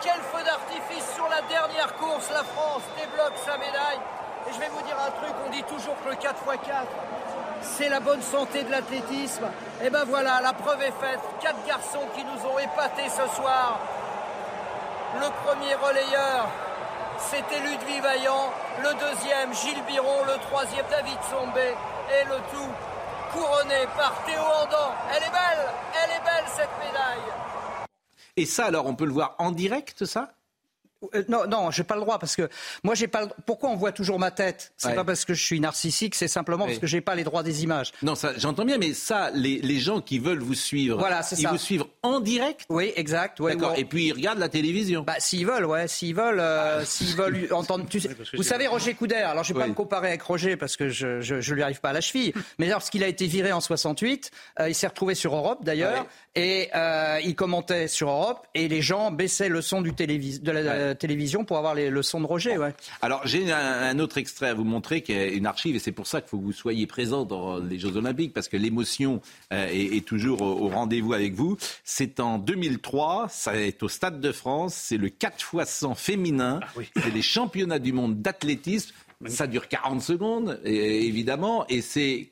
[0.00, 2.30] Quel feu d'artifice sur la dernière course.
[2.30, 4.00] La France débloque sa médaille.
[4.48, 6.86] Et je vais vous dire un truc, on dit toujours que le 4x4,
[7.62, 9.46] c'est la bonne santé de l'athlétisme.
[9.82, 11.20] Et ben voilà, la preuve est faite.
[11.40, 13.78] Quatre garçons qui nous ont épatés ce soir.
[15.14, 16.48] Le premier relayeur,
[17.18, 18.52] c'était Ludwig Vaillant.
[18.82, 20.24] Le deuxième, Gilles Biron.
[20.26, 21.74] Le troisième, David Sombé.
[22.20, 22.70] Et le tout
[23.32, 24.92] couronné par Théo Andan.
[25.10, 25.66] Elle est belle,
[26.02, 27.32] elle est belle cette médaille.
[28.36, 30.30] Et ça, alors, on peut le voir en direct, ça?
[31.14, 32.48] Euh, non, non, j'ai pas le droit parce que
[32.84, 33.22] moi j'ai pas.
[33.22, 34.72] le- Pourquoi on voit toujours ma tête?
[34.76, 34.94] C'est Ouais.
[34.94, 37.62] pas parce que je suis narcissique, c'est simplement parce que j'ai pas les droits des
[37.62, 37.92] images.
[38.02, 41.36] Non, ça, j'entends bien, mais ça, les, les gens qui veulent vous suivre, Voilà, ils
[41.38, 41.50] ça.
[41.50, 42.66] vous suivent en direct?
[42.68, 43.40] Oui, exact.
[43.40, 43.74] Ouais, D'accord.
[43.78, 45.02] Et puis ils regardent la télévision.
[45.02, 47.86] Bah, s'ils veulent, ouais, s'ils veulent, euh, s'ils veulent entendre.
[47.88, 48.00] tu
[48.34, 51.20] vous savez, Roger Coudert, alors je vais pas me comparer avec Roger parce que je,
[51.22, 54.30] je, je lui arrive pas à la cheville, mais lorsqu'il a été viré en 68,
[54.60, 58.82] euh, il s'est retrouvé sur Europe d'ailleurs, et euh, il commentait sur Europe, et les
[58.82, 62.20] gens baissaient le son du télévis- de la euh, télévision pour avoir les, le son
[62.20, 62.74] de Roger, ouais.
[63.02, 65.92] Alors j'ai un, un autre extrait à vous montrer qui est une archive et c'est
[65.92, 69.20] pour ça qu'il faut que vous soyez présent dans les Jeux Olympiques parce que l'émotion
[69.52, 71.56] euh, est, est toujours au, au rendez-vous avec vous.
[71.84, 76.60] C'est en 2003, ça est au Stade de France, c'est le 4 x 100 féminin,
[76.96, 78.94] c'est les championnats du monde d'athlétisme.
[79.26, 82.30] Ça dure 40 secondes, et- évidemment, et c'est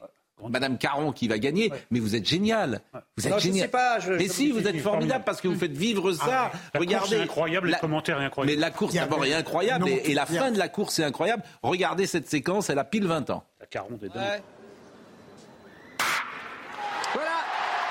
[0.49, 1.73] Madame Caron qui va gagner.
[1.91, 2.81] Mais vous êtes génial.
[3.17, 3.63] Vous êtes Non, je génial.
[3.67, 6.51] sais pas, je- mais je- si, vous êtes formidable parce que vous faites vivre ça.
[6.53, 6.99] Ah, La Regardez.
[7.09, 8.55] course est incroyable, La- les commentaires est incroyable.
[8.57, 11.05] Mais la course d'abord est incroyable Non, et, et la fin de la course est
[11.05, 11.43] incroyable.
[11.63, 13.45] Regardez cette séquence, elle a pile 20 ans.
[13.61, 14.17] La Caron des dingue.
[14.23, 14.43] Ouais.
[17.15, 17.39] Voilà,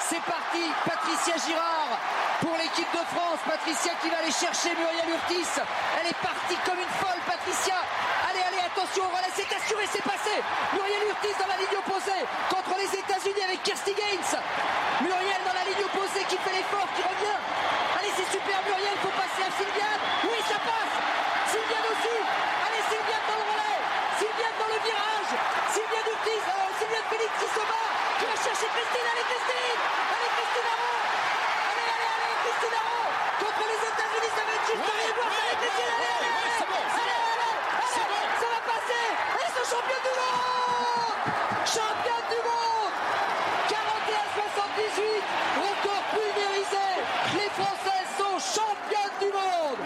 [0.02, 0.64] c'est parti.
[0.86, 2.00] Patricia Girard
[2.40, 3.40] pour l'équipe de France.
[3.46, 5.50] Patricia qui va aller chercher Muriel Urtis.
[6.00, 7.76] Elle est partie comme une folle, Patricia.
[8.78, 10.38] Attention, au relais, c'est assuré, c'est passé.
[10.70, 14.38] Muriel Urtis dans la ligne opposée contre les États-Unis avec Kirsty Gaines.
[15.02, 17.42] Muriel dans la ligne opposée qui fait l'effort, qui revient.
[17.98, 20.02] Allez, c'est super, Muriel, faut passer à Sylviane.
[20.30, 20.94] Oui, ça passe.
[21.50, 22.22] Sylviane aussi.
[22.22, 23.82] Allez, Sylviane dans le relais.
[24.22, 25.32] Sylviane dans le virage.
[25.74, 27.90] Sylviane Urtis, euh, Sylviane Félix qui se bat.
[28.22, 29.08] Qui va chercher Christine.
[29.10, 29.78] Allez, Christine.
[30.14, 31.02] Allez, Christine Aron.
[31.66, 33.10] Allez, allez, allez, Christine Aron.
[33.42, 35.34] Contre les États-Unis, ça va être juste ouais, voir.
[35.34, 36.62] Allez, Christine, allez, allez, allez.
[36.62, 37.58] Allez, allez, allez,
[38.38, 39.06] ça va passer.
[39.18, 41.18] Elles sont championnes du monde.
[41.66, 42.96] Championne du monde.
[43.70, 45.26] 41-78.
[45.62, 46.88] Record pulvérisé.
[47.38, 49.82] Les Françaises sont championnes du monde.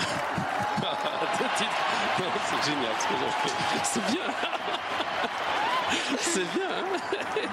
[3.84, 4.22] C'est bien.
[6.20, 6.70] C'est bien.
[6.70, 6.86] Hein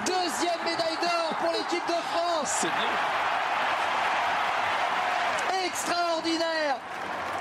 [0.05, 2.47] Deuxième médaille d'or pour l'équipe de France.
[2.61, 2.93] C'est bien.
[5.65, 6.77] Extraordinaire.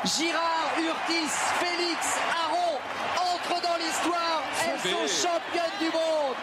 [0.04, 2.78] Girard, Urtis, Félix, Aron
[3.16, 4.42] entrent dans l'histoire.
[4.64, 6.36] Elles sont championnes du monde.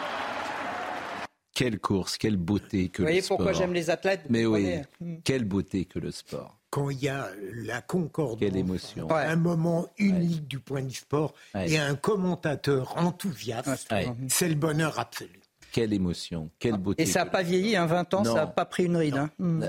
[1.54, 3.38] Quelle course, quelle beauté que Vous voyez le sport.
[3.38, 4.82] pourquoi j'aime les athlètes vous Mais oui,
[5.24, 6.55] quelle beauté que le sport.
[6.76, 9.08] Quand il y a la concorde, Quelle émotion.
[9.10, 11.70] un moment unique du point du sport Ouais.
[11.70, 14.12] et un commentateur enthousiaste, Ouais.
[14.28, 15.40] c'est le bonheur absolu.
[15.72, 17.02] Quelle émotion, quelle beauté.
[17.02, 18.34] Et ça n'a pas vieilli, hein, 20 ans, Non.
[18.34, 19.16] ça n'a pas pris une ride.
[19.16, 19.30] hein.
[19.38, 19.64] Hmm.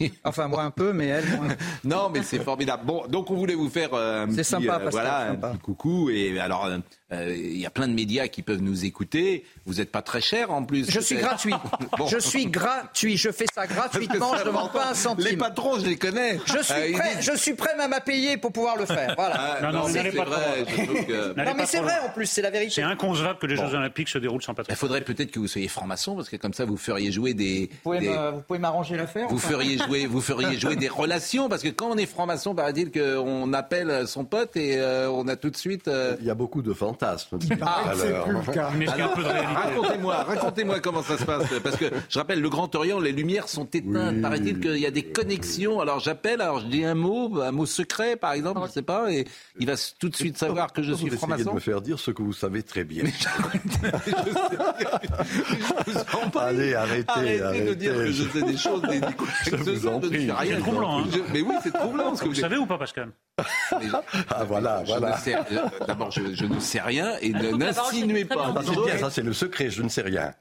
[0.24, 1.48] enfin, moi un peu, mais elle, moins.
[1.84, 2.84] Non, mais c'est formidable.
[2.84, 5.48] Bon, donc on voulait vous faire euh, un C'est petit, sympa, euh, voilà, sympa.
[5.48, 6.10] un petit coucou.
[6.10, 6.68] Et alors,
[7.12, 9.44] euh, euh, il y a plein de médias qui peuvent nous écouter.
[9.64, 10.90] Vous n'êtes pas très cher en plus.
[10.90, 11.54] Je suis gratuit.
[11.98, 12.06] Bon.
[12.08, 13.16] Je suis gratuit.
[13.16, 14.34] Je fais ça gratuitement.
[14.36, 15.24] Je ne demande pas un centime.
[15.24, 16.38] Les patrons, je les connais.
[16.44, 17.16] Je suis Euh, prêt.
[17.16, 19.14] disent- Je suis prêt même à payer pour pouvoir le faire.
[19.16, 19.34] Voilà.
[19.38, 20.10] Ah, Non, non, c'est vrai.
[20.10, 22.72] que- Non, mais c'est vrai en plus, c'est la vérité.
[22.74, 24.74] C'est inconcevable que les Jeux Olympiques se déroulent sans Il patron.
[24.74, 27.70] faudrait peut-être que vous soyez franc-maçon parce que comme ça vous feriez jouer des.
[27.84, 27.92] Vous
[28.46, 31.88] pouvez m'arranger l'affaire Vous enfin feriez jouer, vous feriez jouer des relations parce que quand
[31.90, 35.88] on est franc-maçon, paraît-il qu'on appelle son pote et euh, on a tout de suite.
[35.88, 36.95] euh, Il y a beaucoup de fantasmes.
[36.96, 38.24] Paraît que c'est l'heure.
[38.24, 38.70] plus le cas.
[38.70, 41.46] De Racontez-moi, racontez-moi comment ça se passe.
[41.62, 44.14] Parce que je rappelle, le Grand Orient, les lumières sont éteintes.
[44.16, 44.20] Oui.
[44.22, 45.80] Paraît-il qu'il y a des connexions.
[45.80, 49.10] Alors j'appelle, alors je dis un mot, un mot secret par exemple, je sais pas,
[49.12, 49.26] et
[49.58, 51.54] il va tout de suite savoir que je Vous suis essayez de franc-maçon.
[51.54, 53.04] me faire dire ce que vous savez très bien.
[53.04, 53.28] Je
[56.30, 56.38] vous.
[56.38, 57.64] Allez, arrêtez, Arrêtez arrêtez.
[57.66, 59.06] de dire que je sais des choses, des, des
[59.46, 60.26] Je vous en je ne prie.
[60.26, 60.54] sais rien.
[60.56, 61.04] C'est troublant, hein.
[61.12, 62.14] Je- Mais oui, c'est troublant.
[62.14, 63.10] ce que Vous vous savez ou pas, Pascal?
[64.30, 65.16] Ah voilà, Je voilà.
[65.16, 65.36] ne sais-
[65.86, 68.54] D'abord, je, je ne sais rien et n'insinuez pas.
[68.54, 70.32] Ça c'est bien, choses- ça c'est le secret, je ne sais rien.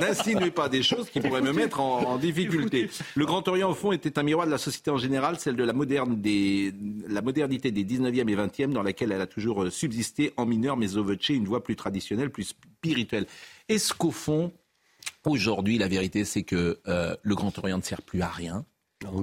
[0.00, 2.90] N'insinuez pas, des choses qui pourraient me mettre en, en difficulté.
[3.14, 5.64] Le Grand Orient, au fond, était un miroir de la société en général, celle de
[5.64, 6.74] la, moderne des,
[7.08, 10.76] la modernité des 19e et 20e, dans laquelle elle a toujours euh, subsisté en mineur,
[10.76, 13.26] mais au voce, une voie plus traditionnelle, plus spirituelle.
[13.68, 14.52] Est-ce qu'au fond,
[15.24, 18.64] aujourd'hui, la vérité, c'est que euh, le Grand Orient ne sert plus à rien?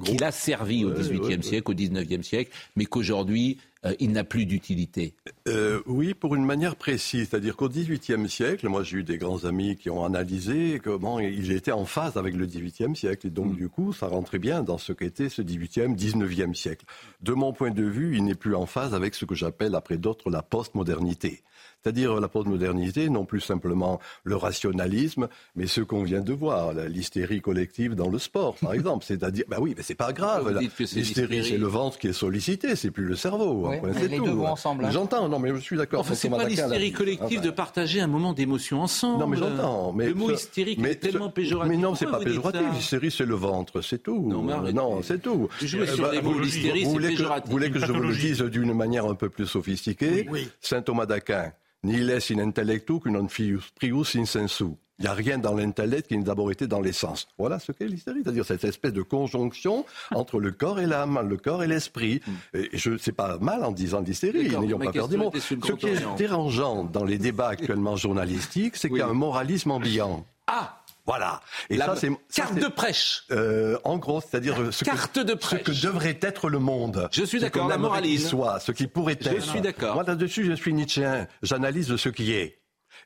[0.03, 4.45] Qu'il a servi au XVIIIe siècle, au XIXe siècle, mais qu'aujourd'hui, euh, il n'a plus
[4.45, 5.13] d'utilité.
[5.47, 7.29] Euh, oui, pour une manière précise.
[7.29, 11.51] C'est-à-dire qu'au XVIIIe siècle, moi j'ai eu des grands amis qui ont analysé comment il
[11.51, 13.27] était en phase avec le XVIIIe siècle.
[13.27, 16.85] Et donc du coup, ça rentrait bien dans ce qu'était ce XVIIIe, XIXe siècle.
[17.21, 19.97] De mon point de vue, il n'est plus en phase avec ce que j'appelle, après
[19.97, 21.43] d'autres, la postmodernité.
[21.83, 27.39] C'est-à-dire la postmodernité, non plus simplement le rationalisme, mais ce qu'on vient de voir, l'hystérie
[27.39, 29.05] collective dans le sport, par exemple.
[29.05, 30.57] C'est-à-dire, bah oui, mais c'est pas grave.
[30.59, 31.45] L'hystérie.
[31.45, 33.66] c'est le ventre qui est sollicité, c'est plus le cerveau.
[33.93, 34.25] C'est les tout.
[34.25, 34.91] deux vont ensemble, hein.
[34.91, 36.01] J'entends, non, mais je suis d'accord.
[36.01, 39.19] Enfin, c'est pas l'hystérie collective Enfin, de partager un moment d'émotion ensemble.
[39.19, 39.93] Non, mais j'entends.
[39.93, 41.71] Mais le mot hystérique mais est tellement ce- péjoratif.
[41.75, 42.61] Mais non, c'est pas péjoratif.
[42.73, 44.27] L'hystérie, c'est le ventre, c'est tout.
[44.27, 44.73] Non, mais.
[44.73, 45.47] Non, c'est tout.
[45.61, 46.39] Jouez Eh sur les mots.
[46.39, 47.45] L'hystérie, vous c'est voulez que, péjoratif.
[47.47, 50.27] vous voulez que je vous le dise d'une manière un peu plus sophistiquée.
[50.61, 51.51] Saint Thomas d'Aquin,
[51.83, 54.65] nihil est in intellectu que non fius prius in sensu.
[54.99, 57.27] Il n'y a rien dans l'intellect qui n'a d'abord été dans l'essence.
[57.37, 61.37] Voilà ce qu'est l'hystérie, c'est-à-dire cette espèce de conjonction entre le corps et l'âme, le
[61.37, 62.21] corps et l'esprit.
[62.53, 65.29] Et je c'est pas mal en disant l'hystérie, n'ayons pas peur question du mot.
[65.29, 69.01] était sur le Ce qui est dérangeant dans les débats actuellement journalistiques, c'est qu'il y
[69.01, 69.11] a Oui.
[69.11, 70.25] un moralisme ambiant.
[70.47, 71.41] Ah Voilà.
[71.69, 73.23] Et La ça, c'est carte de prêche.
[73.31, 75.63] euh, en gros, c'est-à-dire ce, Carte que, de ce prêche.
[75.63, 77.07] que devrait être le monde.
[77.11, 79.43] Je suis Ce d'accord, la qu'il soit, ce qui pourrait Je être.
[79.43, 79.93] suis d'accord.
[79.93, 81.27] Moi, là-dessus, je suis nietzschéen.
[81.43, 82.59] J'analyse ce qui est.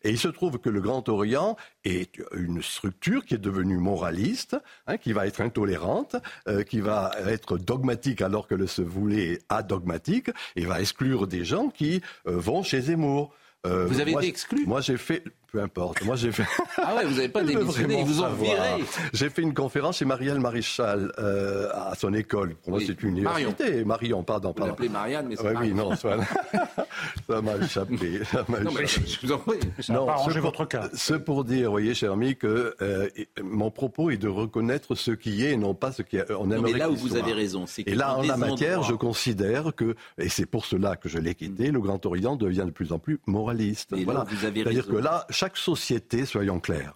[0.04, 4.58] Et il se trouve que le Grand Orient est une structure qui est devenue moraliste,
[4.88, 6.16] hein, qui va être intolérante,
[6.48, 11.46] euh, qui va être dogmatique alors que le se voulait adogmatique, et va exclure des
[11.46, 13.34] gens qui euh, vont chez Zemmour.
[13.66, 14.66] Euh, Vous avez moi, été exclu?
[14.66, 15.24] Moi, j'ai fait.
[15.52, 16.04] Peu importe.
[16.06, 16.46] Moi, j'ai fait.
[16.84, 18.84] Ah ouais, vous n'avez pas démissionné, ils vous ont viré.
[19.14, 22.56] J'ai fait une conférence chez Marielle Maréchal euh, à son école.
[22.56, 22.86] Pour moi, Oui.
[22.88, 23.50] c'est une Marion.
[23.50, 23.86] université.
[23.86, 24.72] Marion, pardon, Vous pardon.
[24.72, 25.70] l'appelez Marianne, mais c'est Ouais, Marion.
[25.72, 26.18] oui, non, ça,
[27.30, 28.22] ça m'a échappé.
[28.26, 30.66] ça m'a Non, mais je vous en prie, ça Non, pas arrangé ce pour- votre
[30.66, 30.90] cas.
[30.94, 33.10] Ce pour dire, vous voyez, cher ami, que euh,
[33.44, 36.32] mon propos est de reconnaître ce qui est et non pas ce qui est.
[36.32, 37.20] On Non, mais là où vous soit.
[37.20, 40.46] avez raison, c'est que Et là, en la matière, endroits- je considère que, et c'est
[40.46, 43.92] pour cela que je l'ai quitté, le Grand Orient devient de plus en plus moraliste.
[43.92, 44.26] Là voilà.
[44.28, 44.82] vous C'est-à-dire raison.
[44.92, 46.96] que là, chaque société, soyons clairs,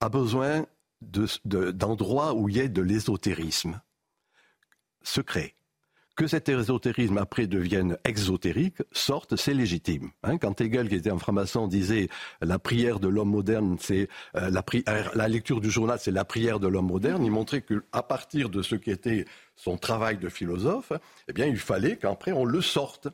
[0.00, 0.66] a besoin
[1.00, 3.80] de- de- d'endroits où il y ait de l'ésotérisme
[5.02, 5.54] secret.
[6.14, 10.10] Que cet ésotérisme après devienne exotérique, sorte, c'est légitime.
[10.24, 12.08] Hein, quand Hegel, qui était un franc-maçon, disait
[12.42, 14.50] la prière de l'homme moderne, c'est euh,
[14.88, 18.02] euh, la lecture du journal, c'est la prière de l'homme moderne, il montrait que à
[18.02, 19.24] partir de ce qui était
[19.56, 20.92] son travail de philosophe,
[21.28, 23.08] eh bien, il fallait qu'après on le sorte.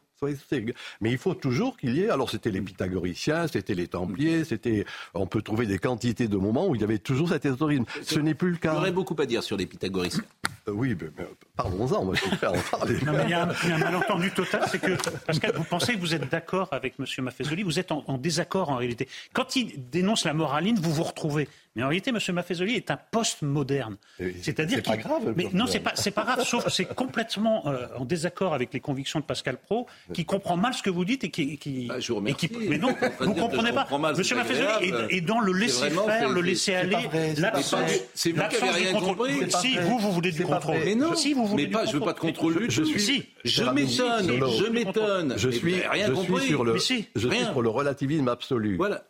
[1.00, 2.10] Mais il faut toujours qu'il y ait.
[2.10, 4.84] Alors, c'était les pythagoriciens, c'était les Templiers, c'était.
[5.14, 7.84] On peut trouver des quantités de moments où il y avait toujours cet ésotérisme.
[8.02, 8.74] Ce n'est plus le cas.
[8.74, 10.24] J'aurais beaucoup à dire sur les pythagoriciens.
[10.68, 12.04] Euh, oui, mais, mais parlons-en.
[12.04, 12.96] Moi, je suis prêt à en parler.
[13.04, 14.96] Non, mais il y, a un, il y a un malentendu total, c'est que,
[15.26, 17.06] Pascal, vous pensez que vous êtes d'accord avec M.
[17.24, 19.08] Maffezoli, vous êtes en, en désaccord en réalité.
[19.32, 21.48] Quand il dénonce la moraline, vous vous retrouvez.
[21.76, 22.18] Mais en réalité, M.
[22.34, 23.96] Maffezoli est un post-moderne.
[24.42, 27.66] C'est-à-dire c'est pas grave, Mais non, c'est pas, c'est pas grave, sauf que c'est complètement
[27.66, 31.04] euh, en désaccord avec les convictions de Pascal Pro, qui comprend mal ce que vous
[31.04, 31.58] dites et qui.
[31.58, 33.80] qui Bah, je vous et qui- mais non, vous comprenez je pas.
[33.82, 34.36] comprends mal, M.
[34.36, 34.68] Maffezoli
[35.10, 36.96] est, est dans le laisser-faire, le laisser-aller,
[37.38, 37.90] l'absence.
[38.14, 39.16] C'est vous qui du rien contrôle.
[39.16, 39.50] compris.
[39.50, 40.78] Si, vous, vous voulez du contrôle.
[40.84, 43.00] Mais non, Si, vous voulez mais du pas, je veux pas de contrôle Je suis-
[43.00, 45.34] Si, je m'étonne, je m'étonne.
[45.36, 47.08] Je suis, rien je suis compris.
[47.16, 48.76] je suis pour le relativisme absolu.
[48.76, 49.02] Voilà.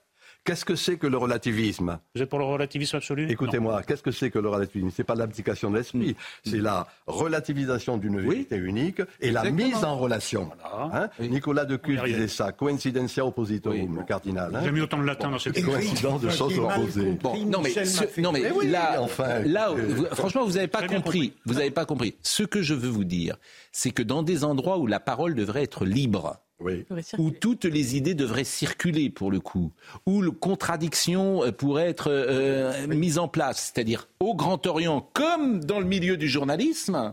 [0.45, 1.99] Qu'est-ce que c'est que le relativisme?
[2.15, 3.31] Vous êtes pour le relativisme absolu?
[3.31, 4.91] Écoutez-moi, qu'est-ce que c'est que le relativisme?
[4.95, 6.15] C'est pas l'abdication de l'esprit, Mm.
[6.51, 10.51] c'est la relativisation d'une vérité unique et la mise en relation.
[10.93, 12.15] Hein Nicolas de On y Cus arrive.
[12.17, 14.55] disait ça, coincidentia oppositorum, le cardinal.
[14.55, 14.61] hein.
[14.65, 17.13] J'ai mis autant de latin dans cette Coïncidence de choses opposées.
[17.23, 20.53] Bon, non mais, ce- non mais Mais oui, là, enfin, là, euh, vous- franchement, vous
[20.53, 21.33] n'avez pas compris.
[21.47, 22.17] Vous n'avez pas compris.
[22.23, 23.37] Ce que je veux vous dire,
[23.73, 26.87] c'est que dans des endroits où la parole devrait être libre, Oui.
[27.19, 29.71] où toutes les idées devraient circuler pour le coup,
[30.07, 35.63] où le contradiction euh, pourrait être euh, mise en place, c'est-à-dire au Grand Orient comme
[35.63, 37.13] dans le milieu du journalisme,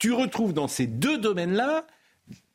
[0.00, 1.86] tu retrouves dans ces deux domaines-là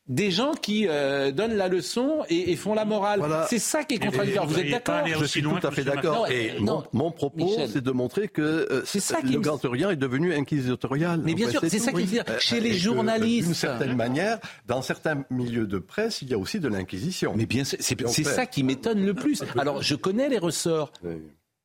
[0.08, 3.20] des gens qui euh, donnent la leçon et, et font la morale.
[3.20, 3.46] Voilà.
[3.50, 4.48] C'est ça qui est contradictoire.
[4.48, 6.30] vous Vous êtes d'accord Je suis tout à fait d'accord.
[6.30, 9.60] Et Non, mon, propos, c'est de montrer que euh, C'est ça le Grand
[9.92, 11.22] est devenu inquisitorial.
[11.24, 12.24] Mais bien sûr, c'est ça qui veut dire.
[12.30, 13.46] Euh, Chez les et journalistes.
[13.46, 17.34] D'une certaine manière, dans certains milieux de presse, il y a aussi de l'inquisition.
[17.36, 19.44] Mais bien sûr, c'est ça qui m'étonne le plus.
[19.58, 20.92] Alors, je connais les ressorts.
[21.04, 21.16] Oui.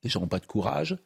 [0.02, 0.96] Les gens n'ont pas de courage.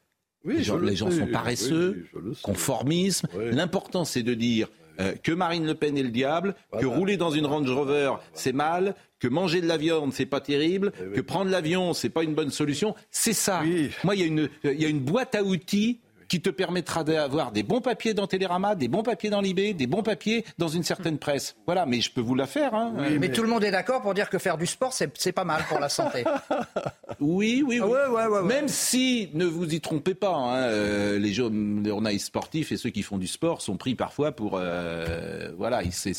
[0.44, 2.06] Oui, les gens, le les gens sais, sont oui, paresseux,
[2.42, 3.26] conformisme.
[3.36, 3.50] Oui.
[3.52, 4.68] L'important, c'est de dire
[5.00, 8.52] euh, que Marine Le Pen est le diable, que rouler dans une Range Rover, c'est
[8.52, 11.14] mal, que manger de la viande, c'est pas terrible, Eh oui.
[11.16, 12.94] que prendre l'avion, c'est pas une bonne solution.
[13.10, 13.60] C'est ça.
[13.64, 13.90] Oui.
[14.04, 17.04] Moi, il y, a une- il y a une boîte à outils qui te permettra
[17.04, 20.68] d'avoir des bons papiers dans Télérama, des bons papiers dans Libé, des bons papiers dans
[20.68, 21.56] une certaine presse.
[21.66, 22.74] Voilà, mais je peux vous la faire.
[22.74, 22.92] Hein.
[22.96, 25.44] mais, mais- tout le monde est d'accord pour dire que faire du sport, c'est pas
[25.44, 26.24] mal pour la santé.
[27.18, 27.88] Oui, oui, oui.
[27.88, 28.42] Ouais, ouais, ouais, ouais.
[28.42, 33.02] Même si, ne vous y trompez pas, hein, euh, les journalistes sportifs et ceux qui
[33.02, 34.58] font du sport sont pris parfois pour...
[34.60, 36.12] euh, voilà, c'est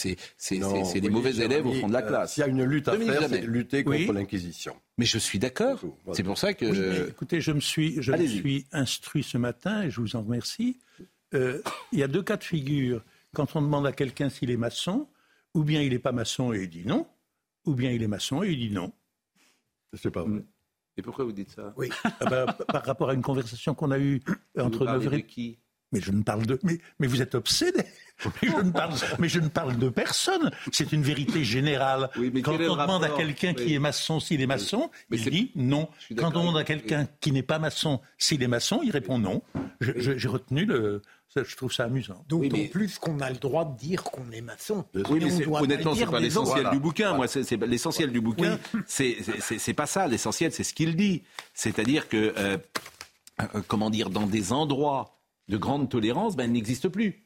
[0.56, 0.66] des
[1.02, 2.34] oui, mauvais élèves au fond de la euh, classe.
[2.34, 4.10] S'il y a une lutte à Dominique faire, c'est lutter contre Oui.
[4.12, 4.76] l'inquisition.
[4.98, 5.80] Mais je suis d'accord.
[6.14, 6.66] C'est pour ça que...
[6.66, 10.16] Oui, mais écoutez, je me suis, je me suis instruit ce matin et je vous
[10.16, 10.80] en remercie.
[11.34, 13.04] Euh, il y a deux cas de figure.
[13.36, 15.08] Quand on demande à quelqu'un s'il est maçon,
[15.54, 17.08] ou bien il n'est pas maçon et il dit non,
[17.66, 18.92] ou bien il est maçon et il dit non.
[19.94, 20.44] C'est pas vrai.
[20.98, 21.74] Et pourquoi vous dites ça?
[21.78, 21.90] Oui.
[22.04, 24.22] Ah ben, par rapport à une conversation qu'on a eue
[24.58, 25.26] entre Vous parlez 9 de et...
[25.26, 25.60] qui?
[25.92, 26.60] Mais je ne parle de.
[26.64, 27.84] Mais, mais vous êtes obsédé.
[28.42, 30.50] Mais je, ne parle, mais je ne parle de personne.
[30.72, 32.10] C'est une vérité générale.
[32.18, 33.66] Oui, mais Quand on demande à quelqu'un Oui.
[33.66, 35.88] qui est maçon s'il est maçon, Mais il dit non.
[36.18, 39.44] Quand on demande à quelqu'un qui n'est pas maçon s'il est maçon, il répond non.
[39.80, 41.02] J'ai retenu le.
[41.30, 42.26] ça, je trouve ça amusant.
[42.28, 44.84] D'autant Oui, mais- plus qu'on a le droit de dire qu'on est maçon.
[44.96, 47.14] Oui, mais on honnêtement, c'est dire pas l'essentiel du bouquin.
[47.14, 48.58] Moi, c'est c'est- l'essentiel du bouquin.
[48.88, 50.08] c'est pas ça.
[50.08, 51.22] L'essentiel, c'est ce qu'il dit.
[51.54, 52.58] C'est-à-dire que, euh,
[53.42, 55.14] euh, comment dire, dans des endroits
[55.48, 57.24] de grande tolérance, ben, elle n'existe plus.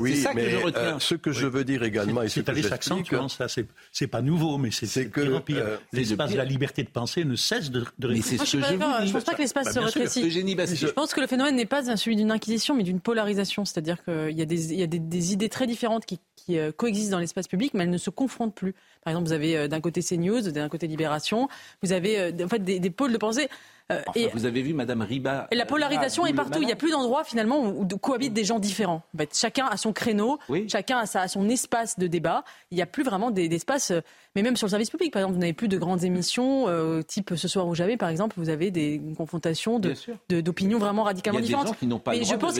[0.00, 0.80] Oui, c'est ça que mais, je retiens.
[0.80, 3.46] euh, ce que je veux dire également, et ce C'est que j'explique, s'accentuant, ça.
[3.46, 7.24] C'est c'est pas nouveau, mais c'est que, pire euh, L'espace de la liberté de penser
[7.26, 9.06] ne cesse de, de Mais c'est Moi, ce je que.
[9.06, 10.54] Je pense pas que l'espace Bah, se rétrécit.
[10.54, 10.88] Bastier.
[10.88, 13.66] Je pense que le phénomène n'est pas celui d'une inquisition, mais d'une polarisation.
[13.66, 16.58] C'est-à-dire qu'il y a, des, il y a des, des idées très différentes qui, qui,
[16.58, 18.72] euh, coexistent dans l'espace public, mais elles ne se confrontent plus.
[19.04, 21.48] Par exemple, vous avez euh, d'un côté CNews, d'un côté Libération.
[21.82, 23.48] Vous avez euh, en fait des, des pôles de pensée.
[23.92, 25.46] Euh, Enfin, et- vous avez vu Madame Riba.
[25.52, 26.60] Et la polarisation euh, est partout.
[26.60, 29.02] Il n'y a plus d'endroits finalement où, cohabitent des gens différents.
[29.14, 32.42] En fait, chacun a son créneau, chacun a, sa- a son espace de débat.
[32.72, 34.00] Il n'y a plus vraiment des- d'espace, euh,
[34.34, 37.02] mais même sur le service public, par exemple, vous n'avez plus de grandes émissions, euh,
[37.02, 41.38] type Ce soir où j'avais, par exemple, vous avez des confrontations de- d'opinions vraiment radicalement
[41.46, 41.68] différentes.
[41.68, 42.54] gens qui n'ont pas le mais droit je pense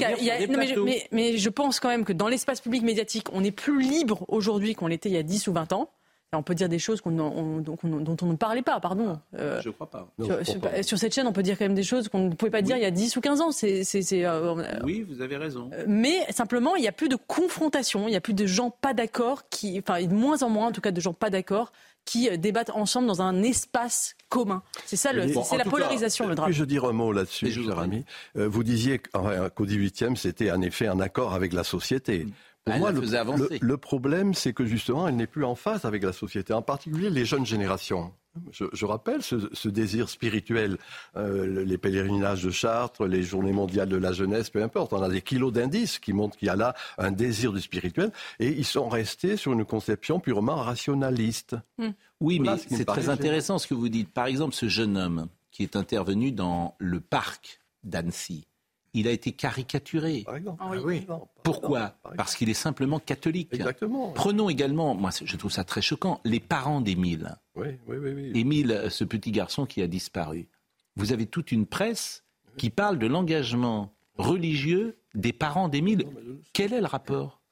[1.13, 4.75] mais je pense quand même que dans l'espace public médiatique, on est plus libre aujourd'hui
[4.75, 5.91] qu'on l'était il y a 10 ou 20 ans.
[6.33, 9.19] On peut dire des choses qu'on- on- dont, on- dont on ne parlait pas, pardon.
[9.39, 10.09] Euh, Je crois pas.
[10.23, 12.51] sur, sur- sur cette chaîne, on peut dire quand même des choses qu'on ne pouvait
[12.51, 13.53] pas dire il y a 10 ou 15 ans.
[13.53, 14.55] C'est, c'est- c'est, euh,
[14.85, 15.71] Oui, vous avez raison.
[15.87, 18.93] mais simplement, il n'y a plus de confrontation, il n'y a plus de gens pas
[18.93, 21.73] d'accord, qui, enfin, de moins en moins en tout cas de gens pas d'accord
[22.05, 24.63] qui euh, débattent ensemble dans un espace commun.
[24.85, 26.51] C'est ça, le, c'est, Bon, c'est en la polarisation, cas, le drame.
[26.51, 28.05] Puis-je dire un mot là-dessus, cher ami?
[28.37, 32.27] Euh, Vous disiez qu'au XVIIIe, c'était en effet un accord avec la société.
[32.67, 33.59] Pour Elle moi, le, faisait avancer.
[33.61, 36.63] le- le problème, c'est que justement, elle n'est plus en phase avec la société, en
[36.63, 38.13] particulier les jeunes générations.
[38.51, 40.77] Je, je rappelle ce, ce désir spirituel,
[41.17, 44.93] euh, les pèlerinages de Chartres, les journées mondiales de la jeunesse, peu importe.
[44.93, 48.11] On a des kilos d'indices qui montrent qu'il y a là un désir du spirituel,
[48.41, 51.57] et ils sont restés sur une conception purement rationaliste.
[52.21, 53.13] Oui, Voilà mais ce c'est très gênant.
[53.15, 54.11] intéressant ce que vous dites.
[54.13, 58.47] Par exemple, ce jeune homme qui est intervenu dans le parc d'Annecy,
[58.97, 60.23] il a été caricaturé.
[60.25, 60.63] Par exemple.
[60.65, 61.07] Ah oui.
[61.43, 63.51] Pourquoi Parce qu'il est simplement catholique.
[63.53, 64.13] Exactement.
[64.13, 67.37] Prenons également, moi je trouve ça très choquant, les parents d'Émile.
[67.55, 68.13] Oui, oui, oui.
[68.15, 68.33] oui.
[68.35, 70.49] Émile, ce petit garçon qui a disparu.
[70.97, 72.25] Vous avez toute une presse
[72.57, 76.07] qui parle de l'engagement religieux des parents d'Émile.
[76.53, 77.43] Quel est le rapport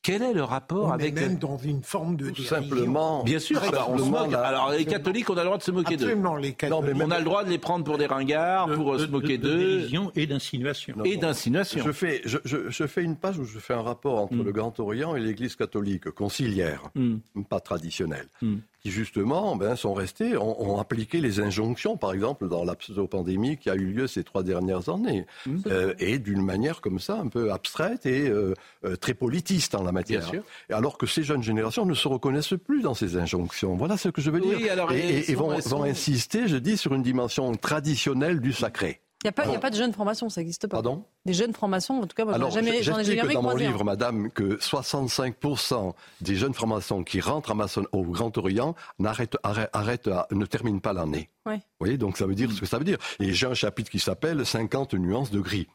[0.00, 2.56] Quel est le rapport On avec est même dans une forme de Tout dérision.
[2.56, 3.24] simplement.
[3.24, 4.30] Bien sûr, bah, on se simplement, moque.
[4.32, 6.04] là, Alors les catholiques, on a le droit de se moquer d'eux.
[6.06, 6.96] Absolument, les catholiques.
[7.04, 9.36] On a le droit de les prendre pour des ringards, pour euh, de- se moquer
[9.38, 9.76] de- de d'eux.
[9.78, 10.94] dérision et d'insinuation.
[11.04, 11.82] Et d'insinuation.
[11.84, 14.52] Je fais, je, je- je fais une page où je fais un rapport entre le
[14.52, 17.16] Grand Orient et l'Église catholique, conciliaire, Mm.
[17.50, 18.56] pas traditionnelle, Mm.
[18.80, 23.56] Qui justement ben, sont restés, ont, ont appliqué les injonctions, par exemple, dans la pseudo-pandémie
[23.56, 25.56] qui a eu lieu ces trois dernières années, Mm.
[25.66, 29.82] euh, et d'une manière comme ça, un peu abstraite et euh, euh, très politiste en
[29.82, 30.20] la matière.
[30.20, 30.42] Bien sûr.
[30.70, 33.74] Et alors que ces jeunes générations ne se reconnaissent plus dans ces injonctions.
[33.76, 34.72] Voilà ce que je veux Oui, dire.
[34.72, 39.00] alors, et, et- vont, sont- vont insister, je dis, sur une dimension traditionnelle du sacré.
[39.24, 39.60] Il n'y a, pas- il y a Bon.
[39.60, 40.76] pas de jeunes francs-maçons, ça n'existe pas.
[40.76, 43.34] Pardon Des jeunes francs-maçons, en tout cas, moi, j'en ai Alors, jamais, j'en ai jamais
[43.34, 43.56] dans mon un.
[43.56, 49.36] livre, madame, que 65% des jeunes francs-maçons qui rentrent à Maçon- au Grand Orient n'arrêtent,
[49.42, 51.30] arrêtent- arrêtent à- ne terminent pas l'année.
[51.46, 51.56] Ouais.
[51.56, 52.98] Vous voyez, donc ça veut dire ce que ça veut dire.
[53.18, 55.66] Et j'ai un chapitre qui s'appelle 50 nuances de gris.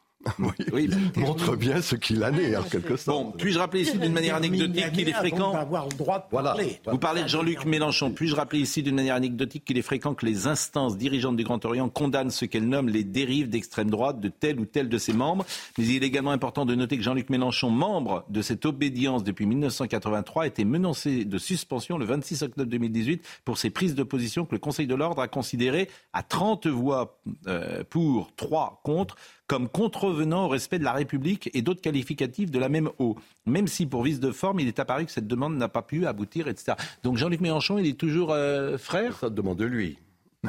[0.72, 3.26] Oui, bah, montre bien ce qu'il en est, en quelque sorte.
[3.26, 6.52] Bon, puis-je rappeler ici d'une manière anecdotique qu'il est fréquent avoir le droit de Voilà.
[6.52, 6.80] parler.
[6.86, 8.12] Vous parlez de Jean-Luc Mélenchon.
[8.12, 11.64] Puis-je rappeler ici d'une manière anecdotique qu'il est fréquent que les instances dirigeantes du Grand
[11.66, 15.14] Orient condamnent ce qu'elles nomment les dérives d'extrême droite de tel ou tel de ses
[15.14, 15.46] membres.
[15.78, 19.46] Mais il est également important de noter que Jean-Luc Mélenchon, membre de cette obédience depuis
[19.46, 24.46] 1983, a été menacé de suspension le 26 octobre 2018 pour ses prises de position
[24.46, 29.16] que le Conseil de l'ordre a considérées à 30 voix euh, pour, 3 contre,
[29.54, 33.16] comme contrevenant au respect de la République et d'autres qualificatifs de la même eau.
[33.46, 36.08] Même si pour vice de forme, il est apparu que cette demande n'a pas pu
[36.08, 36.76] aboutir, etc.
[37.04, 39.16] Donc Jean-Luc Mélenchon, il est toujours euh, frère?
[39.20, 40.00] Ça demande de lui.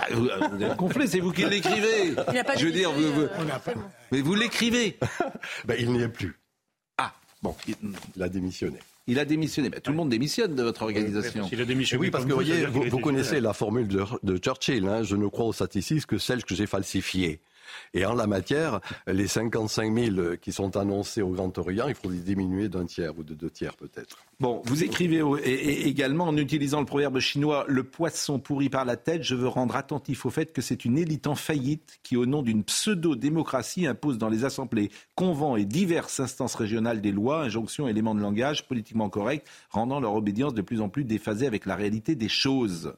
[0.01, 2.15] Ah, vous, euh, vous êtes gonflé, c'est vous qui l'écrivez.
[2.29, 3.75] Il n'a pas Je veux dire, vous, vous- On n'a pas-
[4.11, 4.97] mais vous l'écrivez.
[5.67, 6.41] Ben, il n'y est plus.
[6.97, 7.13] Ah,
[7.43, 7.55] Bon,
[8.17, 8.79] il a démissionné.
[9.07, 9.69] il a démissionné.
[9.69, 11.47] Ben, tout le monde démissionne de votre organisation.
[11.47, 14.89] S'il a démissionné Oui, parce que vous voyez, vous, connaissez la formule de, de Churchill.
[14.89, 17.41] hein, je ne crois aux statistiques que celles que j'ai falsifiées.
[17.93, 22.11] Et en la matière, les 55 000 qui sont annoncés au Grand Orient, il faut
[22.11, 24.19] les diminuer d'un tiers ou de deux tiers peut-être.
[24.41, 25.23] Bon, vous écrivez
[25.87, 29.77] également en utilisant le proverbe chinois le poisson pourri par la tête, je veux rendre
[29.77, 34.19] attentif au fait que c'est une élite en faillite qui, au nom d'une pseudo-démocratie, impose
[34.19, 39.09] dans les assemblées, convents et diverses instances régionales des lois, injonctions, éléments de langage politiquement
[39.09, 42.95] corrects, rendant leur obédience de plus en plus déphasée avec la réalité des choses.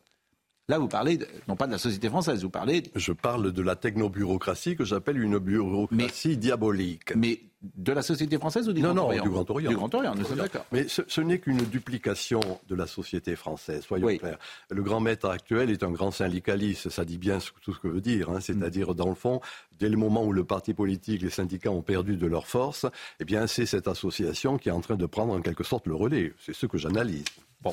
[0.68, 3.52] Là, vous parlez, de- non pas de la société française, vous parlez, de- Je parle
[3.52, 7.14] de la technobureaucratie que j'appelle une bureaucratie diabolique.
[7.14, 7.40] mais
[7.76, 9.70] de la société française ou du Non, Grand non, Orient du Grand Orient.
[9.70, 10.66] Du Grand Orient, nous sommes d'accord.
[10.72, 14.18] Mais ce, ce n'est qu'une duplication de la société française, soyons Oui.
[14.18, 14.38] clairs.
[14.70, 18.01] Le grand maître actuel est un grand syndicaliste, ça dit bien tout ce que veut
[18.01, 18.30] dire.
[18.30, 18.40] hein.
[18.40, 19.40] C'est-à-dire, dans le fond,
[19.78, 22.86] dès le moment où le parti politique, les syndicats ont perdu de leur force,
[23.20, 25.94] eh bien, c'est cette association qui est en train de prendre en quelque sorte le
[25.94, 26.32] relais.
[26.40, 27.24] C'est ce que j'analyse.
[27.62, 27.72] Bon.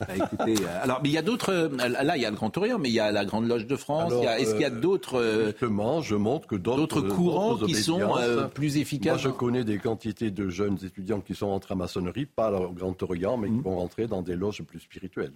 [0.00, 1.50] Bah, écoutez, euh, alors, mais il y a d'autres.
[1.52, 3.66] euh, là, il y a le Grand Orient, mais il y a la Grande Loge
[3.66, 4.12] de France.
[4.12, 8.16] a- Est-ce qu'il y a euh, d'autres Justement, je montre que d'autres courants qui sont
[8.18, 11.76] euh, plus efficaces Moi, je connais des quantités de jeunes étudiants qui sont entrés à
[11.76, 15.32] maçonnerie, pas au Grand Orient, mais qui vont rentrer dans des loges plus spirituelles.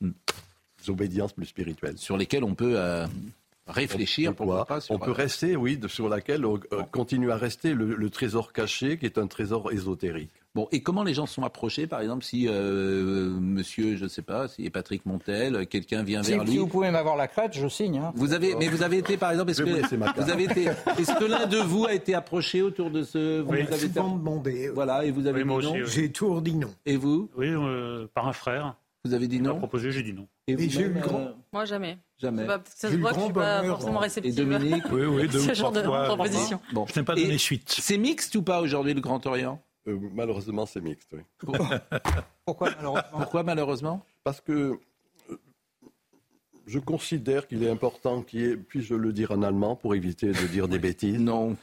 [0.00, 0.10] Mm.
[0.82, 1.98] Des obédiences plus spirituelles.
[1.98, 3.06] sur lesquels on peut euh,
[3.66, 6.58] réfléchir pourquoi pas sur, On peut rester, oui, de- sur laquelle euh,
[6.90, 10.30] continue à rester le, le trésor caché, qui est un trésor ésotérique.
[10.56, 14.22] Bon, et comment les gens sont approchés, par exemple, si euh, monsieur, je ne sais
[14.22, 17.52] pas, si Patrick Montel, quelqu'un vient Si, vers si lui vous pouvez m'avoir la crête,
[17.52, 17.98] je signe.
[17.98, 18.12] hein.
[18.16, 20.64] Vous avez, mais vous avez été, par exemple, est-ce vous que, vous avez été,
[20.98, 23.62] est-ce que l'un de vous a été approché autour de ce, vous On m'a avez
[23.76, 24.70] été- souvent demandé.
[24.70, 25.88] voilà, et vous avez Oui, dit non aussi, oui.
[25.88, 26.70] J'ai toujours dit non.
[26.84, 28.74] Et vous Oui, euh, par un frère.
[29.04, 30.26] Vous avez dit Il m'a non proposé, j'ai dit non.
[30.48, 31.96] Et Mais j'ai eu vous-même, le grand- euh, Moi, jamais.
[32.18, 32.42] Jamais.
[32.42, 34.34] C'est pas- Ça se voit que je suis pas forcément Et réceptive.
[34.34, 36.60] Dominique Oui, oui, deux Ce genre de proposition.
[36.72, 36.84] Bon.
[36.92, 37.68] Je n'ai pas Et donné suite.
[37.80, 39.62] C'est mixte ou pas aujourd'hui le Grand Orient?
[39.88, 41.20] Euh, malheureusement, c'est mixte, oui.
[42.44, 44.04] Pourquoi malheureusement Pourquoi malheureusement?
[44.24, 44.52] Parce que
[45.30, 45.36] euh,
[46.66, 50.28] je considère qu'il est important qu'il y ait, puis-je le dire en allemand pour éviter
[50.28, 51.18] de dire des bêtises?
[51.18, 51.56] Non.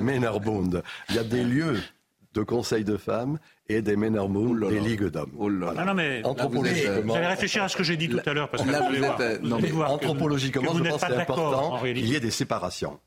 [0.00, 0.82] Männerbund.
[1.10, 1.80] Il y a des lieux
[2.34, 3.38] de conseil de femmes
[3.68, 5.32] et des Männerbund, Oh des ligues d'hommes.
[5.38, 5.80] Oh là là.
[5.80, 8.50] Non, non, mais Anthropologiquement, vous allez réfléchir à ce que j'ai dit tout à l'heure.
[8.50, 9.20] Parce que Là, vous vous êtes, voir.
[9.20, 11.80] euh, Vous mais voir que- anthropologiquement, que vous je n'êtes pense pas que c'est important
[11.80, 12.98] qu'il y ait des séparations.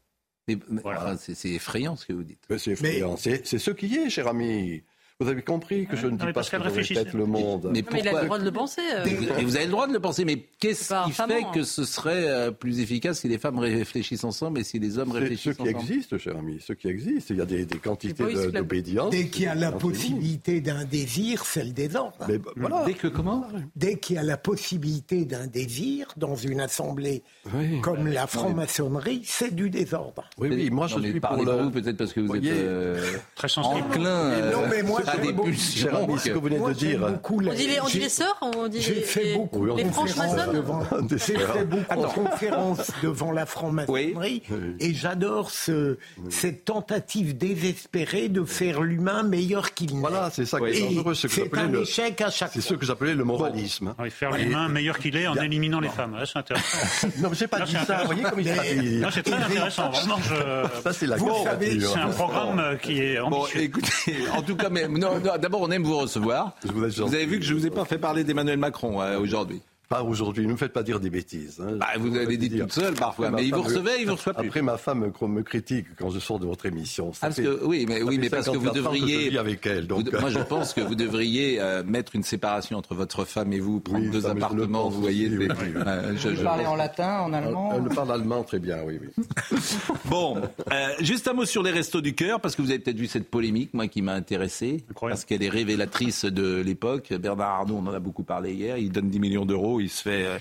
[0.47, 1.13] Mais- mais- Voilà.
[1.13, 2.39] enfin, c'est effrayant ce que vous dites.
[2.49, 3.17] Mais C'est effrayant.
[3.17, 4.81] C'est c'est ce qui est, cher ami.
[5.19, 7.71] Vous avez compris que je ne dis mais pas ce que être le monde.
[7.73, 8.81] Mais il a le droit de le penser.
[8.93, 9.03] euh.
[9.03, 11.51] Et vous, et vous avez le droit de le penser, mais qu'est-ce qui fait infamant,
[11.51, 11.63] que hein.
[11.63, 15.41] ce serait euh, plus efficace si les femmes réfléchissent ensemble et si les hommes réfléchissent
[15.45, 17.33] ceux qui ensemble existent, cher ami, ceux qui existent.
[17.33, 19.09] Il y a des, des quantités d'obédience.
[19.09, 22.13] Dès qu'il y a la possibilité d'un désir, c'est le désordre.
[22.29, 22.83] Mais voilà.
[22.85, 27.23] Dès que comment Dès qu'il y a la possibilité d'un désir dans une assemblée
[27.55, 27.81] Oui.
[27.81, 30.29] comme la franc-maçonnerie, c'est du désordre.
[30.37, 31.71] Oui, oui, moi je Non, suis pour le...
[31.71, 35.25] peut-être parce que vous Voyez, êtes euh, Très enclin euh, Non, mais moi, à j'aime
[35.27, 35.89] des beaucoup- pulsions.
[35.89, 36.99] Cher ami, ce que vous venez Moi, de dire.
[37.29, 39.73] On dit les, on dit j'ai- les sœurs on dit J'ai les- fait beaucoup les
[39.83, 44.43] Des j'ai fait beaucoup de conférences devant la franc-maçonnerie
[44.79, 45.97] et j'adore ce,
[46.29, 49.99] cette tentative désespérée de faire l'humain meilleur qu'il n'est.
[50.01, 51.13] Voilà, c'est ça qui est dangereux.
[51.13, 52.69] ce que C'est j'appelais un le- échec à chaque C'est fois.
[52.69, 53.93] ce que j'appelais le moralisme.
[53.99, 56.13] Oui, faire l'humain meilleur qu'il est en éliminant les femmes.
[56.13, 57.07] Ouais, c'est intéressant.
[57.19, 57.99] Non, mais j'ai pas dit c'est ça.
[58.01, 58.97] Vous voyez comme il traduit.
[58.97, 59.89] Non, c'est très intéressant.
[59.89, 63.61] Vraiment, je- Ça, c'est la c'est un programme qui est Bon, ambitieux.
[63.61, 66.53] écoutez, en tout cas, mais, non, non, d'abord, on aime vous recevoir.
[66.63, 69.01] Je vous Vous avez vu que je ne vous ai pas fait parler d'Emmanuel Macron
[69.01, 69.61] euh, aujourd'hui.
[69.89, 71.61] Pas aujourd'hui, ne me faites pas dire des bêtises.
[71.65, 71.77] hein.
[71.79, 74.01] Bah, vous avez dit toute seule parfois, Après, mais il ma vous femme me- recevait,
[74.01, 74.47] il vous reçoit plus.
[74.47, 77.13] Après, ma femme me, critique quand je sors de votre émission.
[77.13, 78.93] Ça Ah, parce fait- que, oui, mais, ça oui, mais parce que vous 54 ans
[78.95, 79.29] je devriez.
[79.29, 82.77] vis avec elle, donc, vous- moi, je pense que vous devriez euh, mettre une séparation
[82.77, 85.27] entre votre femme et vous, prendre Oui, deux appartements, pense vous voyez.
[85.27, 85.81] aussi, c'est- oui, oui.
[85.87, 88.79] euh, je- Vous je parlez pense- en latin, en allemand Elle parle allemand très bien,
[88.85, 89.23] oui, oui.
[90.05, 90.35] Bon,
[90.71, 93.07] euh, juste un mot sur les restos du cœur, parce que vous avez peut-être vu
[93.07, 95.15] cette polémique, moi, qui m'a intéressé, Incroyable.
[95.17, 97.13] parce qu'elle est révélatrice de l'époque.
[97.13, 100.01] Bernard Arnault, on en a beaucoup parlé hier, il donne 10 millions d'euros, il se
[100.03, 100.25] fait...
[100.25, 100.39] euh,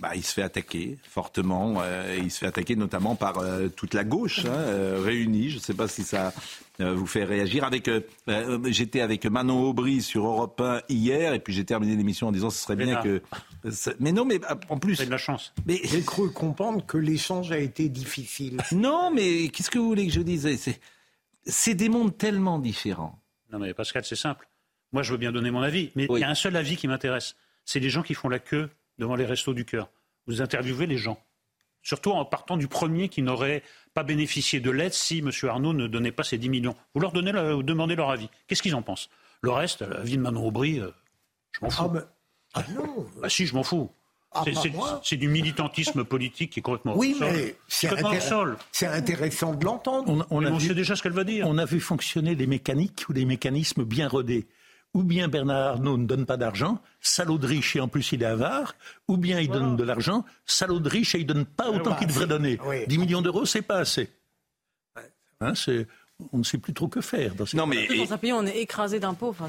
[0.00, 1.76] bah, il se fait attaquer fortement.
[1.80, 5.50] euh, il se fait attaquer notamment par euh, toute la gauche hein, euh, réunie.
[5.50, 6.32] Je ne sais pas si ça
[6.80, 7.62] euh, vous fait réagir.
[7.62, 7.88] Avec,
[8.66, 12.50] j'étais avec Manon Aubry sur Europe 1 hier, et puis j'ai terminé l'émission en disant
[12.50, 13.22] ce serait bien que.
[14.00, 14.96] Mais non, mais ah, en plus.
[14.96, 15.54] C'est de la chance.
[15.64, 18.56] Mais J'ai cru comprendre que l'échange a été difficile.
[18.72, 20.56] non, mais qu'est-ce que vous voulez que je dise?
[20.56, 20.80] C'est-
[21.46, 23.20] C'est des mondes tellement différents.
[23.52, 24.48] Non, mais Pascal, c'est simple.
[24.92, 26.18] Moi, je veux bien donner mon avis, mais Oui.
[26.18, 27.36] il y a un seul avis qui m'intéresse.
[27.64, 28.68] C'est les gens qui font la queue
[28.98, 29.88] devant les restos du cœur.
[30.26, 31.18] Vous interviewez les gens.
[31.82, 33.62] Surtout en partant du premier qui n'aurait
[33.92, 35.30] pas bénéficié de l'aide si M.
[35.48, 36.74] Arnaud ne donnait pas ses 10 millions.
[36.94, 38.28] Vous leur donnez le- vous demandez leur avis.
[38.46, 39.10] Qu'est-ce qu'ils en pensent?
[39.42, 40.90] Le reste, l'avis de Manon Aubry, euh,
[41.52, 41.82] je m'en fous.
[41.84, 42.04] Ah, ben,
[42.54, 43.06] ah non.
[43.20, 43.90] Bah si, je m'en fous.
[44.36, 44.42] Ah,
[45.04, 50.26] C'est- du militantisme politique qui est complètement Oui, hors mais c'est intér- intéressant de l'entendre.
[50.30, 51.46] On, a on vu, sait déjà ce qu'elle va dire.
[51.46, 54.46] on a vu fonctionner des mécaniques ou des mécanismes bien rodés.
[54.94, 58.22] Ou bien Bernard Arnault ne donne pas d'argent, salaud de riche et en plus il
[58.22, 58.74] est avare,
[59.08, 61.96] ou bien il donne de l'argent, salaud de riche et il donne pas autant bah,
[61.98, 62.58] qu'il devrait donner.
[62.64, 62.86] oui.
[62.86, 64.08] 10 millions d'euros, c'est pas assez.
[65.40, 65.86] Hein, c'est-
[66.32, 67.34] on ne sait plus trop que faire.
[67.34, 69.30] Dans ces Non, mais Dans un pays on est écrasé d'impôts.
[69.30, 69.48] Enfin,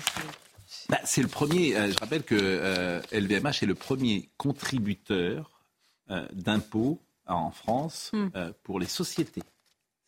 [0.65, 1.75] c'est- bah, c'est le premier.
[1.77, 5.51] euh, je rappelle que euh, LVMH est le premier contributeur
[6.09, 8.27] euh, d'impôts en France Hmm.
[8.35, 9.43] euh, pour les sociétés.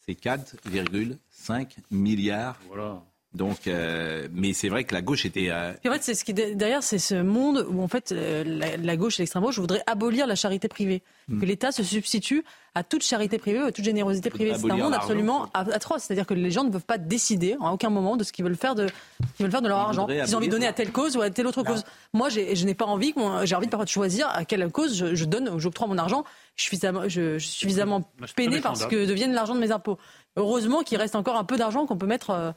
[0.06, 2.58] C'est 4,5 milliards.
[2.68, 3.04] Voilà.
[3.38, 5.48] Donc, euh, mais c'est vrai que la gauche était.
[5.50, 8.76] euh, en fait, c'est ce qui derrière, c'est ce monde où en fait euh, la,
[8.78, 11.42] la gauche et l'extrême gauche voudraient abolir la charité privée, Hmm.
[11.42, 14.54] que l'État se substitue à toute charité privée, à toute générosité privée.
[14.58, 16.04] C'est un monde absolument a- atroce.
[16.04, 18.56] C'est-à-dire que les gens ne peuvent pas décider à aucun moment de ce qu'ils veulent
[18.56, 20.08] faire de, ce qu'ils veulent faire de leur Ils argent.
[20.10, 21.84] Ils ont envie de donner à telle cause ou à telle autre cause.
[22.14, 24.96] Moi, j'ai- je n'ai pas envie, j'ai envie de parfois de choisir à quelle cause
[24.96, 26.24] je, je donne, ou j'octroie mon argent.
[26.56, 29.04] Je suis suffisamment, je, je suis suffisamment c'est peiné parce défendable.
[29.04, 29.98] que devienne l'argent de mes impôts.
[30.38, 32.52] Heureusement qu'il reste encore un peu d'argent qu'on peut mettre euh,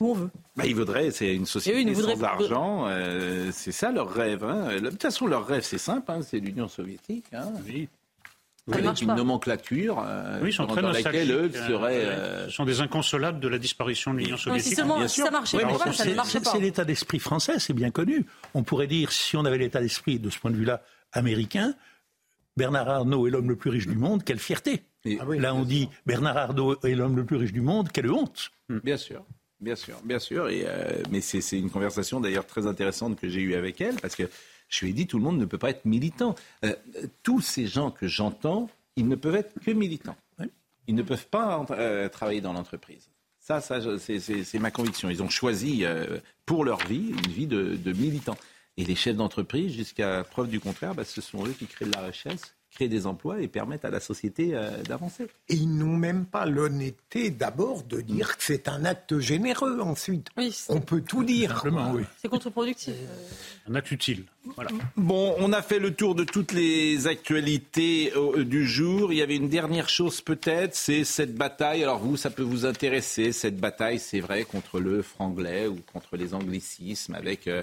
[0.00, 0.30] où on veut.
[0.56, 2.86] Bah, ils voudraient, c'est une société Et eux, sans voudraient- argent.
[2.88, 4.42] euh, c'est ça leur rêve.
[4.44, 4.68] hein.
[4.80, 6.10] De toute façon, leur rêve, c'est simple.
[6.10, 7.26] hein, c'est l'Union soviétique.
[7.32, 7.52] hein.
[7.66, 7.88] Oui.
[8.66, 9.14] Marche une pas.
[9.16, 12.04] nomenclature euh, Oui, ils sont dans, très dans laquelle eux seraient.
[12.04, 14.68] euh, euh, Ce sont des inconsolables de la disparition de l'Union Non, mais soviétique.
[14.70, 15.24] si seulement bien si sûr.
[15.24, 16.50] ça marchait Oui, pas, ça ne marchait pas.
[16.52, 18.26] C'est l'état d'esprit français, c'est bien connu.
[18.54, 20.82] On pourrait dire, si on avait l'état d'esprit de ce point de vue-là
[21.12, 21.74] américain,
[22.56, 24.82] Bernard Arnault est l'homme le plus riche du monde, quelle fierté.
[25.04, 27.88] Et- Ah oui, Là, on dit Bernard Arnault est l'homme le plus riche du monde,
[27.90, 28.50] quelle honte.
[28.68, 29.24] Bien sûr.
[29.60, 30.48] Bien sûr, bien sûr.
[30.48, 34.16] Et, euh, mais c'est une conversation d'ailleurs très intéressante que j'ai eue avec elle parce
[34.16, 34.28] que
[34.68, 36.34] je lui ai dit tout le monde ne peut pas être militant.
[36.64, 36.74] Euh,
[37.22, 40.16] tous ces gens que j'entends, ils ne peuvent être que militants.
[40.86, 43.08] Ils ne peuvent pas euh, travailler dans l'entreprise.
[43.38, 45.10] Ça, ça c'est- ma conviction.
[45.10, 45.84] Ils ont choisi
[46.46, 48.36] pour leur vie une vie de, de militants.
[48.76, 51.92] Et les chefs d'entreprise, jusqu'à preuve du contraire, bah, ce sont eux qui créent de
[51.92, 55.26] la richesse, créent des emplois et permettent à la société euh, d'avancer.
[55.48, 60.28] Et ils n'ont même pas l'honnêteté d'abord de dire que c'est un acte généreux ensuite.
[60.68, 61.64] On peut tout dire.
[62.22, 62.94] C'est contre-productif.
[63.68, 64.24] Un acte utile.
[64.54, 64.70] Voilà.
[64.96, 69.12] Bon, on a fait le tour de toutes les actualités euh, du jour.
[69.12, 71.82] Il y avait une dernière chose peut-être, c'est cette bataille.
[71.82, 76.16] Alors vous, ça peut vous intéresser, cette bataille, c'est vrai, contre le franglais ou contre
[76.16, 77.46] les anglicismes avec...
[77.48, 77.62] euh,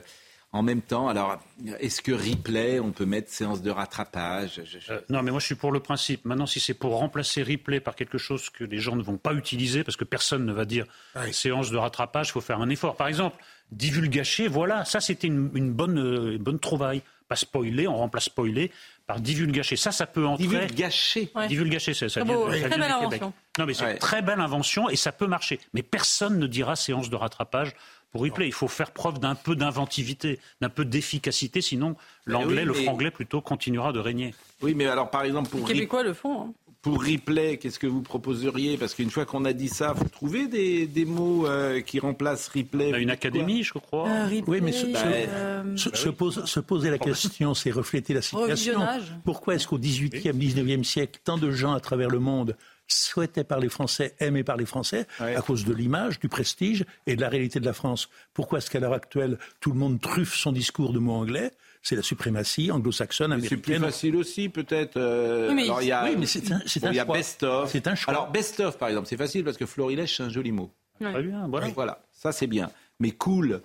[0.54, 1.38] en même temps, alors,
[1.80, 4.62] est-ce que replay, on peut mettre séance de rattrapage?
[4.66, 6.24] Je- je- Euh, non, mais moi je suis pour le principe.
[6.26, 9.34] Maintenant, si c'est pour remplacer replay par quelque chose que les gens ne vont pas
[9.34, 10.86] utiliser, parce que personne ne va dire
[11.32, 12.96] séance de rattrapage, il faut faire un effort.
[12.96, 13.36] Par exemple,
[13.72, 17.02] divulgacher, voilà, ça c'était une, une bonne, euh, une bonne trouvaille.
[17.28, 18.72] Pas spoiler, on remplace spoiler
[19.06, 19.76] par divulgacher.
[19.76, 20.44] Ça, ça peut entrer.
[20.48, 21.30] Divulgacher.
[21.36, 21.48] Ouais.
[21.50, 23.34] Divulgacher, ça, ça Très vient, ça très belle invention.
[23.60, 25.60] Non, mais c'est une très belle invention et ça peut marcher.
[25.74, 27.74] Mais personne ne dira séance de rattrapage
[28.12, 28.48] pour replay.
[28.48, 32.84] Il faut faire preuve d'un peu d'inventivité, d'un peu d'efficacité, sinon l'anglais, oui, le mais-
[32.84, 34.34] franglais plutôt continuera de régner.
[34.62, 36.42] Oui, mais alors par exemple pour Les Québécois le font.
[36.42, 36.54] hein.
[36.84, 38.78] Pour replay, qu'est-ce que vous proposeriez?
[38.78, 42.48] Parce qu'une fois qu'on a dit ça, faut trouver des, des mots euh, qui remplacent
[42.50, 42.94] replay.
[42.94, 44.08] A une académie, je crois.
[44.08, 47.72] Euh, replay, Oui, mais se, se- euh, se- se pose- se poser la question, c'est
[47.72, 48.80] refléter la situation.
[49.26, 52.56] Pourquoi est-ce qu'au XVIIIe, XIXe siècle, tant de gens à travers le monde
[52.88, 57.30] souhaitaient parler français, aimaient parler français, à cause de l'image, du prestige et de la
[57.30, 60.94] réalité de la France Pourquoi est-ce qu'à l'heure actuelle, tout le monde truffe son discours
[60.94, 61.52] de mots anglais?
[61.84, 63.82] C'est la suprématie anglo-saxonne, C'est plus américaine.
[63.82, 64.98] facile aussi, peut-être.
[64.98, 67.00] euh, Oui, mais- alors, il y a, oui, mais c'est un- bon, un il y
[67.00, 67.16] a choix.
[67.16, 67.72] best of.
[67.72, 68.14] C'est un choix.
[68.14, 70.70] Alors best of, par exemple, c'est facile parce que florilège, c'est un joli mot.
[71.00, 71.14] Ouais.
[71.14, 71.68] Très bien, voilà.
[71.70, 72.70] Voilà, ça c'est bien.
[73.00, 73.62] Mais cool,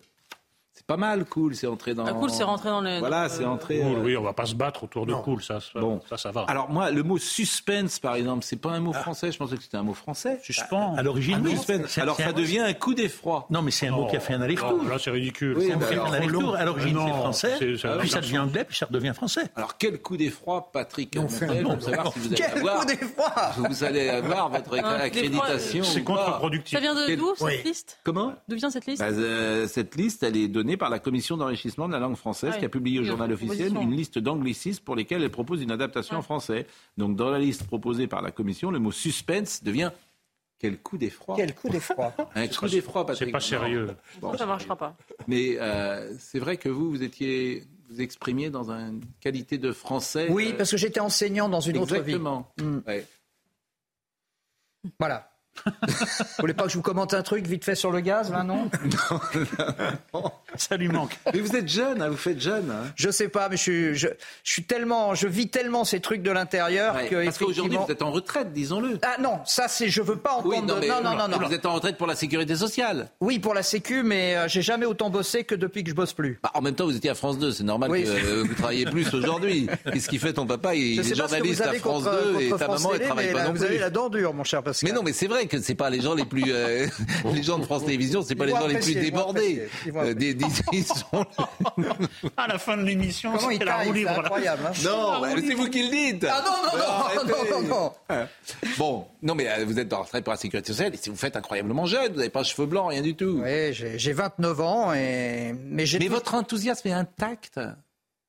[0.83, 1.25] c'est pas mal.
[1.25, 2.05] Cool, c'est entré dans.
[2.05, 2.99] Ah, cool, c'est rentré dans le.
[2.99, 3.79] Voilà, c'est entré.
[3.81, 6.01] Cool, euh, oui, on va pas se battre autour de cool, ça, ça, Bon.
[6.09, 6.43] ça, ça va.
[6.49, 8.81] Alors moi, le mot suspense, par exemple, c'est pas un Ah.
[8.81, 9.31] mot français.
[9.33, 10.41] Je pensais que c'était un mot français.
[10.43, 10.95] Suspens.
[10.97, 11.53] À l'origine, Un oui.
[11.53, 11.87] suspense.
[11.89, 13.47] C'est- Alors c'est ça un- devient un coup d'effroi.
[13.51, 14.81] Non, mais c'est un mot qui a fait un aller-retour.
[14.85, 15.57] Oh, là, c'est ridicule.
[15.59, 16.57] Oui, C'est un bah mot qui a fait alors, un aller-retour.
[16.57, 19.43] À l'origine, Non, c'est français, c'est- c'est- puis ça devient anglais, puis ça redevient français.
[19.57, 23.33] Alors quel coup d'effroi, Patrick un savoir si vous allez Quel coup d'effroi
[23.69, 25.85] vous allez avoir votre accréditation.
[25.85, 26.77] C'est contre-productif.
[26.77, 27.99] Ça vient de d'où cette liste?
[28.05, 28.33] Comment?
[28.49, 29.01] D'où vient cette liste?
[29.01, 32.53] Bah, euh, cette liste, elle est donnée par la Commission d'enrichissement de la langue française
[32.55, 35.71] Ah qui a publié au journal officiel une liste d'anglicismes pour lesquels elle propose une
[35.71, 36.67] adaptation en français.
[36.97, 39.91] Donc dans la liste proposée par la Commission, le mot suspense devient
[40.63, 42.15] quel coup d'effroi Quel coup d'effroi.
[42.37, 43.27] Un coup d'effroi, Patrick.
[43.27, 43.97] C'est pas sérieux.
[44.21, 44.37] Bon.
[44.37, 44.97] Ça marchera pas.
[45.27, 50.29] Mais euh, c'est vrai que vous, vous étiez, vous exprimiez dans une qualité de français.
[50.31, 52.01] Oui, euh, parce que j'étais enseignant dans une autre vie.
[52.01, 52.53] Exactement.
[52.61, 52.79] Mm.
[52.87, 53.07] Ouais.
[55.01, 55.32] Voilà.
[55.65, 55.93] Vous
[56.41, 58.69] voulez pas que je vous commente un truc vite fait sur le gaz, là, non?
[60.57, 61.19] Ça lui manque.
[61.33, 62.71] Mais vous êtes jeune, hein, vous faites jeune.
[62.71, 62.91] hein.
[62.97, 64.09] Je sais pas, mais je suis, je,
[64.45, 67.91] je suis tellement, je vis tellement ces trucs de l'intérieur Ouais, que Parce qu'aujourd'hui, vous
[67.93, 68.99] êtes en retraite, disons-le.
[69.03, 70.75] Ah non, ça c'est, je veux pas Oui, entendre.
[70.77, 71.47] de- mais non, non, non, non.
[71.47, 73.11] Vous êtes en retraite pour la sécurité sociale.
[73.21, 76.13] Oui, pour la Sécu, mais euh, j'ai jamais autant bossé que depuis que je bosse
[76.13, 76.39] plus.
[76.43, 78.05] Bah, en même temps, vous étiez à France 2, c'est normal Oui.
[78.05, 79.69] que euh, vous travaillez plus aujourd'hui.
[79.93, 80.75] Qu'est-ce qui fait ton papa?
[80.75, 83.39] Il est journaliste vous à France contre, 2 et ta France maman, elle travaille pas
[83.39, 83.67] là, non vous plus.
[83.67, 84.91] avez la dent dure, mon cher Pascal.
[84.91, 86.87] Mais non, mais c'est vrai que c'est pas les gens les plus, euh,
[87.33, 89.69] les gens de France Télévisions, c'est pas les gens les plus débordés.
[89.95, 91.27] Euh, des- des- ils sont-
[92.37, 94.11] À la fin de l'émission, c'est la roue c'est libre.
[94.19, 94.63] incroyable.
[94.67, 94.73] hein.
[94.85, 96.27] Non, bah, c'est vous qui le dites.
[96.31, 97.27] Ah non, non, non, arrêtez.
[97.53, 97.93] non, non, non.
[98.11, 98.27] Euh,
[98.79, 101.17] Bon, non, mais euh, vous êtes en retraite pour la sécurité sociale et si vous
[101.17, 103.41] faites incroyablement jeune, vous n'avez pas cheveux blancs, rien du tout.
[103.45, 107.61] Oui, j'ai j'ai 29 ans et mais j'ai Mais tout- votre enthousiasme est intact.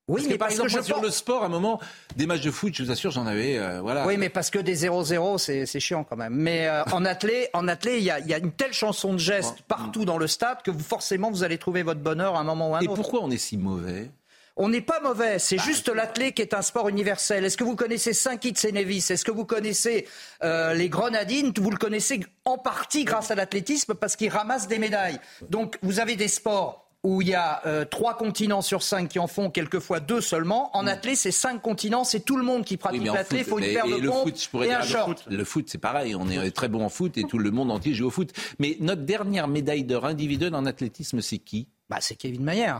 [0.09, 1.45] Oui, parce mais que par parce exemple, que je moi, sur pense- le sport, à
[1.45, 1.79] un moment,
[2.17, 4.05] des matchs de foot, je vous assure, j'en avais, euh, voilà.
[4.05, 6.33] Oui, mais parce que des 0-0, c'est c'est chiant quand même.
[6.35, 9.17] Mais euh, en athlé, en athlé, il y a, y a une telle chanson de
[9.17, 12.43] gestes partout dans le stade que vous, forcément vous allez trouver votre bonheur à un
[12.43, 12.95] moment ou à un Et autre.
[12.95, 14.11] pourquoi on est si mauvais?
[14.55, 17.43] On n'est pas mauvais, c'est Bah, juste l'athlé qui est un sport universel.
[17.43, 20.05] Est-ce que vous connaissez Saint-Kitts et Nevis Est-ce que vous connaissez
[20.43, 21.51] euh, les Grenadines?
[21.59, 25.17] Vous le connaissez en partie grâce à l'athlétisme parce qu'ils ramassent des médailles.
[25.49, 29.19] Donc vous avez des sports où il y a euh, trois continents sur cinq qui
[29.19, 30.75] en font quelquefois deux seulement.
[30.75, 32.75] En athlé, c'est cinq continents, c'est tout le monde qui.
[32.75, 33.39] Oui, pratique l'athlé.
[33.39, 35.25] Il faut une paire et de le pompes foot, je pourrais et dire un short.
[35.29, 36.15] Le foot, c'est pareil.
[36.15, 38.31] On est très bon en foot et tout le monde entier joue au foot.
[38.59, 41.67] Mais notre dernière médaille d'or individuelle en athlétisme, c'est qui?
[41.89, 42.75] Bah, c'est Kevin Mayer.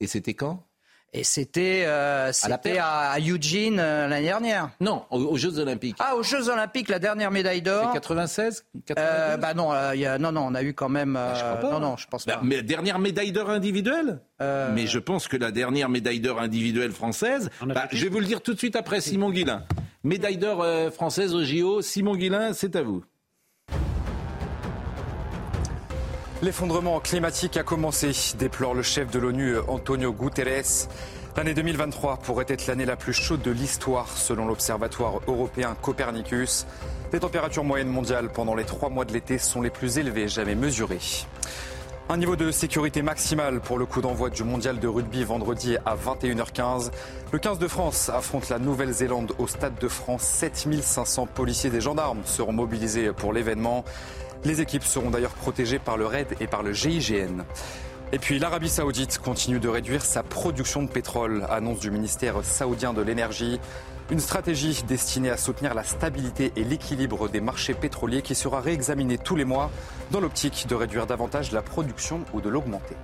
[0.00, 0.67] Et c'était quand?
[1.14, 2.30] Et c'était euh,
[2.80, 4.68] à, à Eugene euh, l'année dernière.
[4.80, 5.96] Non, aux, aux Jeux Olympiques.
[6.00, 7.86] Ah, aux Jeux Olympiques, la dernière médaille d'or.
[7.92, 8.64] C'est 96
[8.98, 11.16] Euh, bah non, euh, il y a, non, non, on a eu quand même.
[11.16, 11.70] euh, je crois pas.
[11.72, 12.40] non, non, je pense Bah, pas.
[12.44, 16.92] mais dernière médaille d'or individuelle Euh, Mais je pense que la dernière médaille d'or individuelle
[16.92, 19.64] française, bah, je vais vous le dire tout de suite après Simon Guillain.
[20.04, 23.02] Médaille d'or euh, française au JO, Simon Guillain, c'est à vous.
[26.40, 30.86] L'effondrement climatique a commencé, déplore le chef de l'ONU Antonio Guterres.
[31.36, 36.64] L'année 2023 pourrait être l'année la plus chaude de l'histoire selon l'Observatoire européen Copernicus.
[37.12, 40.54] Les températures moyennes mondiales pendant les trois mois de l'été sont les plus élevées jamais
[40.54, 41.00] mesurées.
[42.08, 45.96] Un niveau de sécurité maximal pour le coup d'envoi du mondial de rugby vendredi à
[45.96, 46.90] 21h15.
[47.32, 50.22] Le 15 de France affronte la Nouvelle-Zélande au Stade de France.
[50.22, 53.84] 7500 policiers et gendarmes seront mobilisés pour l'événement.
[54.44, 57.44] Les équipes seront d'ailleurs protégées par le RAID et par le GIGN.
[58.12, 62.94] Et puis l'Arabie saoudite continue de réduire sa production de pétrole, annonce du ministère saoudien
[62.94, 63.60] de l'énergie.
[64.10, 69.18] Une stratégie destinée à soutenir la stabilité et l'équilibre des marchés pétroliers qui sera réexaminée
[69.18, 69.70] tous les mois
[70.10, 72.96] dans l'optique de réduire davantage la production ou de l'augmenter.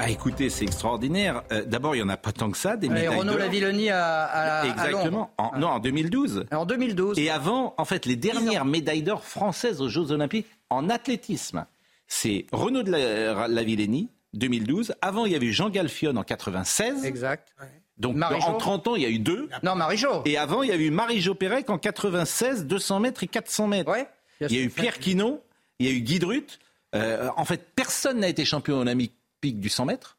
[0.00, 1.42] Bah écoutez, c'est extraordinaire.
[1.52, 3.38] Euh, D'abord, il n'y en a pas tant que ça, des médailles Renaud d'or.
[3.40, 5.30] Lavillenie à, à, Exactement.
[5.36, 6.46] En- non, en 2012.
[6.52, 7.18] En 2012.
[7.18, 11.66] Et avant, en fait, les dernières médailles d'or françaises aux Jeux Olympiques en athlétisme,
[12.06, 14.94] c'est Renaud de la, Lavillenie, 2012.
[15.02, 17.04] Avant, il y avait eu Jean Galfion en 96.
[17.04, 17.54] Exact.
[17.98, 18.46] Donc Marie-Jo.
[18.46, 19.50] en 30 ans, il y a eu deux.
[19.62, 20.22] Non, Marie-Jo.
[20.24, 23.92] Et avant, il y a eu Marie-Jo Pérec en 96, 200 mètres et 400 mètres.
[24.40, 25.42] il y a eu Pierre Quinon,
[25.78, 26.58] il y a eu Guy Drut.
[26.94, 29.12] Euh, en fait, personne n'a été champion olympique
[29.42, 30.16] du 100 mètres.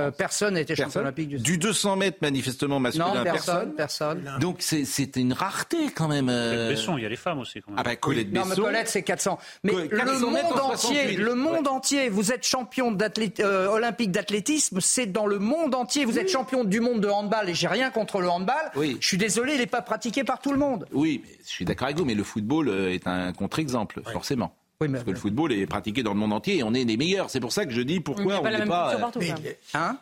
[0.00, 4.30] Euh, personne n'a été champion olympique du Du 200 mètres, manifestement masculin, Non, personne, personne.
[4.40, 6.30] Donc c'est une rareté quand même.
[6.30, 6.70] euh.
[6.70, 7.60] Besson, il y a les femmes aussi.
[7.60, 7.78] Quand même.
[7.78, 8.62] Ah bah Colette Non, mais Besson.
[8.62, 9.38] Colette, c'est 400.
[9.62, 11.16] Mais Co- le 400 mètres monde en entier, 68.
[11.18, 12.96] le monde entier, vous êtes champion
[13.40, 16.06] euh, olympique d'athlétisme, c'est dans le monde entier.
[16.06, 18.70] Vous êtes champion du monde de handball et j'ai rien contre le handball.
[18.76, 18.96] Oui.
[19.00, 20.86] Je suis désolé, il n'est pas pratiqué par tout le monde.
[20.92, 24.56] Oui, mais je suis d'accord avec vous, mais le football euh, est un contre-exemple, forcément.
[24.78, 27.30] Parce que le football est pratiqué dans le monde entier et on est les meilleurs.
[27.30, 28.94] C'est pour ça que je dis pourquoi on pas la n'est même pas.
[28.94, 29.18] euh, partout.
[29.20, 29.36] même.
[29.74, 29.96] Hein?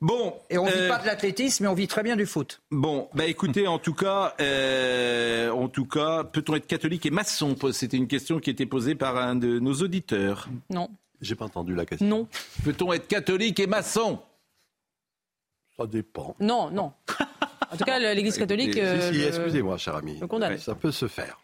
[0.00, 0.34] Bon.
[0.50, 2.60] Et on ne vit euh, pas de l'athlétisme, mais on vit très bien du foot.
[2.70, 7.56] Bon, bah écoutez, en tout cas, euh, en tout cas, peut-on être catholique et maçon?
[7.72, 10.48] C'était une question qui était posée par un de nos auditeurs.
[10.70, 10.88] Non.
[11.20, 12.06] J'ai pas entendu la question.
[12.06, 12.28] Non.
[12.64, 14.20] Peut-on être catholique et maçon?
[15.78, 16.36] Ça dépend.
[16.40, 16.92] Non, non.
[17.72, 18.74] En tout cas, l'Église catholique.
[18.74, 20.18] Si, euh, si, le- excusez-moi, cher ami.
[20.20, 20.58] le condamne.
[20.58, 21.38] Ça peut se faire.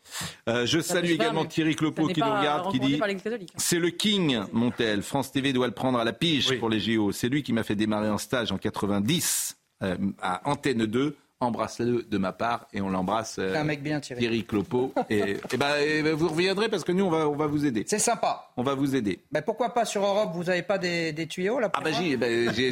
[0.49, 3.01] Euh, je Ça salue également Thierry ça Clopo n'est qui nous regarde, qui dit.
[3.57, 5.03] C'est le King, Montel.
[5.03, 7.12] France TV doit le prendre à la pige pour les JO.
[7.12, 11.16] C'est lui qui m'a fait démarrer en stage en 90 euh, à Antenne 2.
[11.43, 13.36] Embrasse-le de ma part et on l'embrasse.
[13.40, 14.44] euh, C'est un mec bien, Thierry.
[14.44, 14.93] Clopo.
[15.10, 17.66] et, et ben, et ben, vous reviendrez parce que nous, on va, on va vous
[17.66, 17.85] aider.
[17.89, 18.48] C'est sympa.
[18.56, 19.19] On va vous aider.
[19.32, 22.16] Ben pourquoi pas sur Europe, vous n'avez pas des, des tuyaux là Ah bah j'y
[22.16, 22.52] ben,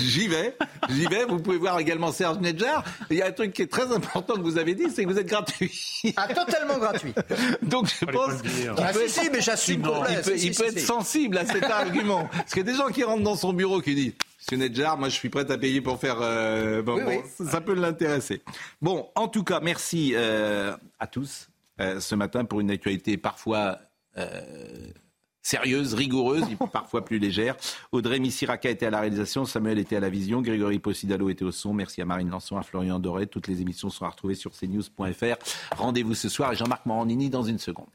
[0.00, 0.56] j'y vais,
[0.90, 1.24] j'y vais.
[1.26, 2.84] Vous pouvez voir également Serge Nedjar.
[3.10, 5.08] Il y a un truc qui est très important que vous avez dit, c'est que
[5.10, 5.72] vous êtes gratuit.
[6.16, 7.14] Ah, totalement gratuit.
[7.62, 8.32] Donc je pense
[8.78, 9.82] Ah, si, si, mais j'assume.
[10.08, 10.86] Il peut, Si, il si, peut si, être si.
[10.86, 12.28] sensible à cet argument.
[12.32, 14.12] Parce qu'il y a des gens qui rentrent dans son bureau qui disent
[14.44, 16.18] Monsieur Nedjar, moi je suis prêt à payer pour faire.
[16.20, 17.46] euh, bon, Oui, bon, oui.
[17.46, 18.42] Ça peut l'intéresser.
[18.82, 21.48] Bon, en tout cas, merci euh, à tous
[21.80, 23.78] euh, ce matin pour une actualité parfois.
[25.40, 27.56] sérieuse, rigoureuse, et parfois plus légère.
[27.90, 31.50] Audrey Missiraka était à la réalisation, Samuel était à la vision, Grégory Possidalo était au
[31.50, 31.72] son.
[31.72, 33.26] Merci à Marine Lançon, à Florian Doré.
[33.26, 35.36] Toutes les émissions sont à retrouver sur cnews.fr.
[35.74, 37.88] Rendez-vous ce soir et Jean-Marc Morandini dans une seconde.